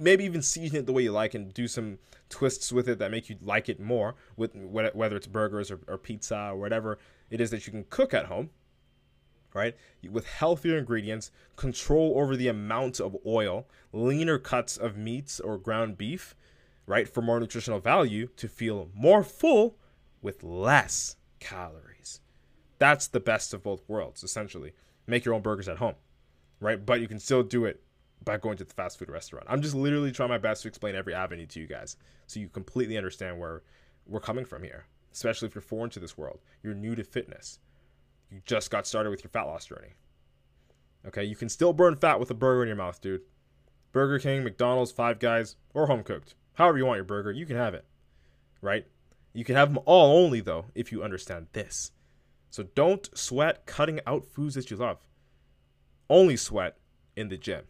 Maybe 0.00 0.24
even 0.24 0.42
season 0.42 0.78
it 0.78 0.86
the 0.86 0.92
way 0.92 1.02
you 1.02 1.12
like 1.12 1.34
and 1.34 1.52
do 1.52 1.66
some 1.66 1.98
twists 2.28 2.72
with 2.72 2.88
it 2.88 2.98
that 2.98 3.10
make 3.10 3.28
you 3.28 3.36
like 3.40 3.68
it 3.68 3.80
more, 3.80 4.14
with 4.36 4.54
whether 4.54 5.16
it's 5.16 5.26
burgers 5.26 5.70
or, 5.70 5.80
or 5.88 5.98
pizza 5.98 6.50
or 6.52 6.56
whatever 6.56 6.98
it 7.30 7.40
is 7.40 7.50
that 7.50 7.66
you 7.66 7.72
can 7.72 7.84
cook 7.90 8.14
at 8.14 8.26
home 8.26 8.50
right? 9.54 9.76
With 10.10 10.26
healthier 10.26 10.78
ingredients, 10.78 11.30
control 11.56 12.14
over 12.16 12.36
the 12.36 12.48
amount 12.48 13.00
of 13.00 13.16
oil, 13.26 13.66
leaner 13.92 14.38
cuts 14.38 14.76
of 14.76 14.96
meats 14.96 15.40
or 15.40 15.58
ground 15.58 15.98
beef, 15.98 16.34
right? 16.86 17.08
For 17.08 17.22
more 17.22 17.40
nutritional 17.40 17.80
value 17.80 18.28
to 18.36 18.48
feel 18.48 18.90
more 18.94 19.22
full 19.22 19.76
with 20.22 20.42
less 20.42 21.16
calories. 21.40 22.20
That's 22.78 23.08
the 23.08 23.20
best 23.20 23.52
of 23.52 23.62
both 23.62 23.88
worlds, 23.88 24.22
essentially. 24.22 24.72
Make 25.06 25.24
your 25.24 25.34
own 25.34 25.42
burgers 25.42 25.68
at 25.68 25.78
home, 25.78 25.94
right? 26.60 26.84
But 26.84 27.00
you 27.00 27.08
can 27.08 27.18
still 27.18 27.42
do 27.42 27.64
it 27.64 27.82
by 28.24 28.36
going 28.36 28.56
to 28.58 28.64
the 28.64 28.74
fast 28.74 28.98
food 28.98 29.10
restaurant. 29.10 29.46
I'm 29.48 29.62
just 29.62 29.74
literally 29.74 30.12
trying 30.12 30.28
my 30.28 30.38
best 30.38 30.62
to 30.62 30.68
explain 30.68 30.94
every 30.94 31.14
avenue 31.14 31.46
to 31.46 31.60
you 31.60 31.66
guys 31.66 31.96
so 32.26 32.40
you 32.40 32.48
completely 32.48 32.96
understand 32.96 33.38
where 33.38 33.62
we're 34.06 34.20
coming 34.20 34.44
from 34.44 34.62
here, 34.62 34.86
especially 35.12 35.48
if 35.48 35.54
you're 35.54 35.62
foreign 35.62 35.90
to 35.90 36.00
this 36.00 36.18
world. 36.18 36.40
You're 36.62 36.74
new 36.74 36.94
to 36.94 37.04
fitness. 37.04 37.58
You 38.30 38.40
just 38.44 38.70
got 38.70 38.86
started 38.86 39.10
with 39.10 39.24
your 39.24 39.30
fat 39.30 39.44
loss 39.44 39.66
journey. 39.66 39.94
Okay, 41.06 41.24
you 41.24 41.36
can 41.36 41.48
still 41.48 41.72
burn 41.72 41.96
fat 41.96 42.20
with 42.20 42.30
a 42.30 42.34
burger 42.34 42.62
in 42.62 42.68
your 42.68 42.76
mouth, 42.76 43.00
dude. 43.00 43.22
Burger 43.92 44.18
King, 44.18 44.44
McDonald's, 44.44 44.92
Five 44.92 45.18
Guys, 45.18 45.56
or 45.72 45.86
home 45.86 46.02
cooked. 46.02 46.34
However 46.54 46.78
you 46.78 46.86
want 46.86 46.98
your 46.98 47.04
burger, 47.04 47.32
you 47.32 47.46
can 47.46 47.56
have 47.56 47.74
it. 47.74 47.84
Right? 48.60 48.86
You 49.32 49.44
can 49.44 49.54
have 49.54 49.72
them 49.72 49.82
all 49.86 50.24
only 50.24 50.40
though 50.40 50.66
if 50.74 50.90
you 50.90 51.02
understand 51.02 51.46
this. 51.52 51.92
So 52.50 52.64
don't 52.74 53.08
sweat 53.16 53.66
cutting 53.66 54.00
out 54.06 54.26
foods 54.26 54.54
that 54.56 54.70
you 54.70 54.76
love. 54.76 54.98
Only 56.10 56.36
sweat 56.36 56.76
in 57.16 57.28
the 57.28 57.36
gym. 57.36 57.64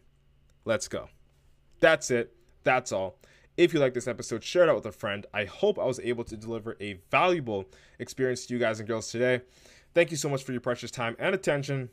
Let's 0.65 0.87
go. 0.87 1.09
That's 1.79 2.11
it. 2.11 2.33
That's 2.63 2.91
all. 2.91 3.17
If 3.57 3.73
you 3.73 3.79
like 3.79 3.93
this 3.93 4.07
episode, 4.07 4.43
share 4.43 4.63
it 4.63 4.69
out 4.69 4.75
with 4.75 4.85
a 4.85 4.91
friend. 4.91 5.25
I 5.33 5.45
hope 5.45 5.77
I 5.77 5.85
was 5.85 5.99
able 5.99 6.23
to 6.25 6.37
deliver 6.37 6.77
a 6.79 6.99
valuable 7.11 7.65
experience 7.99 8.45
to 8.45 8.53
you 8.53 8.59
guys 8.59 8.79
and 8.79 8.87
girls 8.87 9.11
today. 9.11 9.41
Thank 9.99 10.11
you 10.11 10.17
so 10.17 10.29
much 10.29 10.45
for 10.45 10.53
your 10.53 10.61
precious 10.61 10.91
time 10.91 11.17
and 11.19 11.35
attention. 11.35 11.89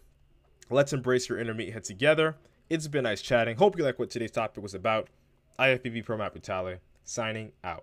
Let's 0.70 0.92
embrace 0.92 1.28
your 1.28 1.40
inner 1.40 1.52
meathead 1.52 1.82
together. 1.82 2.36
It's 2.70 2.86
been 2.86 3.02
nice 3.02 3.20
chatting. 3.20 3.56
Hope 3.56 3.76
you 3.76 3.82
like 3.82 3.98
what 3.98 4.10
today's 4.10 4.30
topic 4.30 4.62
was 4.62 4.74
about. 4.74 5.08
IFBB 5.58 6.04
Pro 6.04 6.16
Matt 6.16 6.32
Butale, 6.32 6.78
signing 7.02 7.50
out. 7.64 7.82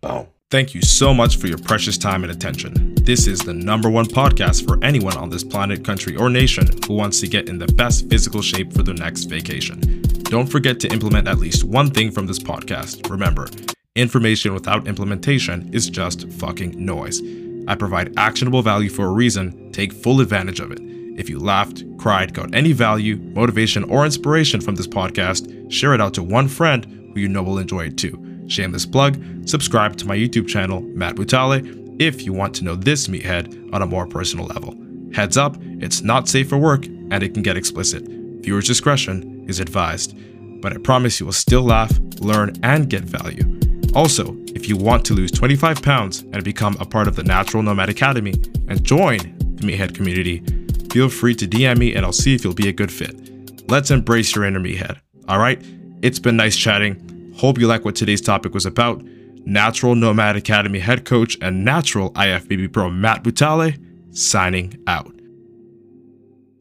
Boom. 0.00 0.28
Thank 0.50 0.74
you 0.74 0.80
so 0.80 1.12
much 1.12 1.36
for 1.36 1.48
your 1.48 1.58
precious 1.58 1.98
time 1.98 2.22
and 2.22 2.32
attention. 2.32 2.94
This 2.94 3.26
is 3.26 3.40
the 3.40 3.52
number 3.52 3.90
one 3.90 4.06
podcast 4.06 4.66
for 4.66 4.82
anyone 4.82 5.18
on 5.18 5.28
this 5.28 5.44
planet, 5.44 5.84
country, 5.84 6.16
or 6.16 6.30
nation 6.30 6.66
who 6.86 6.94
wants 6.94 7.20
to 7.20 7.28
get 7.28 7.50
in 7.50 7.58
the 7.58 7.66
best 7.66 8.08
physical 8.08 8.40
shape 8.40 8.72
for 8.72 8.82
their 8.82 8.94
next 8.94 9.24
vacation. 9.24 10.00
Don't 10.30 10.46
forget 10.46 10.80
to 10.80 10.88
implement 10.88 11.28
at 11.28 11.36
least 11.36 11.64
one 11.64 11.90
thing 11.90 12.10
from 12.10 12.26
this 12.26 12.38
podcast. 12.38 13.10
Remember, 13.10 13.46
information 13.96 14.54
without 14.54 14.88
implementation 14.88 15.68
is 15.74 15.90
just 15.90 16.26
fucking 16.32 16.82
noise. 16.82 17.20
I 17.68 17.74
provide 17.74 18.18
actionable 18.18 18.62
value 18.62 18.88
for 18.88 19.04
a 19.06 19.12
reason. 19.12 19.70
Take 19.72 19.92
full 19.92 20.20
advantage 20.20 20.58
of 20.58 20.72
it. 20.72 20.80
If 21.18 21.28
you 21.28 21.38
laughed, 21.38 21.84
cried, 21.98 22.32
got 22.32 22.54
any 22.54 22.72
value, 22.72 23.16
motivation, 23.16 23.84
or 23.84 24.04
inspiration 24.04 24.60
from 24.60 24.74
this 24.74 24.86
podcast, 24.86 25.70
share 25.70 25.92
it 25.92 26.00
out 26.00 26.14
to 26.14 26.22
one 26.22 26.48
friend 26.48 26.86
who 27.12 27.20
you 27.20 27.28
know 27.28 27.42
will 27.42 27.58
enjoy 27.58 27.86
it 27.86 27.98
too. 27.98 28.44
Shameless 28.48 28.86
plug, 28.86 29.20
subscribe 29.46 29.96
to 29.96 30.06
my 30.06 30.16
YouTube 30.16 30.48
channel, 30.48 30.80
Matt 30.80 31.16
Butale, 31.16 32.00
if 32.00 32.24
you 32.24 32.32
want 32.32 32.54
to 32.54 32.64
know 32.64 32.74
this 32.74 33.08
meathead 33.08 33.72
on 33.74 33.82
a 33.82 33.86
more 33.86 34.06
personal 34.06 34.46
level. 34.46 34.74
Heads 35.12 35.36
up, 35.36 35.56
it's 35.60 36.02
not 36.02 36.28
safe 36.28 36.48
for 36.48 36.56
work 36.56 36.86
and 36.86 37.22
it 37.22 37.34
can 37.34 37.42
get 37.42 37.56
explicit. 37.56 38.04
Viewer's 38.06 38.66
discretion 38.66 39.44
is 39.48 39.60
advised. 39.60 40.16
But 40.60 40.72
I 40.72 40.78
promise 40.78 41.20
you 41.20 41.26
will 41.26 41.32
still 41.32 41.62
laugh, 41.62 41.92
learn, 42.20 42.52
and 42.62 42.88
get 42.88 43.02
value. 43.02 43.57
Also, 43.98 44.36
if 44.54 44.68
you 44.68 44.76
want 44.76 45.04
to 45.04 45.12
lose 45.12 45.32
25 45.32 45.82
pounds 45.82 46.20
and 46.32 46.44
become 46.44 46.76
a 46.78 46.84
part 46.84 47.08
of 47.08 47.16
the 47.16 47.24
Natural 47.24 47.64
Nomad 47.64 47.88
Academy 47.88 48.32
and 48.68 48.84
join 48.84 49.18
the 49.56 49.66
Meathead 49.66 49.92
community, 49.92 50.38
feel 50.92 51.08
free 51.08 51.34
to 51.34 51.48
DM 51.48 51.78
me 51.78 51.96
and 51.96 52.06
I'll 52.06 52.12
see 52.12 52.32
if 52.32 52.44
you'll 52.44 52.54
be 52.54 52.68
a 52.68 52.72
good 52.72 52.92
fit. 52.92 53.68
Let's 53.68 53.90
embrace 53.90 54.36
your 54.36 54.44
inner 54.44 54.60
meathead. 54.60 55.00
All 55.26 55.40
right? 55.40 55.60
It's 56.00 56.20
been 56.20 56.36
nice 56.36 56.56
chatting. 56.56 57.34
Hope 57.36 57.58
you 57.58 57.66
like 57.66 57.84
what 57.84 57.96
today's 57.96 58.20
topic 58.20 58.54
was 58.54 58.66
about. 58.66 59.02
Natural 59.44 59.96
Nomad 59.96 60.36
Academy 60.36 60.78
head 60.78 61.04
coach 61.04 61.36
and 61.42 61.64
natural 61.64 62.12
IFBB 62.12 62.72
pro 62.72 62.88
Matt 62.90 63.24
Butale 63.24 64.16
signing 64.16 64.80
out. 64.86 65.12